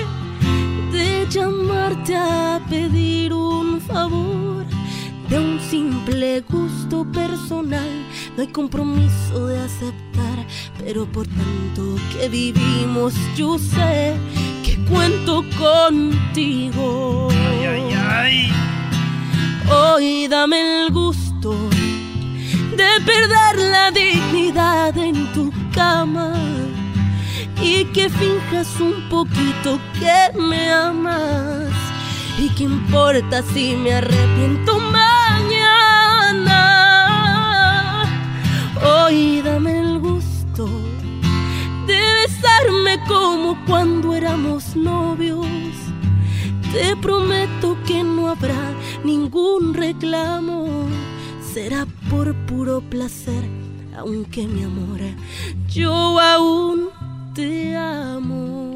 [0.91, 4.65] de llamarte a pedir un favor
[5.29, 7.89] de un simple gusto personal.
[8.35, 10.47] No hay compromiso de aceptar,
[10.79, 14.15] pero por tanto que vivimos, yo sé
[14.65, 17.27] que cuento contigo.
[17.31, 18.51] Ay, ay, ay.
[19.71, 21.55] Hoy dame el gusto
[22.75, 26.33] de perder la dignidad en tu cama
[27.61, 31.69] y que finjas un poquito que me amas.
[32.39, 35.53] ¿Y qué importa si me arrepiento mañana?
[38.85, 40.67] Hoy dame el gusto
[41.87, 45.47] de besarme como cuando éramos novios.
[46.73, 48.73] Te prometo que no habrá
[49.05, 50.89] ningún reclamo.
[51.53, 53.43] Será por puro placer,
[53.95, 54.99] aunque mi amor,
[55.69, 56.89] yo aún
[57.33, 58.73] te amo.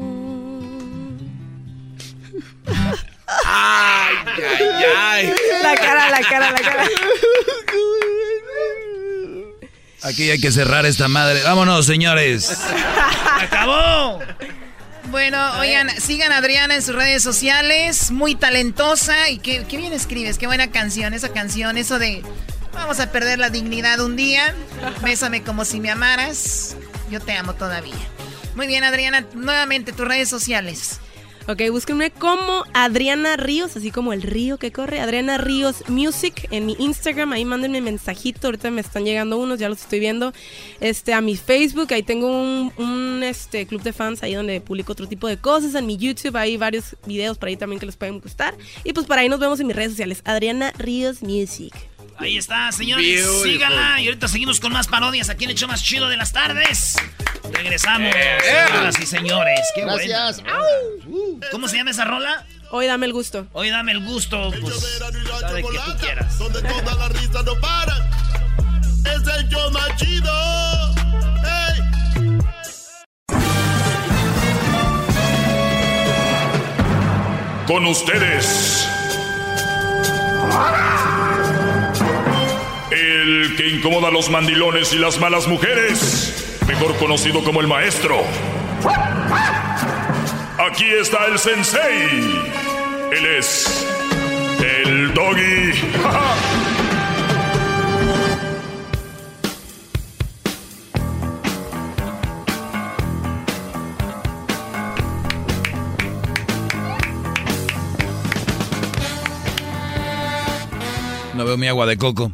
[3.44, 5.32] Ay, ay, ay.
[5.62, 6.84] La cara, la cara, la cara.
[10.02, 11.42] Aquí hay que cerrar esta madre.
[11.42, 12.56] Vámonos, señores.
[13.40, 14.20] ¡Acabó!
[15.10, 19.94] Bueno, oigan, sigan a Adriana en sus redes sociales, muy talentosa y qué, qué bien
[19.94, 22.22] escribes, qué buena canción, esa canción, eso de
[22.74, 24.54] vamos a perder la dignidad un día,
[25.02, 26.76] bésame como si me amaras,
[27.10, 27.94] yo te amo todavía.
[28.54, 31.00] Muy bien, Adriana, nuevamente tus redes sociales.
[31.50, 35.00] Ok, búsquenme como Adriana Ríos, así como el río que corre.
[35.00, 37.32] Adriana Ríos Music en mi Instagram.
[37.32, 38.48] Ahí mándenme mensajito.
[38.48, 40.34] Ahorita me están llegando unos, ya los estoy viendo.
[40.80, 44.92] Este, a mi Facebook, ahí tengo un, un, este, club de fans ahí donde publico
[44.92, 45.74] otro tipo de cosas.
[45.74, 48.54] En mi YouTube hay varios videos por ahí también que les pueden gustar.
[48.84, 50.20] Y pues para ahí nos vemos en mis redes sociales.
[50.26, 51.72] Adriana Ríos Music.
[52.18, 53.06] Ahí está, señores.
[53.06, 53.48] Beautiful.
[53.48, 54.00] Síganla.
[54.00, 56.96] Y ahorita seguimos con más parodias aquí en el show más chido de las tardes.
[57.52, 59.60] Regresamos, señoras y señores.
[59.74, 60.42] Qué Gracias.
[60.42, 60.58] buena.
[61.52, 62.44] ¿Cómo se llama esa rola?
[62.70, 63.46] Hoy dame el gusto.
[63.52, 66.38] Hoy dame el gusto, pues, de que tú quieras.
[66.38, 68.10] Donde toda la risa no para.
[69.04, 70.32] Es el yo más chido.
[71.44, 72.38] Hey.
[77.66, 78.88] Con ustedes.
[80.50, 81.07] El
[83.58, 86.60] que incomoda a los mandilones y las malas mujeres.
[86.68, 88.22] Mejor conocido como el maestro.
[90.70, 92.40] Aquí está el sensei.
[93.10, 93.84] Él es
[94.60, 95.72] el doggy.
[111.34, 112.30] No veo mi agua de coco.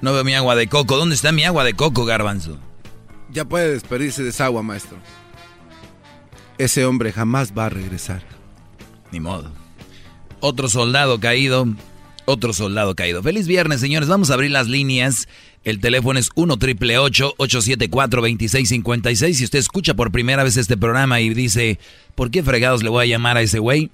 [0.00, 0.96] No veo mi agua de coco.
[0.96, 2.58] ¿Dónde está mi agua de coco, garbanzo?
[3.30, 4.98] Ya puede despedirse de esa agua, maestro.
[6.58, 8.22] Ese hombre jamás va a regresar.
[9.12, 9.52] Ni modo.
[10.40, 11.66] Otro soldado caído.
[12.24, 13.22] Otro soldado caído.
[13.22, 14.08] Feliz viernes, señores.
[14.08, 15.28] Vamos a abrir las líneas.
[15.64, 19.36] El teléfono es 1 triple 874 2656.
[19.36, 21.78] Si usted escucha por primera vez este programa y dice,
[22.14, 23.90] ¿por qué fregados le voy a llamar a ese güey?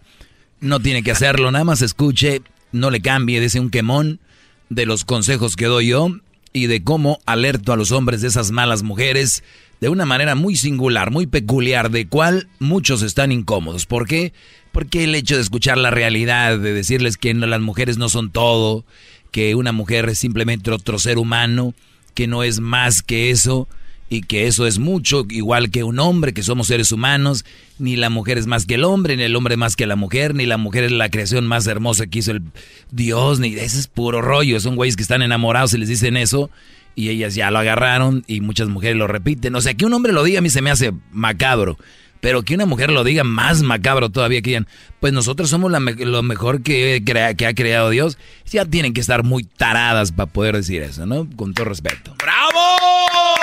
[0.61, 1.51] No tiene que hacerlo.
[1.51, 2.43] Nada más escuche
[2.73, 4.21] no le cambie, ese un quemón
[4.69, 6.09] de los consejos que doy yo
[6.53, 9.43] y de cómo alerto a los hombres de esas malas mujeres
[9.81, 13.87] de una manera muy singular, muy peculiar, de cual muchos están incómodos.
[13.87, 14.33] ¿Por qué?
[14.73, 18.85] Porque el hecho de escuchar la realidad, de decirles que las mujeres no son todo,
[19.31, 21.75] que una mujer es simplemente otro ser humano,
[22.15, 23.69] que no es más que eso,
[24.09, 27.45] y que eso es mucho, igual que un hombre, que somos seres humanos,
[27.79, 30.35] ni la mujer es más que el hombre, ni el hombre más que la mujer,
[30.35, 32.43] ni la mujer es la creación más hermosa que hizo el
[32.91, 36.51] Dios, ni ese es puro rollo, son güeyes que están enamorados y les dicen eso,
[36.95, 40.13] y ellas ya lo agarraron, y muchas mujeres lo repiten, o sea, que un hombre
[40.13, 41.77] lo diga a mí se me hace macabro,
[42.21, 44.69] pero que una mujer lo diga más macabro todavía que digan,
[45.01, 49.45] pues nosotros somos lo mejor que, que ha creado Dios, ya tienen que estar muy
[49.45, 51.29] taradas para poder decir eso, ¿no?
[51.37, 52.15] Con todo respeto.
[52.19, 53.36] ¡Bravo!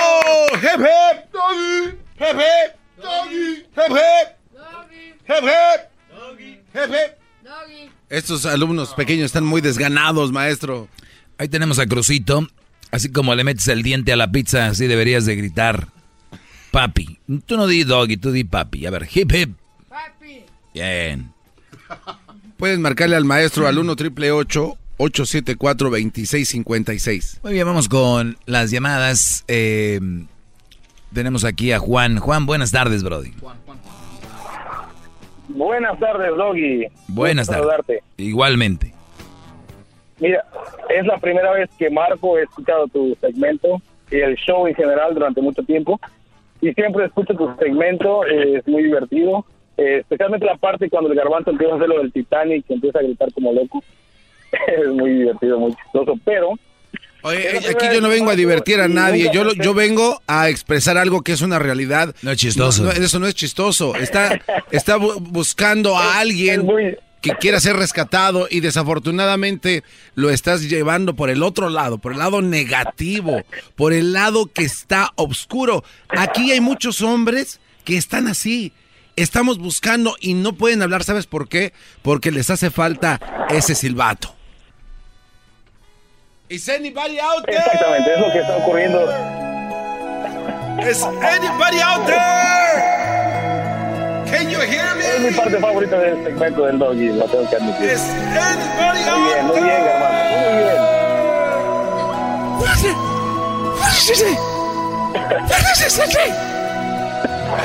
[0.54, 1.32] ¡Hep, hep!
[1.32, 1.98] ¡Doggy!
[2.16, 2.76] ¡Hep, hep!
[3.02, 3.66] ¡Doggy!
[3.76, 4.34] ¡Hep, hep!
[6.74, 7.18] ¡Hep,
[8.08, 10.88] Estos alumnos pequeños están muy desganados, maestro.
[11.38, 12.48] Ahí tenemos a Crucito.
[12.90, 15.88] Así como le metes el diente a la pizza, así deberías de gritar.
[16.70, 17.18] Papi.
[17.46, 18.86] Tú no di doggy, tú di papi.
[18.86, 19.56] A ver, hip hip.
[19.88, 20.44] Papi.
[20.72, 21.32] Bien.
[22.56, 27.40] Pueden marcarle al maestro al 1 triple 874 2656.
[27.42, 29.44] Muy bien, vamos con las llamadas.
[29.48, 30.00] Eh,
[31.14, 32.18] tenemos aquí a Juan.
[32.18, 33.32] Juan, buenas tardes, Brody.
[35.48, 36.86] Buenas tardes, Doggy.
[37.08, 38.02] Buenas tardes.
[38.16, 38.92] Igualmente.
[40.18, 40.44] Mira,
[40.88, 43.80] es la primera vez que Marco, he escuchado tu segmento
[44.10, 46.00] y el show en general durante mucho tiempo.
[46.60, 49.44] Y siempre escucho tu segmento, es muy divertido.
[49.76, 53.00] Eh, especialmente la parte cuando el garbanzo empieza a hacer lo del Titanic, y empieza
[53.00, 53.82] a gritar como loco.
[54.66, 56.14] es muy divertido, muy chistoso.
[56.24, 56.54] Pero
[57.24, 61.22] Oye, aquí yo no vengo a divertir a nadie, yo, yo vengo a expresar algo
[61.22, 62.14] que es una realidad.
[62.20, 62.90] No es chistoso.
[62.90, 63.96] eso no es chistoso.
[63.96, 64.38] Está,
[64.70, 66.68] está buscando a alguien
[67.22, 69.84] que quiera ser rescatado y desafortunadamente
[70.14, 73.40] lo estás llevando por el otro lado, por el lado negativo,
[73.74, 75.82] por el lado que está oscuro.
[76.10, 78.74] Aquí hay muchos hombres que están así.
[79.16, 81.72] Estamos buscando y no pueden hablar, ¿sabes por qué?
[82.02, 84.33] Porque les hace falta ese silbato.
[86.50, 87.56] Is anybody out there?
[87.56, 89.00] Exactamente, es lo que está ocurriendo.
[90.86, 92.82] Is anybody out there?
[94.26, 95.04] Can you hear me?
[95.06, 97.90] Es mi parte favorita del segmento del doggy, lo tengo que admitir.
[97.92, 98.02] Is
[98.36, 100.80] anybody muy bien, muy bien, hermano, muy bien.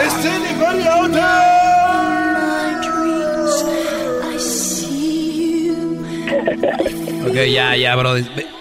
[0.05, 1.49] Is anybody out there?
[7.27, 8.13] Ok, ya, ya, bro.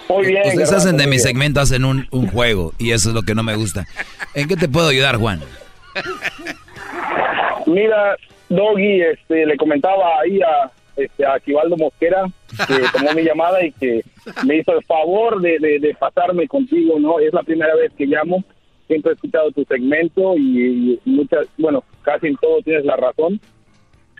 [0.09, 0.41] Muy bien.
[0.45, 3.43] Ustedes hacen de mi segmento, hacen un, un, juego y eso es lo que no
[3.43, 3.85] me gusta.
[4.33, 5.39] ¿En qué te puedo ayudar, Juan?
[7.65, 8.15] Mira,
[8.49, 12.25] Doggy, este, le comentaba ahí a, este, a Aquivaldo Mosquera
[12.67, 14.01] que tomó mi llamada y que
[14.45, 17.19] me hizo el favor de, de, pasarme contigo, ¿no?
[17.19, 18.43] Es la primera vez que llamo.
[18.87, 23.39] Siempre he escuchado tu segmento y, y muchas, bueno, casi en todo tienes la razón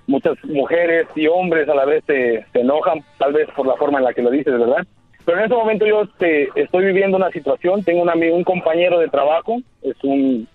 [0.10, 4.00] muchas mujeres y hombres a la vez se, se, enojan, tal vez por la forma
[4.00, 4.86] en la que lo dices, ¿verdad?
[5.24, 9.00] Pero en este momento yo este, estoy viviendo una situación, tengo un, amigo, un compañero
[9.00, 10.48] de trabajo, es un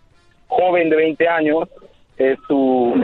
[0.48, 1.68] joven de 20 años,
[2.16, 2.94] es su,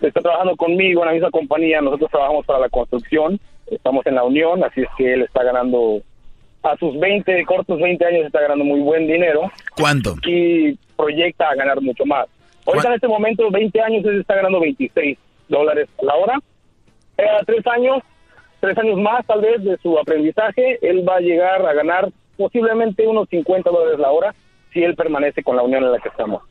[0.00, 4.22] está trabajando conmigo en la misma compañía, nosotros trabajamos para la construcción, estamos en la
[4.22, 6.00] unión, así es que él está ganando,
[6.62, 9.50] a sus 20, cortos 20 años está ganando muy buen dinero.
[9.76, 10.14] ¿Cuánto?
[10.24, 12.28] Y proyecta a ganar mucho más.
[12.66, 15.18] Ahorita en este momento, 20 años, él está ganando 26
[15.50, 16.40] dólares a la hora
[17.20, 18.02] eh, tres años,
[18.60, 23.06] tres años más tal vez de su aprendizaje, él va a llegar a ganar posiblemente
[23.06, 24.34] unos 50 dólares la hora
[24.72, 26.42] si él permanece con la unión en la que estamos.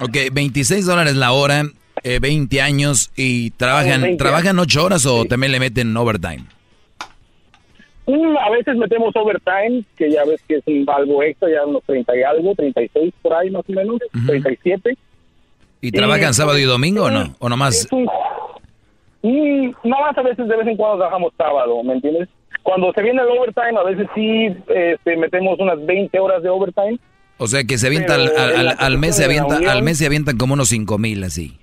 [0.00, 1.62] Ok, 26 dólares la hora,
[2.02, 6.44] 20 eh, años y trabajan, ¿trabajan 8 horas o también le meten overtime?
[8.06, 11.84] Mm, a veces metemos overtime, que ya ves que es un algo extra, ya unos
[11.84, 14.96] 30 y algo, 36 por ahí más o menos, 37.
[15.82, 17.34] ¿Y trabajan sábado y domingo o no?
[17.40, 17.88] ¿O nomás?
[19.22, 22.28] Mm, no más a veces de vez en cuando trabajamos sábado, ¿me entiendes?
[22.62, 26.98] Cuando se viene el overtime, a veces sí este, metemos unas 20 horas de overtime.
[27.38, 30.54] O sea que se avienta al, al, mes se avienta, al mes se avientan como
[30.54, 31.58] unos 5 mil así.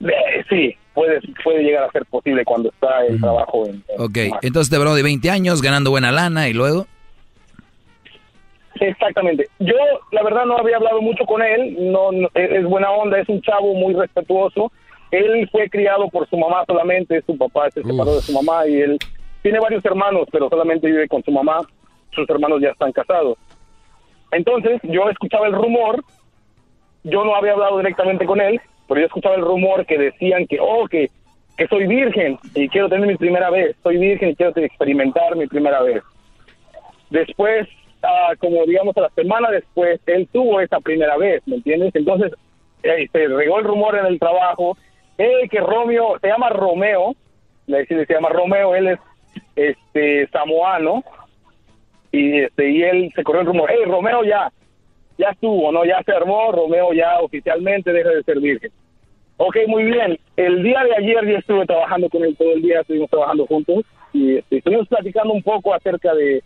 [0.00, 3.82] Eh, sí, puede, puede llegar a ser posible cuando está el trabajo en...
[3.96, 6.86] ok, entonces te bro de 20 años ganando buena lana y luego...
[8.80, 9.48] Exactamente.
[9.58, 9.74] Yo,
[10.12, 11.76] la verdad, no había hablado mucho con él.
[11.92, 14.72] No, es buena onda, es un chavo muy respetuoso.
[15.10, 18.80] Él fue criado por su mamá solamente, su papá se separó de su mamá y
[18.82, 18.98] él
[19.42, 21.60] tiene varios hermanos, pero solamente vive con su mamá.
[22.10, 23.38] Sus hermanos ya están casados.
[24.30, 26.02] Entonces, yo escuchaba el rumor.
[27.04, 30.58] Yo no había hablado directamente con él, pero yo escuchaba el rumor que decían que,
[30.60, 31.08] oh, que,
[31.56, 33.76] que soy virgen y quiero tener mi primera vez.
[33.82, 36.02] Soy virgen y quiero experimentar mi primera vez.
[37.10, 37.68] Después,
[38.02, 41.94] ah, como digamos a la semana después, él tuvo esa primera vez, ¿me entiendes?
[41.94, 42.32] Entonces,
[42.82, 44.76] eh, se regó el rumor en el trabajo,
[45.18, 47.14] eh, que Romeo, se llama Romeo,
[47.66, 48.98] le decía, se llama Romeo, él es
[49.56, 51.02] este samoano,
[52.12, 54.50] y este y él se corrió el rumor, hey, Romeo ya,
[55.18, 55.84] ya estuvo, ¿no?
[55.84, 58.70] Ya se armó, Romeo ya oficialmente deja de ser virgen.
[59.36, 60.18] Ok, muy bien.
[60.36, 63.84] El día de ayer yo estuve trabajando con él todo el día, estuvimos trabajando juntos
[64.12, 66.42] y este, estuvimos platicando un poco acerca de,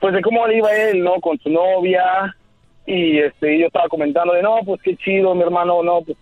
[0.00, 1.20] pues de cómo le iba él, ¿no?
[1.20, 2.34] Con su novia
[2.86, 6.16] y este, yo estaba comentando de, no, pues qué chido, mi hermano, no, pues,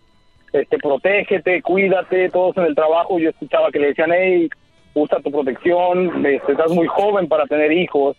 [0.53, 3.19] este, protégete, cuídate, todos en el trabajo.
[3.19, 4.49] Yo escuchaba que le decían, hey,
[4.95, 8.17] usa tu protección, este, estás muy joven para tener hijos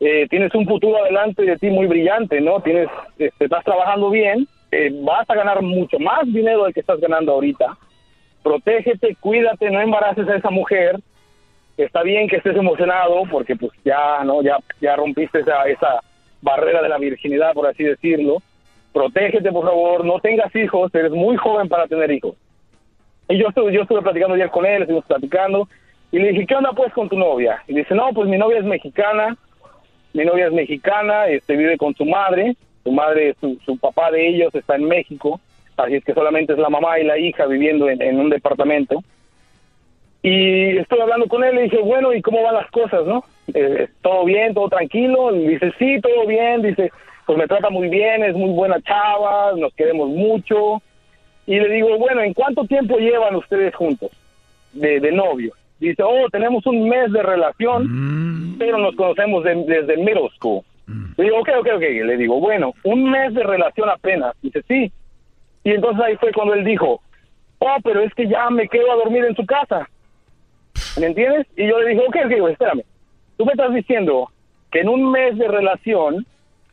[0.00, 2.60] eh, tienes un futuro adelante de ti muy brillante, ¿no?
[2.60, 2.88] Tienes,
[3.18, 7.32] este, estás trabajando bien, eh, vas a ganar mucho más dinero del que estás ganando
[7.32, 7.78] ahorita.
[8.42, 10.98] Protégete, cuídate, no embaraces a esa mujer.
[11.76, 14.42] Está bien que estés emocionado porque pues ya, ¿no?
[14.42, 16.00] Ya, ya rompiste esa, esa
[16.40, 18.42] barrera de la virginidad, por así decirlo.
[18.92, 22.36] Protégete, por favor, no tengas hijos, eres muy joven para tener hijos.
[23.28, 25.68] Y yo estuve, yo estuve platicando ayer con él, estuvimos platicando,
[26.12, 27.62] y le dije, ¿qué onda pues con tu novia?
[27.66, 29.36] Y dice, no, pues mi novia es mexicana,
[30.12, 34.28] mi novia es mexicana, este, vive con su madre, su madre, su, su papá de
[34.28, 35.40] ellos está en México,
[35.76, 39.02] así es que solamente es la mamá y la hija viviendo en, un departamento.
[40.24, 43.24] Y estoy hablando con él y dije, bueno, ¿y cómo van las cosas, no?
[43.52, 45.36] Eh, ¿Todo bien, todo tranquilo?
[45.36, 46.90] Y dice, sí, todo bien, dice,
[47.26, 50.80] pues me trata muy bien, es muy buena chava, nos queremos mucho.
[51.46, 54.12] Y le digo, bueno, ¿en cuánto tiempo llevan ustedes juntos
[54.72, 55.52] de, de novios?
[55.78, 58.58] Dice, oh, tenemos un mes de relación, mm.
[58.58, 60.62] pero nos conocemos desde middle school.
[60.86, 61.12] Mm.
[61.18, 61.82] Le digo, ok, ok, ok.
[61.82, 64.34] Le digo, bueno, un mes de relación apenas.
[64.40, 64.90] Dice, sí.
[65.64, 67.02] Y entonces ahí fue cuando él dijo,
[67.58, 69.86] oh, pero es que ya me quedo a dormir en su casa.
[70.98, 71.46] ¿Me entiendes?
[71.56, 72.82] Y yo le dije, ok, ok, espérame.
[73.36, 74.30] Tú me estás diciendo
[74.70, 76.24] que en un mes de relación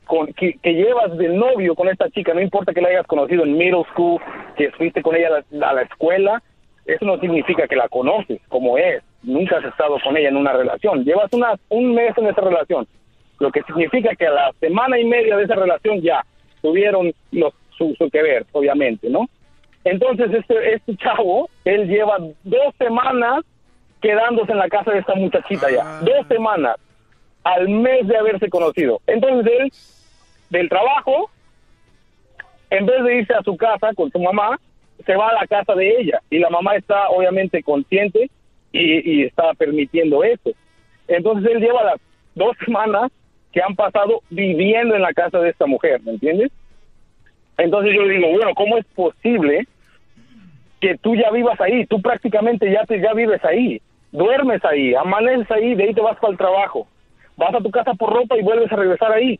[0.05, 3.57] con, que, llevas de novio con esta chica, no importa que la hayas conocido en
[3.57, 4.21] middle school,
[4.57, 6.41] que fuiste con ella a la escuela,
[6.85, 9.03] eso no significa que la conoces como es.
[9.23, 11.03] Nunca has estado con ella en una relación.
[11.03, 12.87] Llevas una, un mes en esa relación.
[13.39, 16.23] Lo que significa que a la semana y media de esa relación ya
[16.61, 19.27] tuvieron los, su, que ver, obviamente, ¿no?
[19.83, 23.43] Entonces, este, este chavo, él lleva dos semanas
[24.01, 25.83] quedándose en la casa de esta muchachita ya.
[25.83, 26.01] Ah.
[26.03, 26.77] Dos semanas
[27.43, 29.01] al mes de haberse conocido.
[29.07, 29.71] Entonces, él,
[30.49, 31.29] del trabajo,
[32.69, 34.59] en vez de irse a su casa con su mamá,
[35.05, 38.29] se va a la casa de ella y la mamá está obviamente consciente
[38.71, 40.51] y, está permitiendo eso.
[41.07, 41.99] Entonces él lleva las
[42.35, 43.11] dos semanas
[43.51, 46.51] que han pasado viviendo en la casa de esta mujer, ¿me entiendes?
[47.57, 49.67] Entonces yo digo, bueno, ¿cómo es posible
[50.79, 51.85] que tú ya vivas ahí?
[51.85, 53.81] Tú prácticamente ya, te, ya vives ahí,
[54.11, 56.87] duermes ahí, amaneces ahí, de ahí te vas para el trabajo,
[57.37, 59.39] vas a tu casa por ropa y vuelves a regresar ahí.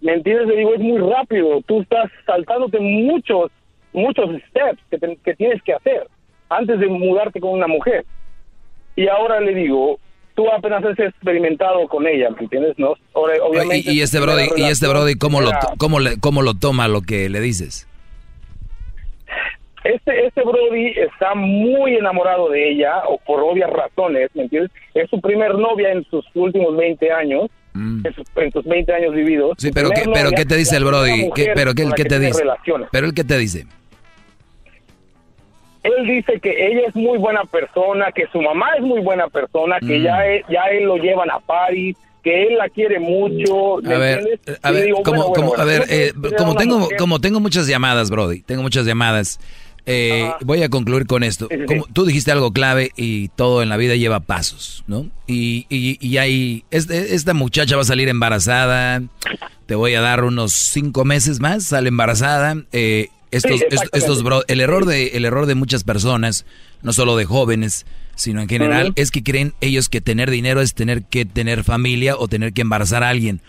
[0.00, 0.48] ¿Me entiendes?
[0.48, 3.50] Le digo, es muy rápido, tú estás saltándote muchos
[3.92, 4.80] muchos steps
[5.22, 6.08] que, tienes que hacer
[6.48, 8.04] antes de mudarte con una mujer.
[8.96, 9.98] Y ahora le digo,
[10.34, 12.78] tú apenas has experimentado con ella, ¿me entiendes?
[12.78, 12.94] ¿No?
[13.12, 17.02] obviamente, y, este Brody, y este Brody ¿cómo, lo, cómo, le, ¿cómo lo toma lo
[17.02, 17.88] que le dices?
[19.84, 24.70] Este, este Brody está muy enamorado de ella, o por obvias razones, ¿me entiendes?
[24.94, 28.06] Es su primer novia en sus últimos 20 años, mm.
[28.06, 29.54] en, sus, 20 años vividos.
[29.58, 31.30] Sí, pero, ¿qué, pero ¿qué te dice el Brody?
[31.34, 32.44] ¿Qué, pero ¿qué, qué te dice?
[32.92, 33.66] Pero el que te dice?
[35.82, 39.78] él dice que ella es muy buena persona, que su mamá es muy buena persona,
[39.80, 40.02] que Mm.
[40.02, 43.78] ya, es- ya él lo llevan a París, que él la quiere mucho.
[43.82, 47.66] ¿me A ver, a ver, como, como, a eh, era como tengo, como tengo muchas
[47.66, 49.40] llamadas, Brody, tengo muchas llamadas.
[49.86, 51.48] Eh, voy a concluir con esto.
[51.66, 55.08] Como tú dijiste algo clave y todo en la vida lleva pasos, ¿no?
[55.26, 59.02] Y, y, y hay, este- esta muchacha va a salir embarazada.
[59.66, 62.56] Te voy a dar unos cinco meses más, sale embarazada.
[62.72, 66.44] eh, estos, Sí, est- estos, bro- el error de, el error de muchas personas,
[66.82, 70.74] no solo de jóvenes, sino en general, es que creen ellos que tener dinero es
[70.74, 73.40] tener que tener familia o tener que embarazar a alguien.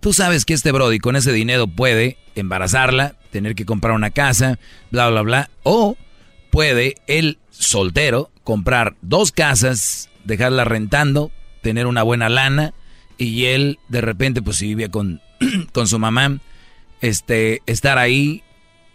[0.00, 4.58] Tú sabes que este Brody con ese dinero puede embarazarla, tener que comprar una casa,
[4.90, 5.50] bla, bla, bla.
[5.62, 5.96] O
[6.50, 11.30] puede él, soltero, comprar dos casas, dejarla rentando,
[11.62, 12.72] tener una buena lana
[13.18, 15.20] y él de repente, pues si vive con,
[15.72, 16.38] con su mamá,
[17.02, 18.42] este, estar ahí,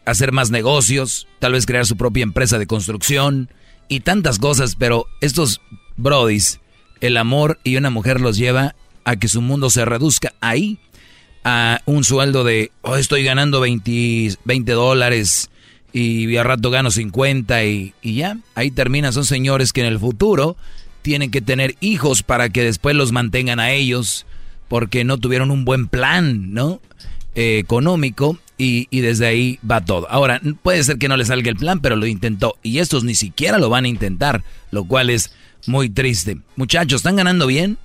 [0.05, 3.49] hacer más negocios, tal vez crear su propia empresa de construcción
[3.87, 5.61] y tantas cosas, pero estos
[5.97, 6.59] brodis,
[6.99, 10.79] el amor y una mujer los lleva a que su mundo se reduzca ahí
[11.45, 15.49] a un sueldo de, oh, estoy ganando 20, 20 dólares
[15.93, 19.13] y a rato gano 50 y, y ya, ahí termina.
[19.13, 20.57] Son señores que en el futuro
[21.03, 24.25] tienen que tener hijos para que después los mantengan a ellos
[24.67, 26.81] porque no tuvieron un buen plan, ¿no?
[27.35, 30.09] Eh, económico y, y desde ahí va todo.
[30.09, 33.13] Ahora, puede ser que no le salga el plan, pero lo intentó y estos ni
[33.13, 35.31] siquiera lo van a intentar, lo cual es
[35.67, 36.39] muy triste.
[36.55, 37.77] Muchachos, ¿están ganando bien?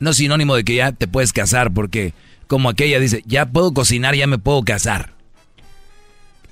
[0.00, 2.14] No es sinónimo de que ya te puedes casar porque
[2.50, 5.12] como aquella dice, ya puedo cocinar, ya me puedo casar.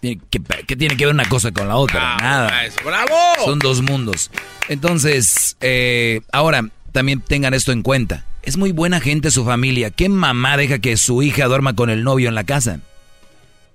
[0.01, 2.17] ¿Qué, qué tiene que ver una cosa con la otra?
[2.19, 2.53] Nada.
[2.85, 3.17] ¡Bravo!
[3.45, 4.31] Son dos mundos.
[4.69, 8.25] Entonces, eh, ahora también tengan esto en cuenta.
[8.45, 9.91] Es muy buena gente su familia.
[9.91, 12.79] ¿Qué mamá deja que su hija duerma con el novio en la casa?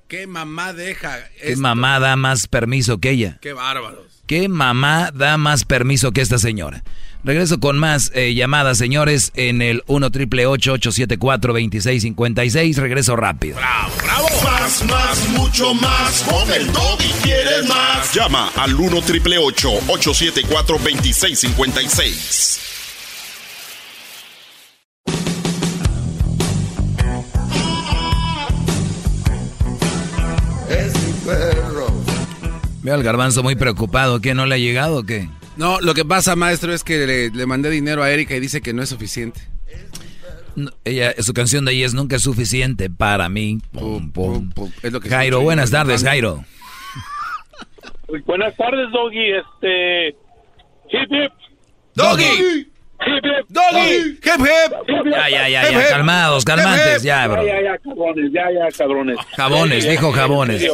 [0.07, 1.19] ¿Qué mamá deja?
[1.41, 3.37] ¿Qué mamá da más permiso que ella?
[3.41, 4.23] Qué bárbaros.
[4.27, 6.85] ¿Qué mamá da más permiso que esta señora?
[7.23, 12.77] Regreso con más eh, llamadas, señores, en el 1 triple 874 2656.
[12.77, 13.55] Regreso rápido.
[13.55, 13.93] ¡Bravo!
[14.43, 16.23] Más, más, mucho más.
[16.23, 18.13] Con el y quieres más.
[18.13, 22.59] Llama al 1 triple 874 2656.
[30.69, 31.87] Es mi perro.
[32.81, 34.19] Veo al garbanzo muy preocupado.
[34.19, 35.29] ¿Qué no le ha llegado o qué?
[35.55, 38.61] No, lo que pasa, maestro, es que le, le mandé dinero a Erika y dice
[38.61, 39.41] que no es suficiente.
[40.55, 43.59] No, ella, su canción de ahí es Nunca es suficiente para mí.
[43.71, 44.51] Pum, pum.
[45.09, 46.43] Jairo, buenas tardes, Jairo.
[48.25, 49.31] Buenas tardes, Doggy.
[49.31, 50.09] Este.
[50.89, 51.31] Hip hip.
[51.95, 52.23] ¡Doggy!
[52.23, 52.67] Hip
[53.23, 53.47] hip.
[53.49, 54.19] ¡Doggy!
[54.21, 54.73] ¡Hip hip!
[55.11, 57.43] Ya, ya, ya, ya, calmados, calmantes, ya, bro.
[57.45, 59.17] Ya, ya, ya, cabrones, ya, ya, cabrones.
[59.35, 60.67] Jabones, Ya, dijo jabones.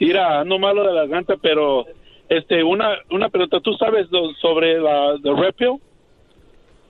[0.00, 1.86] Mira, no malo de la garganta, pero
[2.28, 3.60] este, una, una pregunta.
[3.60, 5.80] ¿Tú sabes lo- sobre la de Red Pill?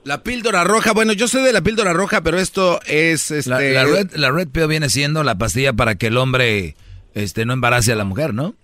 [0.03, 3.59] La píldora roja, bueno, yo sé de la píldora roja, pero esto es este La,
[3.59, 6.75] la red, la red pill viene siendo la pastilla para que el hombre
[7.13, 8.55] este, no embarace a la mujer, ¿no?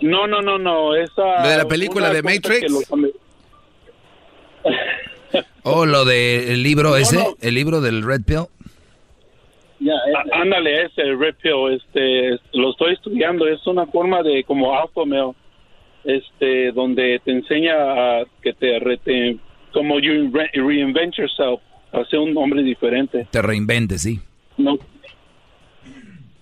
[0.00, 0.94] No, no, no, no.
[0.94, 1.42] Esa.
[1.48, 2.72] ¿De la película de Matrix?
[5.64, 7.36] O lo del libro No, ese, no.
[7.40, 8.44] el libro del red pill.
[9.80, 13.46] Á- Ándale, ese Red Pill, este, lo estoy estudiando.
[13.46, 15.32] Es una forma de como alpha male,
[16.04, 19.36] este, donde te enseña a que te, re- te-
[19.72, 21.60] como you re- reinvent yourself,
[21.92, 23.26] a ser un hombre diferente.
[23.30, 24.20] Te reinventes, sí.
[24.56, 24.76] No,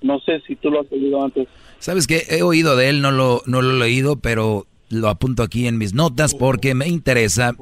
[0.02, 1.48] no sé si tú lo has oído antes.
[1.78, 2.22] ¿Sabes qué?
[2.30, 5.78] He oído de él, no lo, no lo he leído, pero lo apunto aquí en
[5.78, 7.54] mis notas porque me interesa.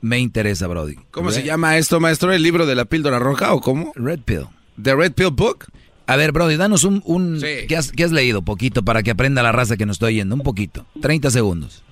[0.00, 0.94] Me interesa, Brody.
[1.10, 2.32] ¿Cómo se llama esto, maestro?
[2.32, 3.92] ¿El libro de la píldora roja o cómo?
[3.94, 4.46] Red Pill.
[4.76, 5.66] ¿The Red Pill Book?
[6.06, 7.02] A ver, Brody, danos un...
[7.04, 8.42] un ¿qué, has, qué has leído?
[8.42, 10.34] Poquito para que aprenda la raza que nos estoy oyendo.
[10.34, 10.84] Un poquito.
[11.00, 11.84] 30 segundos.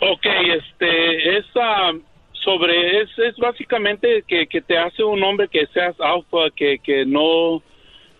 [0.00, 0.26] Ok,
[0.56, 1.92] este, es ah,
[2.32, 7.04] sobre, es, es básicamente que, que te hace un hombre que seas alfa, que, que
[7.06, 7.62] no,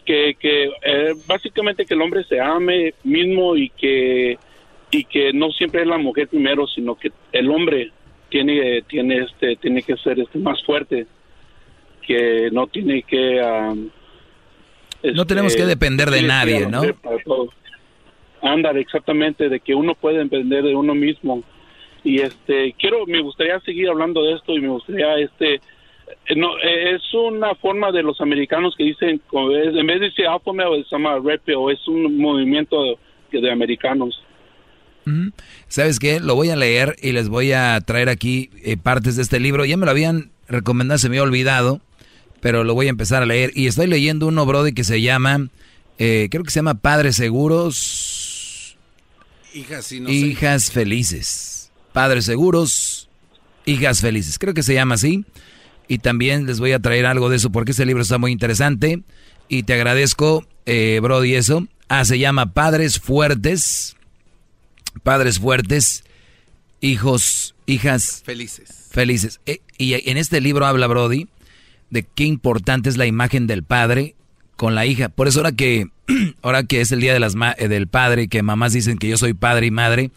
[0.05, 4.39] que, que eh, básicamente que el hombre se ame mismo y que,
[4.91, 7.91] y que no siempre es la mujer primero, sino que el hombre
[8.29, 11.07] tiene, tiene este, tiene que ser este más fuerte,
[12.07, 13.75] que no tiene que, ah,
[15.15, 16.83] No tenemos que depender de nadie, ¿no?
[18.43, 21.43] Ándale, exactamente, de que uno puede depender de uno mismo.
[22.03, 26.59] Y este, quiero, me gustaría seguir hablando de esto y me gustaría, este, eh, no,
[26.59, 30.85] eh, es una forma de los americanos que dicen, en vez de decir alpha male,
[30.85, 34.23] se llama red pill, es un movimiento de, de americanos.
[35.69, 36.21] ¿Sabes qué?
[36.21, 39.65] Lo voy a leer y les voy a traer aquí eh, partes de este libro.
[39.65, 41.81] Ya me lo habían recomendado, se me había olvidado,
[42.45, 43.53] pero lo voy a empezar a leer.
[43.55, 45.49] Y estoy leyendo uno, Brody, que se llama
[45.97, 48.77] Eh, creo que se llama Padres Seguros.
[49.55, 51.71] Hijas, no hijas Felices.
[51.95, 53.09] Padres Seguros,
[53.65, 54.39] Hijas Felices.
[54.39, 55.25] Creo que se llama así.
[55.89, 59.03] Y también les voy a traer algo de eso porque ese libro está muy interesante.
[59.49, 61.67] Y te agradezco, eh, Brody, eso.
[61.89, 63.97] Ah, se llama Padres Fuertes.
[65.03, 66.05] Padres Fuertes,
[66.83, 68.89] Hijos, Hijas Felices.
[68.91, 69.41] Felices.
[69.47, 71.27] Eh, y en este libro habla Brody
[71.91, 74.15] de qué importante es la imagen del padre
[74.57, 75.09] con la hija.
[75.09, 75.89] Por eso ahora que,
[76.43, 79.17] ahora que es el día de las eh, del padre, que mamás dicen que yo
[79.17, 80.11] soy padre y madre,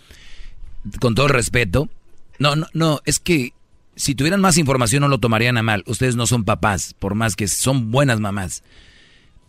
[1.00, 1.90] con todo respeto,
[2.40, 3.54] no, no, no, es que
[3.96, 5.84] si tuvieran más información no lo tomarían a mal.
[5.88, 8.64] Ustedes no son papás, por más que son buenas mamás.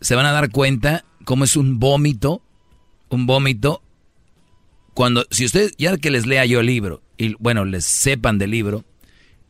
[0.01, 2.41] Se van a dar cuenta cómo es un vómito,
[3.09, 3.81] un vómito.
[4.95, 8.51] Cuando, si ustedes, ya que les lea yo el libro, y bueno, les sepan del
[8.51, 8.83] libro,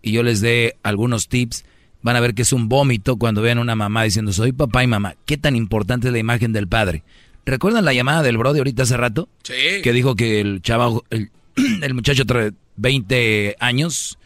[0.02, 1.64] y yo les dé algunos tips,
[2.02, 4.88] van a ver que es un vómito cuando vean una mamá diciendo, soy papá y
[4.88, 5.16] mamá.
[5.26, 7.04] ¿Qué tan importante es la imagen del padre?
[7.46, 9.30] ¿Recuerdan la llamada del Brody ahorita hace rato?
[9.44, 9.82] Sí.
[9.84, 11.32] Que dijo que el chaval, el,
[11.82, 14.18] el muchacho de 20 años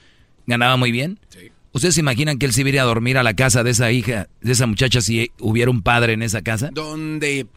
[0.46, 1.20] ganaba muy bien.
[1.30, 1.52] Sí.
[1.72, 4.28] ¿Ustedes se imaginan que él se iría a dormir a la casa de esa hija,
[4.42, 6.70] de esa muchacha, si hubiera un padre en esa casa?
[6.72, 7.48] Donde...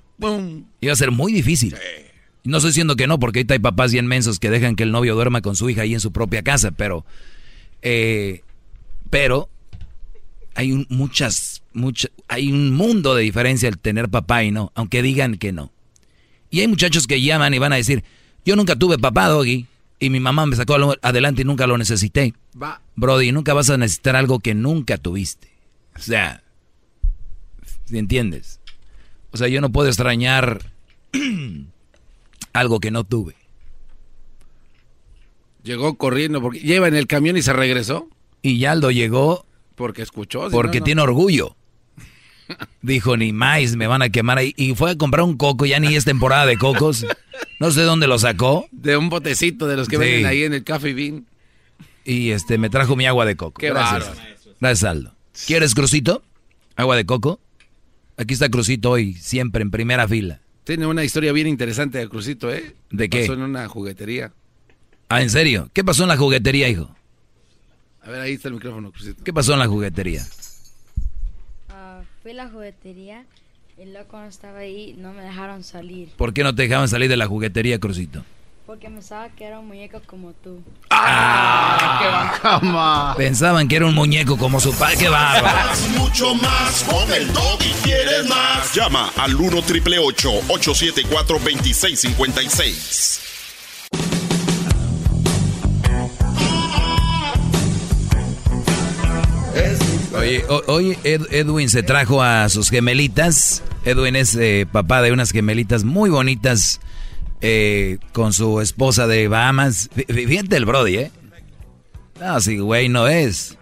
[0.80, 1.72] Iba a ser muy difícil.
[1.72, 2.06] Sí.
[2.44, 4.92] No estoy diciendo que no, porque ahorita hay papás bien mensos que dejan que el
[4.92, 7.04] novio duerma con su hija ahí en su propia casa, pero...
[7.82, 8.40] Eh,
[9.10, 9.50] pero
[10.56, 15.36] hay muchas, muchas, hay un mundo de diferencia el tener papá y no, aunque digan
[15.36, 15.70] que no.
[16.50, 18.02] Y hay muchachos que llaman y van a decir,
[18.44, 19.66] yo nunca tuve papá, Doggy,
[19.98, 22.32] y mi mamá me sacó adelante y nunca lo necesité.
[22.60, 22.80] Va.
[22.94, 25.50] Brody, nunca vas a necesitar algo que nunca tuviste.
[25.94, 26.42] O sea,
[27.90, 28.60] ¿entiendes?
[29.32, 30.72] O sea, yo no puedo extrañar
[32.54, 33.34] algo que no tuve.
[35.64, 38.08] Llegó corriendo porque lleva en el camión y se regresó.
[38.40, 39.44] Y Yaldo llegó
[39.76, 40.50] porque escuchó.
[40.50, 41.56] porque tiene orgullo.
[42.82, 44.54] Dijo, ni más, me van a quemar ahí.
[44.56, 47.06] Y fue a comprar un coco, ya ni es temporada de cocos.
[47.58, 48.66] No sé dónde lo sacó.
[48.70, 51.26] De un botecito de los que venden ahí en el Café Bean.
[52.04, 53.60] Y este, me trajo mi agua de coco.
[53.60, 54.12] Qué Gracias.
[54.60, 55.14] Gracias, Aldo.
[55.46, 56.22] ¿Quieres Crucito?
[56.76, 57.40] ¿Agua de coco?
[58.16, 60.40] Aquí está Crucito hoy, siempre en primera fila.
[60.64, 62.74] Tiene una historia bien interesante de Crucito, ¿eh?
[62.90, 63.20] ¿De qué?
[63.20, 64.32] Pasó en una juguetería.
[65.08, 65.70] Ah, ¿en serio?
[65.72, 66.95] ¿Qué pasó en la juguetería, hijo?
[68.06, 69.24] A ver, ahí está el micrófono, Crucito.
[69.24, 70.22] ¿Qué pasó en la juguetería?
[71.70, 73.24] Uh, fui a la juguetería
[73.76, 76.10] y luego cuando estaba ahí no me dejaron salir.
[76.16, 78.24] ¿Por qué no te dejaban salir de la juguetería, Crucito?
[78.64, 80.62] Porque pensaba que era un muñeco como tú.
[80.90, 81.98] ¡Ah!
[82.00, 83.14] ¡Qué bacama!
[83.16, 84.98] Pensaban que era un muñeco como su padre.
[84.98, 85.70] ¡Qué bárbaro!
[85.98, 88.72] mucho más con el y quieres más.
[88.72, 93.35] Llama al 1 triple 874 2656.
[100.26, 103.62] Oye, hoy Edwin se trajo a sus gemelitas.
[103.84, 106.80] Edwin es eh, papá de unas gemelitas muy bonitas
[107.40, 109.88] eh, con su esposa de Bahamas.
[109.94, 111.10] Fíjate el Brody, ¿eh?
[112.20, 113.56] No, sí, güey, no es.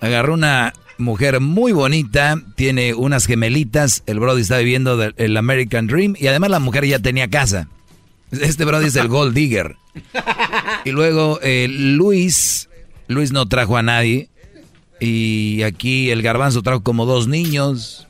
[0.00, 4.02] Agarró una mujer muy bonita, tiene unas gemelitas.
[4.06, 7.68] El Brody está viviendo el American Dream y además la mujer ya tenía casa.
[8.32, 9.76] Este Brody es el Gold Digger.
[10.84, 12.68] Y luego eh, Luis,
[13.06, 14.28] Luis no trajo a nadie.
[15.00, 18.06] Y aquí el garbanzo trajo como dos niños.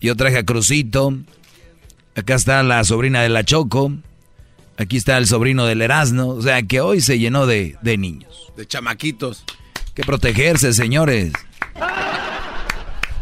[0.00, 1.14] Yo traje a Crucito.
[2.16, 3.92] Acá está la sobrina de la Choco.
[4.76, 6.28] Aquí está el sobrino del Erasmo.
[6.28, 8.52] O sea que hoy se llenó de, niños.
[8.56, 9.44] De chamaquitos.
[9.94, 11.32] Que protegerse, señores.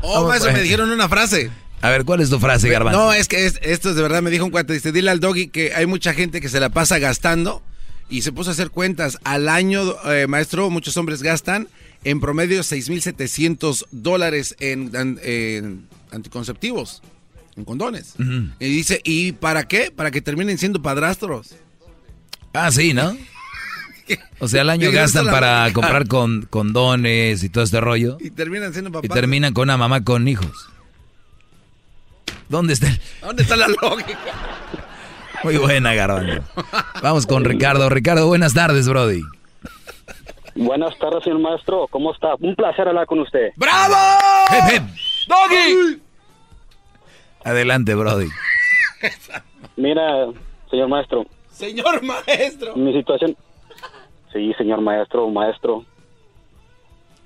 [0.02, 1.50] Oh, eso me dijeron una frase.
[1.80, 2.98] A ver, ¿cuál es tu frase, Garbanzo?
[2.98, 4.72] No, es que esto es de verdad me dijo un cuate.
[4.72, 7.62] Dice, dile al doggy que hay mucha gente que se la pasa gastando
[8.08, 9.18] y se puso a hacer cuentas.
[9.24, 11.68] Al año, eh, maestro, muchos hombres gastan
[12.04, 17.02] en promedio 6.700 dólares en, en, anticonceptivos,
[17.56, 18.14] en condones.
[18.58, 19.90] Y dice, ¿y para qué?
[19.90, 21.54] Para que terminen siendo padrastros.
[22.54, 23.16] Ah, sí, ¿no?
[24.38, 28.16] O sea, al año gastan para comprar con, condones y todo este rollo.
[28.20, 29.04] Y terminan siendo papás.
[29.04, 30.68] Y terminan con una mamá con hijos.
[32.48, 32.88] ¿Dónde está,
[33.20, 34.18] ¿Dónde está la lógica?
[35.44, 36.42] Muy buena, Garbanzo.
[37.02, 37.88] Vamos con Ricardo.
[37.90, 39.22] Ricardo, buenas tardes, Brody.
[40.58, 41.86] Buenas tardes, señor maestro.
[41.88, 42.34] ¿Cómo está?
[42.40, 43.52] Un placer hablar con usted.
[43.54, 43.94] ¡Bravo!
[45.28, 46.02] ¡Doggy!
[47.44, 48.26] Adelante, Brody.
[49.76, 50.26] Mira,
[50.68, 51.26] señor maestro.
[51.48, 52.74] Señor maestro.
[52.74, 53.36] Mi situación.
[54.32, 55.84] Sí, señor maestro, maestro.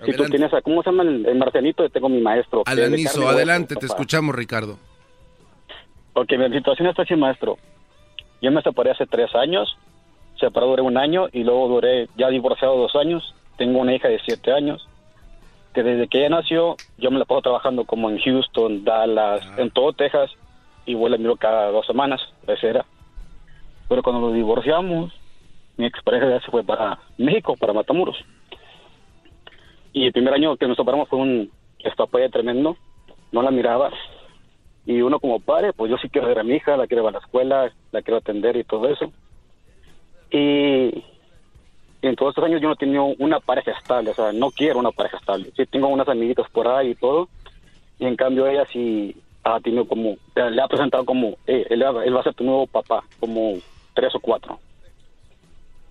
[0.04, 1.88] Si tú tienes, a, ¿cómo se llama el, Marcelito?
[1.88, 2.64] Tengo mi maestro.
[2.66, 4.78] Alanizo, adelante, te escuchamos, Ricardo.
[6.12, 7.56] Ok, mi situación está así, maestro.
[8.42, 9.74] Yo me separé hace tres años
[10.46, 13.34] separado duré un año y luego duré ya divorciado dos años.
[13.56, 14.86] Tengo una hija de siete años
[15.74, 19.70] que desde que ella nació yo me la puedo trabajando como en Houston, Dallas, en
[19.70, 20.30] todo Texas
[20.86, 22.84] igual la miro cada dos semanas, ese era.
[23.88, 25.12] Pero cuando nos divorciamos,
[25.76, 28.16] mi expareja ya se fue para México, para Matamoros.
[29.92, 32.76] Y el primer año que nos separamos fue un estapalle tremendo,
[33.30, 33.90] no la miraba.
[34.86, 37.08] Y uno como padre, pues yo sí quiero ver a mi hija, la quiero ir
[37.10, 39.12] a la escuela, la quiero atender y todo eso.
[40.32, 41.04] Y,
[42.02, 44.80] en todos estos años yo no he tenido una pareja estable, o sea, no quiero
[44.80, 45.52] una pareja estable.
[45.56, 47.28] Sí tengo unas amiguitas por ahí y todo,
[47.98, 52.16] y en cambio ella sí ha tenido como, le ha presentado como, eh, él, él
[52.16, 53.58] va a ser tu nuevo papá, como
[53.94, 54.58] tres o cuatro.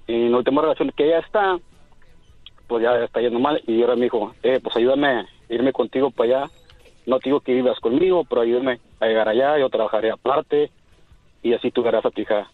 [0.08, 1.58] Y en la última relación que ella está,
[2.68, 6.12] pues ya está yendo mal, y ahora me dijo, eh, pues ayúdame a irme contigo
[6.12, 6.52] para allá,
[7.06, 10.72] no te digo que vivas conmigo, pero ayúdame a llegar allá, yo trabajaré aparte,
[11.42, 12.50] y así tú verás a tu hija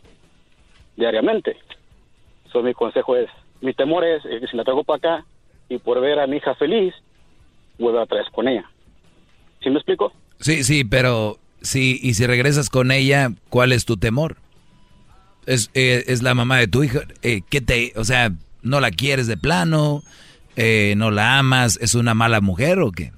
[0.95, 1.57] diariamente.
[2.57, 3.29] So, mi consejo es,
[3.61, 5.25] mi temor es, que si la traigo para acá,
[5.69, 6.93] y por ver a mi hija feliz,
[7.77, 8.67] vuelva a traer con ella.
[9.61, 10.11] ¿Sí me explico?
[10.39, 14.37] Sí, sí, pero sí, y si regresas con ella, ¿cuál es tu temor?
[15.45, 18.31] Es, eh, es la mamá de tu hija, eh, ¿qué te, o sea,
[18.63, 20.01] no la quieres de plano,
[20.55, 23.11] eh, no la amas, es una mala mujer o qué?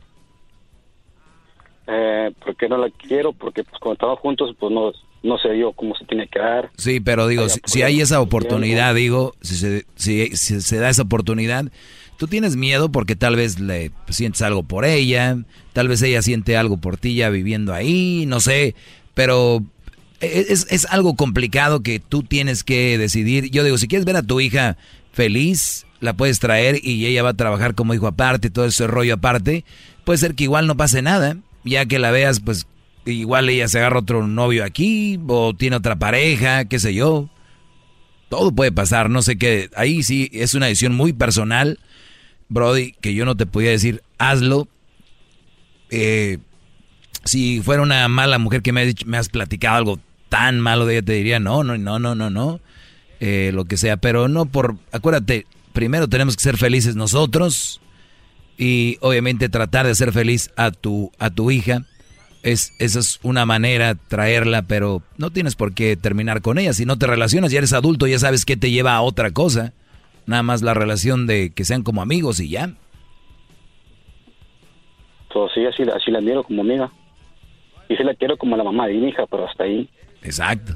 [1.92, 4.92] Eh, porque no la quiero, porque pues cuando estamos juntos, pues no,
[5.24, 6.70] no sé yo cómo se tiene que dar.
[6.78, 11.02] Sí, pero digo, si, hay esa oportunidad, digo, si se, si, si se da esa
[11.02, 11.66] oportunidad,
[12.20, 15.38] Tú tienes miedo porque tal vez le sientes algo por ella,
[15.72, 18.76] tal vez ella siente algo por ti ya viviendo ahí, no sé,
[19.14, 19.64] pero
[20.20, 23.50] es, es, algo complicado que tú tienes que decidir.
[23.52, 24.76] Yo digo, si quieres ver a tu hija
[25.14, 29.14] feliz, la puedes traer y ella va a trabajar como hijo aparte, todo ese rollo
[29.14, 29.64] aparte.
[30.04, 32.68] Puede ser que igual no pase nada, ya que la veas, pues
[33.06, 37.30] igual ella se agarra otro novio aquí o tiene otra pareja, qué sé yo.
[38.30, 39.70] Todo puede pasar, no sé qué.
[39.76, 41.80] Ahí sí es una decisión muy personal
[42.50, 44.68] Brody, que yo no te podía decir, hazlo.
[45.92, 46.40] Eh,
[47.24, 50.00] si fuera una mala mujer que me, has me has platicado algo
[50.30, 52.60] tan malo de ella, te diría, no, no, no, no, no, no.
[53.20, 57.82] Eh, lo que sea, pero no por, acuérdate, primero tenemos que ser felices nosotros
[58.60, 61.84] y obviamente tratar de ser feliz a tu, a tu hija.
[62.44, 66.74] Es, esa es una manera traerla, pero no tienes por qué terminar con ella.
[66.74, 69.72] Si no te relacionas, ya eres adulto, ya sabes que te lleva a otra cosa.
[70.26, 72.74] Nada más la relación de que sean como amigos y ya.
[75.34, 76.92] Pues sí, así, así la miro como amiga.
[77.88, 79.90] Y sí la quiero como la mamá de mi hija, pero hasta ahí.
[80.22, 80.74] Exacto.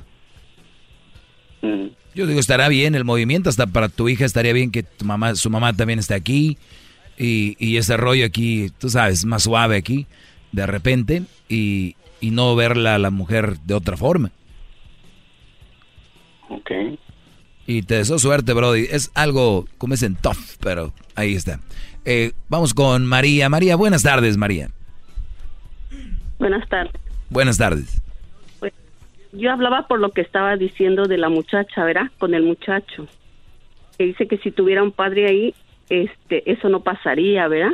[1.61, 1.87] Mm.
[2.15, 5.35] Yo digo, estará bien el movimiento, hasta para tu hija estaría bien que tu mamá,
[5.35, 6.57] su mamá también esté aquí.
[7.17, 10.07] Y, y ese rollo aquí, tú sabes, más suave aquí,
[10.51, 14.31] de repente, y, y no verla a la mujer de otra forma.
[16.49, 16.71] Ok.
[17.65, 18.87] Y te deseo suerte, Brody.
[18.91, 21.59] Es algo, como en tough, pero ahí está.
[22.05, 23.47] Eh, vamos con María.
[23.49, 24.69] María, buenas tardes, María.
[26.39, 27.01] Buenas tardes.
[27.29, 28.01] Buenas tardes.
[28.59, 28.73] Pues,
[29.31, 32.11] yo hablaba por lo que estaba diciendo de la muchacha, ¿verdad?
[32.17, 33.07] Con el muchacho.
[33.97, 35.55] Que dice que si tuviera un padre ahí,
[35.89, 37.73] este, eso no pasaría, ¿verdad?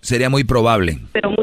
[0.00, 0.98] Sería muy probable.
[1.12, 1.34] Pero,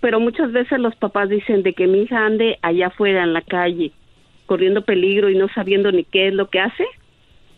[0.00, 3.42] pero muchas veces los papás dicen de que mi hija ande allá afuera en la
[3.42, 3.92] calle
[4.46, 6.84] corriendo peligro y no sabiendo ni qué es lo que hace,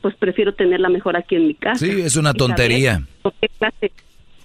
[0.01, 1.85] pues prefiero tenerla mejor aquí en mi casa.
[1.85, 3.03] Sí, es una tontería.
[3.23, 3.93] ¿Con qué clase,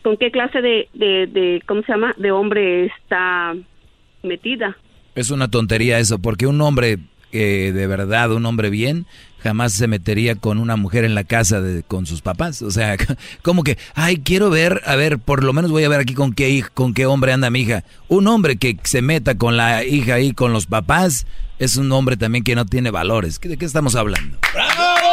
[0.01, 3.55] con qué clase de, de, ¿cómo se llama?, de hombre está
[4.23, 4.75] metida.
[5.15, 6.97] Es una tontería eso, porque un hombre
[7.31, 9.05] eh, de verdad, un hombre bien,
[9.41, 12.61] jamás se metería con una mujer en la casa de, con sus papás.
[12.61, 12.95] O sea,
[13.41, 16.33] como que, ay, quiero ver, a ver, por lo menos voy a ver aquí con
[16.33, 17.83] qué, con qué hombre anda mi hija.
[18.07, 21.25] Un hombre que se meta con la hija ahí, con los papás,
[21.57, 23.39] es un hombre también que no tiene valores.
[23.39, 24.37] ¿De qué estamos hablando?
[24.53, 25.09] ¡Bravo!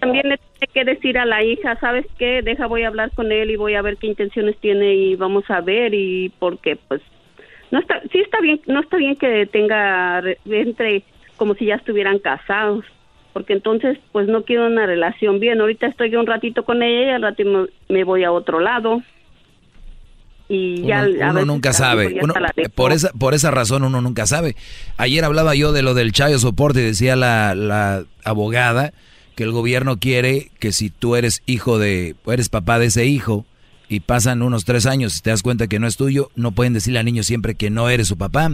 [0.00, 2.42] También le tiene que decir a la hija, ¿sabes qué?
[2.42, 5.44] Deja, voy a hablar con él y voy a ver qué intenciones tiene y vamos
[5.48, 7.02] a ver y porque pues
[7.72, 11.02] no está, sí está bien, no está bien que tenga entre
[11.36, 12.84] como si ya estuvieran casados,
[13.32, 15.60] porque entonces pues no quiero una relación bien.
[15.60, 19.02] Ahorita estoy un ratito con ella y al ratito me voy a otro lado
[20.48, 22.20] y ya uno, nunca sabe.
[22.74, 24.54] por esa por esa razón uno nunca sabe.
[24.98, 28.92] Ayer hablaba yo de lo del chayo soporte y decía la, la abogada
[29.34, 33.46] que el gobierno quiere que si tú eres hijo de, eres papá de ese hijo
[33.92, 36.72] y pasan unos tres años y te das cuenta que no es tuyo, no pueden
[36.72, 38.50] decirle al niño siempre que no eres su papá.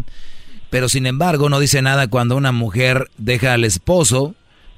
[0.70, 4.34] Pero sin embargo no dice nada cuando una mujer deja al esposo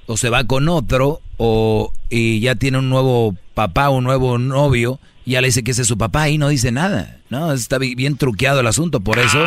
[0.07, 5.01] o se va con otro o y ya tiene un nuevo papá, un nuevo novio
[5.31, 7.53] ya le dice que ese es su papá y no dice nada, ¿no?
[7.53, 9.45] Está bien truqueado el asunto, por eso...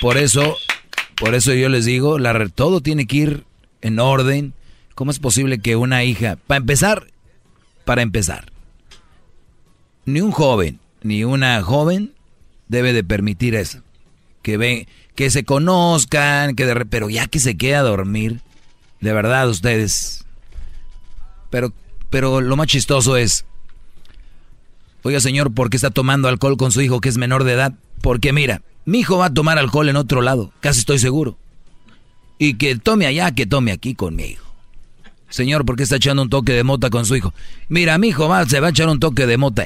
[0.00, 0.56] Por, eso,
[1.16, 3.44] por eso yo les digo, la, todo tiene que ir
[3.80, 4.52] en orden.
[4.94, 7.08] ¿Cómo es posible que una hija, para empezar,
[7.84, 8.52] para empezar,
[10.06, 12.12] ni un joven, ni una joven
[12.68, 13.80] debe de permitir eso.
[14.42, 18.40] Que ve, que se conozcan, que de, pero ya que se queda a dormir,
[19.00, 20.24] de verdad ustedes.
[21.50, 21.72] Pero,
[22.10, 23.44] pero lo más chistoso es,
[25.02, 27.74] oiga señor, ¿por qué está tomando alcohol con su hijo que es menor de edad?
[28.02, 31.38] Porque mira, mi hijo va a tomar alcohol en otro lado, casi estoy seguro.
[32.38, 34.44] Y que tome allá, que tome aquí con mi hijo.
[35.30, 37.32] Señor, ¿por qué está echando un toque de mota con su hijo?
[37.68, 39.64] Mira, mi hijo va, se va a echar un toque de mota.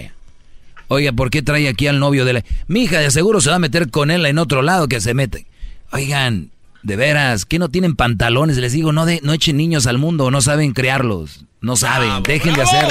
[0.89, 2.45] Oiga, ¿por qué trae aquí al novio de la...
[2.67, 5.15] Mi hija de seguro se va a meter con él en otro lado que se
[5.15, 5.47] mete.
[5.93, 6.51] Oigan,
[6.83, 8.57] de veras, ¿qué no tienen pantalones?
[8.57, 11.45] Les digo, no, de, no echen niños al mundo, no saben criarlos.
[11.61, 12.89] No saben, dejen de hacer...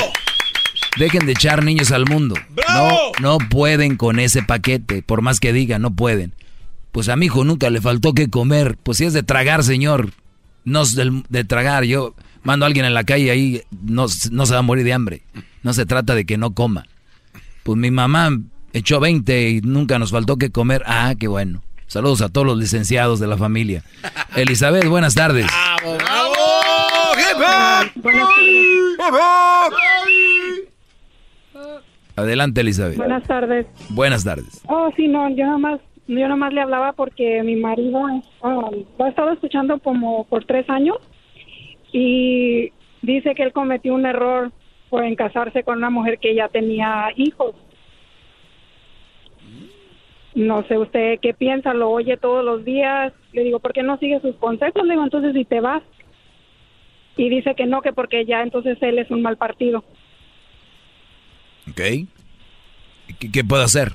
[0.97, 2.35] Dejen de echar niños al mundo.
[2.73, 2.89] No,
[3.21, 6.33] no pueden con ese paquete, por más que digan, no pueden.
[6.91, 8.77] Pues a mi hijo nunca le faltó que comer.
[8.81, 10.11] Pues si es de tragar, señor,
[10.65, 11.83] no es de, de tragar.
[11.83, 14.93] Yo mando a alguien en la calle ahí, no, no se va a morir de
[14.93, 15.21] hambre.
[15.61, 16.87] No se trata de que no coma.
[17.67, 18.29] Pues mi mamá
[18.71, 20.83] echó 20 y nunca nos faltó que comer.
[20.85, 21.63] Ah, qué bueno.
[21.87, 23.83] Saludos a todos los licenciados de la familia.
[24.37, 25.47] Elizabeth, buenas tardes.
[25.81, 26.33] ¡Bravo, bravo!
[32.15, 32.95] Adelante, Elizabeth.
[32.95, 33.65] Buenas tardes.
[33.89, 34.61] Buenas tardes.
[34.69, 37.99] Oh, sí, no, yo nomás, yo nomás le hablaba porque mi marido
[38.43, 40.99] ah, lo ha estado escuchando como por tres años
[41.91, 42.71] y
[43.01, 44.53] dice que él cometió un error
[44.89, 47.55] por en casarse con una mujer que ya tenía hijos.
[50.35, 53.11] No sé usted qué piensa, lo oye todos los días.
[53.33, 54.83] Le digo, ¿por qué no sigue sus consejos?
[54.83, 55.81] Le digo, entonces si te vas.
[57.15, 59.83] Y dice que no, que porque ya entonces él es un mal partido.
[61.69, 61.81] Ok.
[63.19, 63.93] ¿Qué, qué puedo hacer?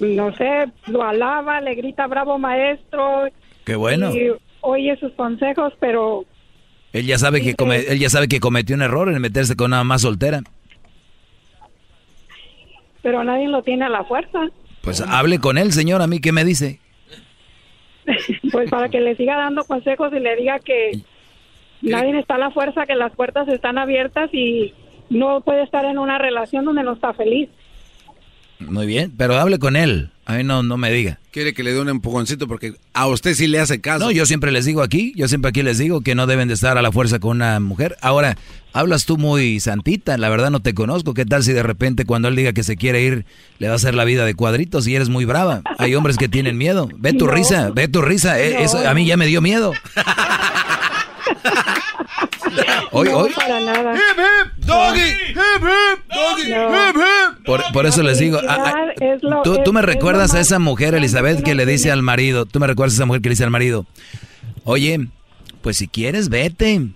[0.00, 3.28] No sé, lo alaba, le grita bravo maestro.
[3.64, 4.14] Qué bueno.
[4.14, 6.24] Y oye sus consejos, pero
[6.92, 9.66] Él ya sabe que come- él ya sabe que cometió un error en meterse con
[9.72, 10.42] una más soltera.
[13.02, 14.38] pero nadie lo tiene a la fuerza.
[14.82, 16.02] Pues hable con él, señor.
[16.02, 16.80] A mí qué me dice.
[18.52, 21.02] Pues para que le siga dando consejos y le diga que
[21.82, 24.72] nadie está a la fuerza, que las puertas están abiertas y
[25.10, 27.50] no puede estar en una relación donde no está feliz.
[28.60, 30.10] Muy bien, pero hable con él.
[30.28, 31.18] A mí no, no me diga.
[31.30, 34.04] Quiere que le dé un empujoncito porque a usted sí le hace caso.
[34.04, 36.54] No, yo siempre les digo aquí, yo siempre aquí les digo que no deben de
[36.54, 37.96] estar a la fuerza con una mujer.
[38.02, 38.36] Ahora,
[38.74, 41.14] hablas tú muy santita, la verdad no te conozco.
[41.14, 43.24] ¿Qué tal si de repente cuando él diga que se quiere ir,
[43.58, 45.62] le va a hacer la vida de cuadritos y eres muy brava?
[45.78, 46.90] Hay hombres que tienen miedo.
[46.98, 47.32] Ve tu No.
[47.32, 48.32] risa, ve tu risa.
[48.34, 48.38] No.
[48.38, 49.72] eso a mí ya me dio miedo.
[52.92, 53.30] Hoy, no, hoy.
[53.34, 53.94] para nada.
[54.56, 55.12] ¡Doggy!
[56.48, 56.68] No.
[57.44, 58.84] Por, por eso les digo, ah, ah,
[59.44, 62.60] tú, es- tú me recuerdas a esa mujer, Elizabeth, que le dice al marido, tú
[62.60, 63.86] me recuerdas a esa mujer que le dice al marido,
[64.64, 65.08] oye,
[65.62, 66.88] pues si quieres, vete.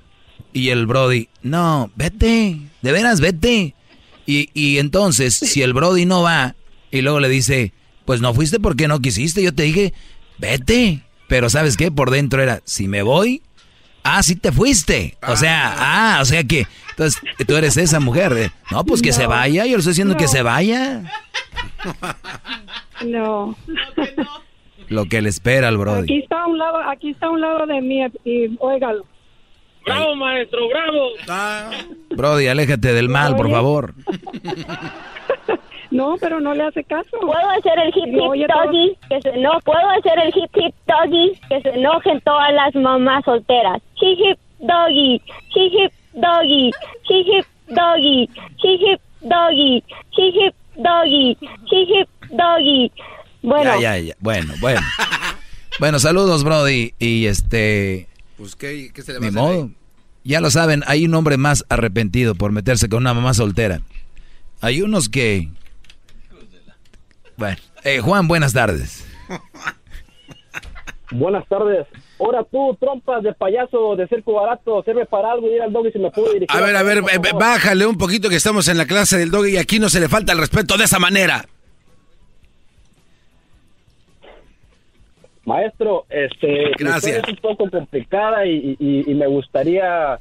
[0.53, 3.75] Y el Brody, no, vete, de veras, vete.
[4.27, 6.55] Y, y entonces, si el Brody no va,
[6.91, 7.73] y luego le dice,
[8.05, 9.95] pues no fuiste porque no quisiste, yo te dije,
[10.39, 11.03] vete.
[11.29, 11.91] Pero ¿sabes qué?
[11.91, 13.41] Por dentro era, si me voy,
[14.03, 15.17] ah, sí te fuiste.
[15.27, 18.35] O sea, ah, o sea que, entonces tú eres esa mujer.
[18.35, 21.03] de, no, pues que se vaya, yo le estoy diciendo que se vaya.
[23.05, 23.57] No.
[24.89, 26.03] Lo que le espera al Brody.
[26.03, 29.07] Aquí está a un lado, aquí está a un lado de mí y óigalo.
[29.85, 31.09] Bravo, maestro, bravo.
[32.11, 33.95] Brody, aléjate del mal, por favor.
[35.93, 37.11] No, pero no le hace caso.
[37.21, 38.97] ¿Puedo hacer el hip oye hip todo- doggy?
[39.09, 41.33] Que se, no, ¿puedo hacer el hip hip doggy?
[41.49, 43.81] Que se enojen todas las mamás solteras.
[44.01, 45.21] Hip hip doggy,
[45.55, 46.71] hip hip doggy,
[47.09, 48.23] hip hip doggy,
[48.63, 49.85] hip hip doggy,
[50.17, 51.39] hip hip doggy,
[51.71, 52.93] hip hip doggy.
[53.43, 54.15] Bueno, Ya, ya, ya.
[54.21, 54.81] Bueno, bueno.
[55.81, 56.93] Bueno, saludos, Brody.
[56.99, 58.07] Y este.
[58.37, 59.71] Pues, ¿qué, qué se le va a hacer modo.
[60.23, 63.81] Ya lo saben, hay un hombre más arrepentido por meterse con una mamá soltera.
[64.61, 65.49] Hay unos que.
[67.37, 67.57] Bueno.
[67.85, 69.07] Eh, Juan, buenas tardes.
[71.15, 71.87] Buenas tardes.
[72.19, 75.87] Ahora tú, trompas de payaso de circo barato, sirve para algo y ir al dog
[75.87, 76.57] y se me puede dirigir.
[76.57, 79.47] A ver, a ver, eh, bájale un poquito que estamos en la clase del dog
[79.47, 81.45] y aquí no se le falta el respeto de esa manera.
[85.45, 87.19] Maestro, este, Gracias.
[87.19, 90.19] es un poco complicada y, y- y me gustaría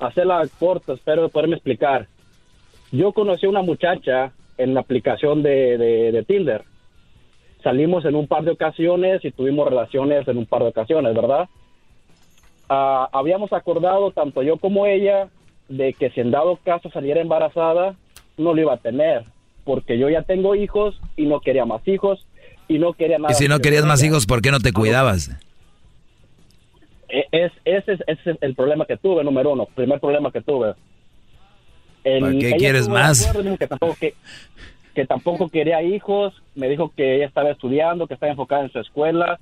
[0.00, 2.08] hacerla corta, espero poderme explicar.
[2.90, 4.32] Yo conocí a una muchacha
[4.62, 6.62] en la aplicación de, de- de Tinder.
[7.62, 11.48] Salimos en un par de ocasiones y tuvimos relaciones en un par de ocasiones, ¿verdad?
[12.68, 15.28] Ah, habíamos acordado, tanto yo como ella,
[15.68, 17.94] de que si en dado caso saliera embarazada,
[18.36, 19.22] no lo iba a tener,
[19.64, 22.26] porque yo ya tengo hijos y no quería más hijos
[22.68, 23.32] y no quería nada.
[23.32, 25.30] Y si no que querías más hijos, ¿por qué no te cuidabas?
[27.08, 30.40] E- Es, ese, es, ese es el problema que tuve, número uno, primer problema que
[30.40, 30.74] tuve.
[32.04, 33.22] El- ¿Para qué quieres más?
[33.28, 34.14] acuerdo, dijo que tampoco, que,
[34.94, 38.78] que tampoco quería hijos, me dijo que ella estaba estudiando, que estaba enfocada en su
[38.80, 39.38] escuela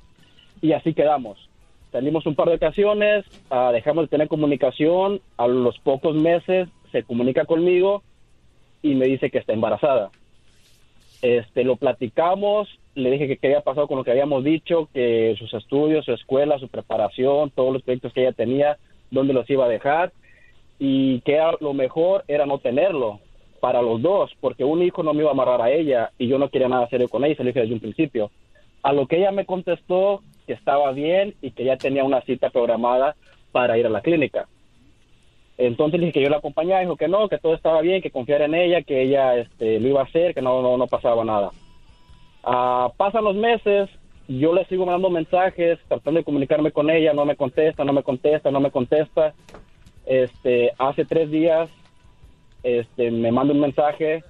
[0.60, 1.48] y así quedamos.
[1.92, 7.02] Salimos un par de ocasiones, ah, dejamos de tener comunicación, a los pocos meses se
[7.02, 8.02] comunica conmigo
[8.82, 10.10] y me dice que está embarazada.
[11.22, 15.34] Este, lo platicamos, le dije que qué había pasado con lo que habíamos dicho, que
[15.38, 18.78] sus estudios, su escuela, su preparación, todos los proyectos que ella tenía,
[19.10, 20.12] dónde los iba a dejar
[20.80, 23.20] y que lo mejor era no tenerlo
[23.60, 26.38] para los dos, porque un hijo no me iba a amarrar a ella y yo
[26.38, 28.30] no quería nada serio con ella, se lo dije desde un principio.
[28.82, 32.48] A lo que ella me contestó que estaba bien y que ya tenía una cita
[32.48, 33.14] programada
[33.52, 34.48] para ir a la clínica.
[35.58, 38.10] Entonces le dije que yo la acompañaba, dijo que no, que todo estaba bien, que
[38.10, 41.22] confiara en ella, que ella este, lo iba a hacer, que no, no, no pasaba
[41.26, 41.50] nada.
[42.42, 43.90] Ah, pasan los meses,
[44.28, 48.02] yo le sigo mandando mensajes, tratando de comunicarme con ella, no me contesta, no me
[48.02, 49.34] contesta, no me contesta.
[50.06, 51.68] Este, hace tres días,
[52.62, 54.24] este, me manda un mensaje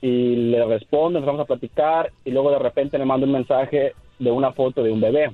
[0.00, 4.30] y le respondo, empezamos a platicar y luego de repente me manda un mensaje de
[4.30, 5.32] una foto de un bebé.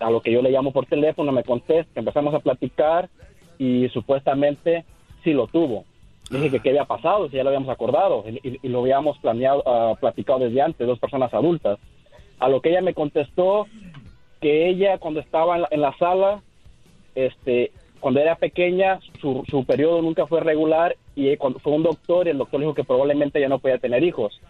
[0.00, 3.08] A lo que yo le llamo por teléfono, me contesta, empezamos a platicar
[3.58, 4.84] y supuestamente
[5.22, 5.84] sí lo tuvo.
[6.28, 9.62] Dije que qué había pasado, si ya lo habíamos acordado y, y- lo habíamos planeado,
[9.66, 11.78] ah, platicado desde antes, dos personas adultas.
[12.38, 13.66] A lo que ella me contestó
[14.40, 16.42] que ella cuando estaba en la, en la sala,
[17.14, 17.70] este,
[18.02, 22.30] cuando era pequeña, su, su periodo nunca fue regular y cuando fue un doctor y
[22.30, 24.40] el doctor dijo que probablemente ya no podía tener hijos.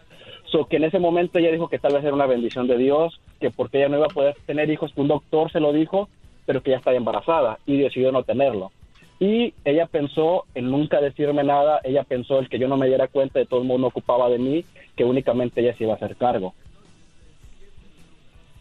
[0.50, 3.20] So que en ese momento ella dijo que tal vez era una bendición de Dios,
[3.40, 6.08] que porque ella no iba a poder tener hijos, un doctor se lo dijo,
[6.46, 8.72] pero que ya estaba embarazada y decidió no tenerlo.
[9.20, 13.06] Y ella pensó en nunca decirme nada, ella pensó el que yo no me diera
[13.06, 14.64] cuenta de todo el mundo ocupaba de mí,
[14.96, 16.54] que únicamente ella se iba a hacer cargo.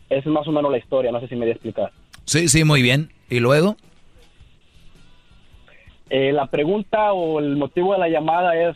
[0.09, 1.93] Es más o menos la historia, no sé si me voy a explicar.
[2.25, 3.09] Sí, sí, muy bien.
[3.29, 3.77] ¿Y luego?
[6.13, 8.75] Eh, la pregunta o el motivo de la llamada es,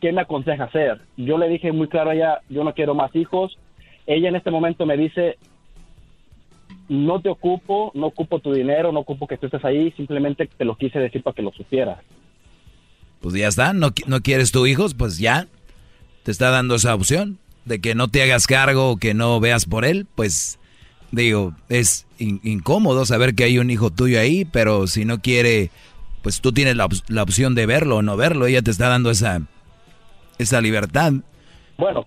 [0.00, 1.00] ¿qué me aconseja hacer?
[1.16, 3.58] Yo le dije muy claro a ella, yo no quiero más hijos.
[4.06, 5.36] Ella en este momento me dice,
[6.88, 10.64] no te ocupo, no ocupo tu dinero, no ocupo que tú estés ahí, simplemente te
[10.64, 11.98] lo quise decir para que lo supieras.
[13.20, 15.46] Pues ya está, no, no quieres tu hijos, pues ya.
[16.22, 19.66] Te está dando esa opción de que no te hagas cargo o que no veas
[19.66, 20.58] por él, pues
[21.10, 25.70] digo, es in- incómodo saber que hay un hijo tuyo ahí, pero si no quiere,
[26.24, 28.88] pues tú tienes la, op- la opción de verlo o no verlo, ella te está
[28.88, 29.42] dando esa,
[30.38, 31.12] esa libertad.
[31.78, 32.04] Bueno,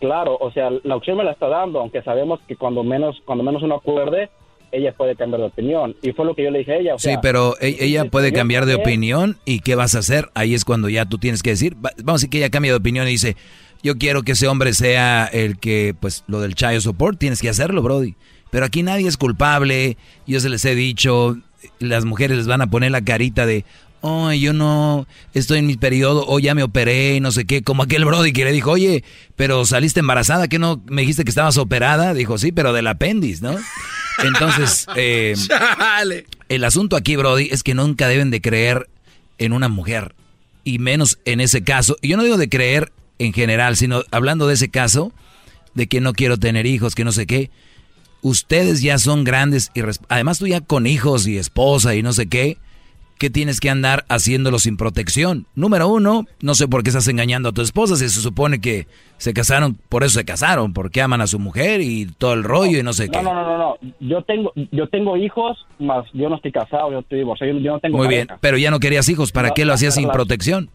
[0.00, 3.44] claro, o sea, la opción me la está dando, aunque sabemos que cuando menos, cuando
[3.44, 4.30] menos uno acuerde,
[4.70, 5.96] ella puede cambiar de opinión.
[6.02, 6.94] Y fue lo que yo le dije a ella.
[6.94, 10.30] o Sí, pero e- ella puede cambiar de opinión y ¿qué vas a hacer?
[10.34, 12.72] Ahí es cuando ya tú tienes que decir, va- vamos a decir que ella cambia
[12.72, 13.36] de opinión y dice,
[13.82, 17.48] yo quiero que ese hombre sea el que, pues lo del child support, tienes que
[17.48, 18.14] hacerlo, Brody.
[18.50, 19.96] Pero aquí nadie es culpable,
[20.26, 21.36] yo se les he dicho,
[21.78, 23.64] las mujeres les van a poner la carita de,
[24.00, 27.62] oh, yo no estoy en mi periodo, o ya me operé y no sé qué,
[27.62, 29.04] como aquel Brody que le dijo, oye,
[29.36, 32.14] pero saliste embarazada, que no me dijiste que estabas operada?
[32.14, 33.56] Dijo, sí, pero del apéndice, ¿no?
[34.24, 35.34] Entonces, eh,
[36.48, 38.88] el asunto aquí, Brody, es que nunca deben de creer
[39.38, 40.14] en una mujer.
[40.64, 41.96] Y menos en ese caso.
[42.02, 45.12] Y yo no digo de creer en general, sino hablando de ese caso,
[45.74, 47.50] de que no quiero tener hijos, que no sé qué.
[48.22, 52.28] Ustedes ya son grandes y además tú ya con hijos y esposa y no sé
[52.28, 52.56] qué,
[53.18, 55.46] ¿qué tienes que andar haciéndolo sin protección?
[55.54, 58.86] Número uno, no sé por qué estás engañando a tu esposa si se supone que
[59.18, 62.78] se casaron, por eso se casaron, porque aman a su mujer y todo el rollo
[62.78, 63.22] y no sé qué.
[63.22, 63.90] No, no, no, no, no.
[64.00, 67.72] Yo tengo, yo tengo hijos, más yo no estoy casado, yo estoy divorciado, yo, yo
[67.72, 70.08] no tengo Muy bien, pero ya no querías hijos, ¿para No, qué lo hacías sin
[70.08, 70.70] protección?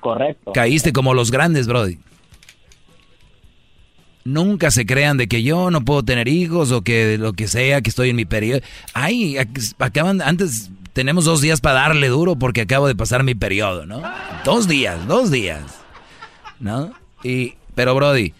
[0.00, 0.52] Correcto.
[0.52, 1.98] Caíste como los grandes, Brody.
[4.24, 7.82] Nunca se crean de que yo no puedo tener hijos o que lo que sea,
[7.82, 8.60] que estoy en mi periodo.
[8.94, 13.34] Ay, ac- acaban, antes tenemos dos días para darle duro porque acabo de pasar mi
[13.34, 14.02] periodo, ¿no?
[14.44, 15.62] Dos días, dos días.
[16.58, 16.94] ¿No?
[17.22, 18.32] Y, pero Brody,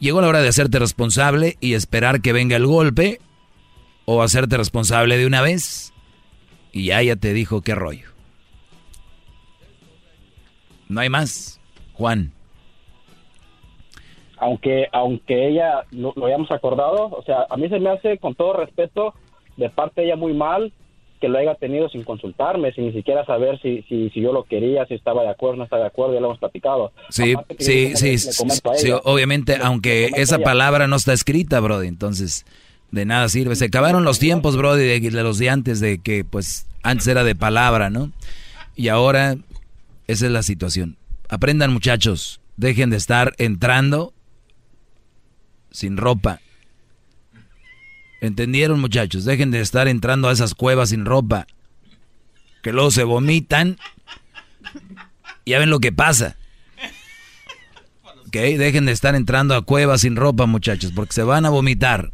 [0.00, 3.20] llegó la hora de hacerte responsable y esperar que venga el golpe
[4.06, 5.92] o hacerte responsable de una vez.
[6.72, 8.08] Y ya ya te dijo qué rollo.
[10.88, 11.60] No hay más,
[11.92, 12.32] Juan.
[14.38, 18.34] Aunque aunque ella lo, lo hayamos acordado, o sea, a mí se me hace con
[18.34, 19.14] todo respeto
[19.56, 20.72] de parte de ella muy mal
[21.20, 24.44] que lo haya tenido sin consultarme, sin ni siquiera saber si, si, si yo lo
[24.44, 26.92] quería, si estaba de acuerdo, no estaba de acuerdo, ya lo hemos platicado.
[27.08, 32.44] Sí, sí, sí, obviamente, aunque esa palabra no está escrita, Brody, entonces
[32.90, 33.56] de nada sirve.
[33.56, 37.24] Se acabaron los tiempos, Brody, de, de los de antes, de que pues antes era
[37.24, 38.10] de palabra, ¿no?
[38.76, 39.36] Y ahora
[40.06, 40.96] esa es la situación.
[41.28, 44.12] Aprendan muchachos, dejen de estar entrando
[45.74, 46.40] sin ropa.
[48.20, 49.24] ¿Entendieron muchachos?
[49.24, 51.46] Dejen de estar entrando a esas cuevas sin ropa.
[52.62, 53.76] que luego se vomitan.
[55.44, 56.36] Ya ven lo que pasa.
[58.26, 62.12] Ok, dejen de estar entrando a cuevas sin ropa, muchachos, porque se van a vomitar.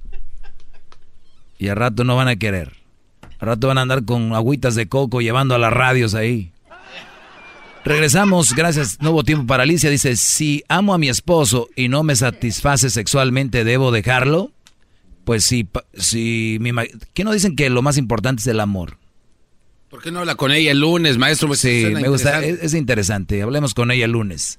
[1.59, 2.73] Y al rato no van a querer.
[3.39, 6.51] Al rato van a andar con agüitas de coco llevando a las radios ahí.
[7.85, 9.01] Regresamos, gracias.
[9.01, 9.90] Nuevo tiempo para Alicia.
[9.90, 14.52] Dice, si amo a mi esposo y no me satisface sexualmente, ¿debo dejarlo?
[15.24, 16.73] Pues si, si mi...
[17.15, 18.98] ¿Qué no dicen que lo más importante es el amor?
[19.89, 21.48] ¿Por qué no habla con ella el lunes, maestro?
[21.48, 23.43] Pues sí, me gusta, es, es, interesante.
[23.43, 24.59] Hablemos con ella el lunes.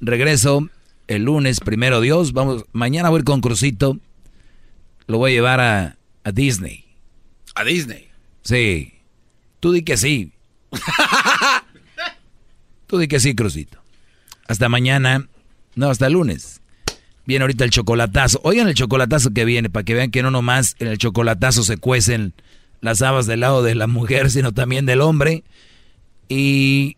[0.00, 0.68] Regreso
[1.06, 2.32] el lunes, primero Dios.
[2.32, 3.98] Vamos, mañana voy a ir con Crucito.
[5.06, 6.84] Lo voy a llevar a, a Disney.
[7.54, 8.08] ¿A Disney?
[8.42, 8.94] Sí.
[9.60, 10.32] Tú di que sí.
[12.86, 13.78] Tú di que sí, Crucito.
[14.46, 15.28] Hasta mañana.
[15.74, 16.60] No, hasta lunes.
[17.26, 18.40] Viene ahorita el chocolatazo.
[18.44, 21.78] Oigan el chocolatazo que viene, para que vean que no nomás en el chocolatazo se
[21.78, 22.34] cuecen
[22.80, 25.42] las habas del lado de la mujer, sino también del hombre.
[26.28, 26.96] Y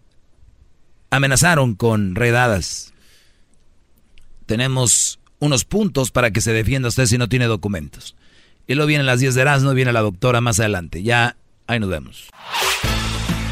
[1.10, 2.92] amenazaron con redadas.
[4.46, 8.16] Tenemos unos puntos para que se defienda usted si no tiene documentos.
[8.66, 11.02] Y luego vienen las 10 de Erasmo, viene la doctora más adelante.
[11.02, 11.36] Ya,
[11.66, 12.28] ahí nos vemos.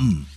[0.00, 0.29] come.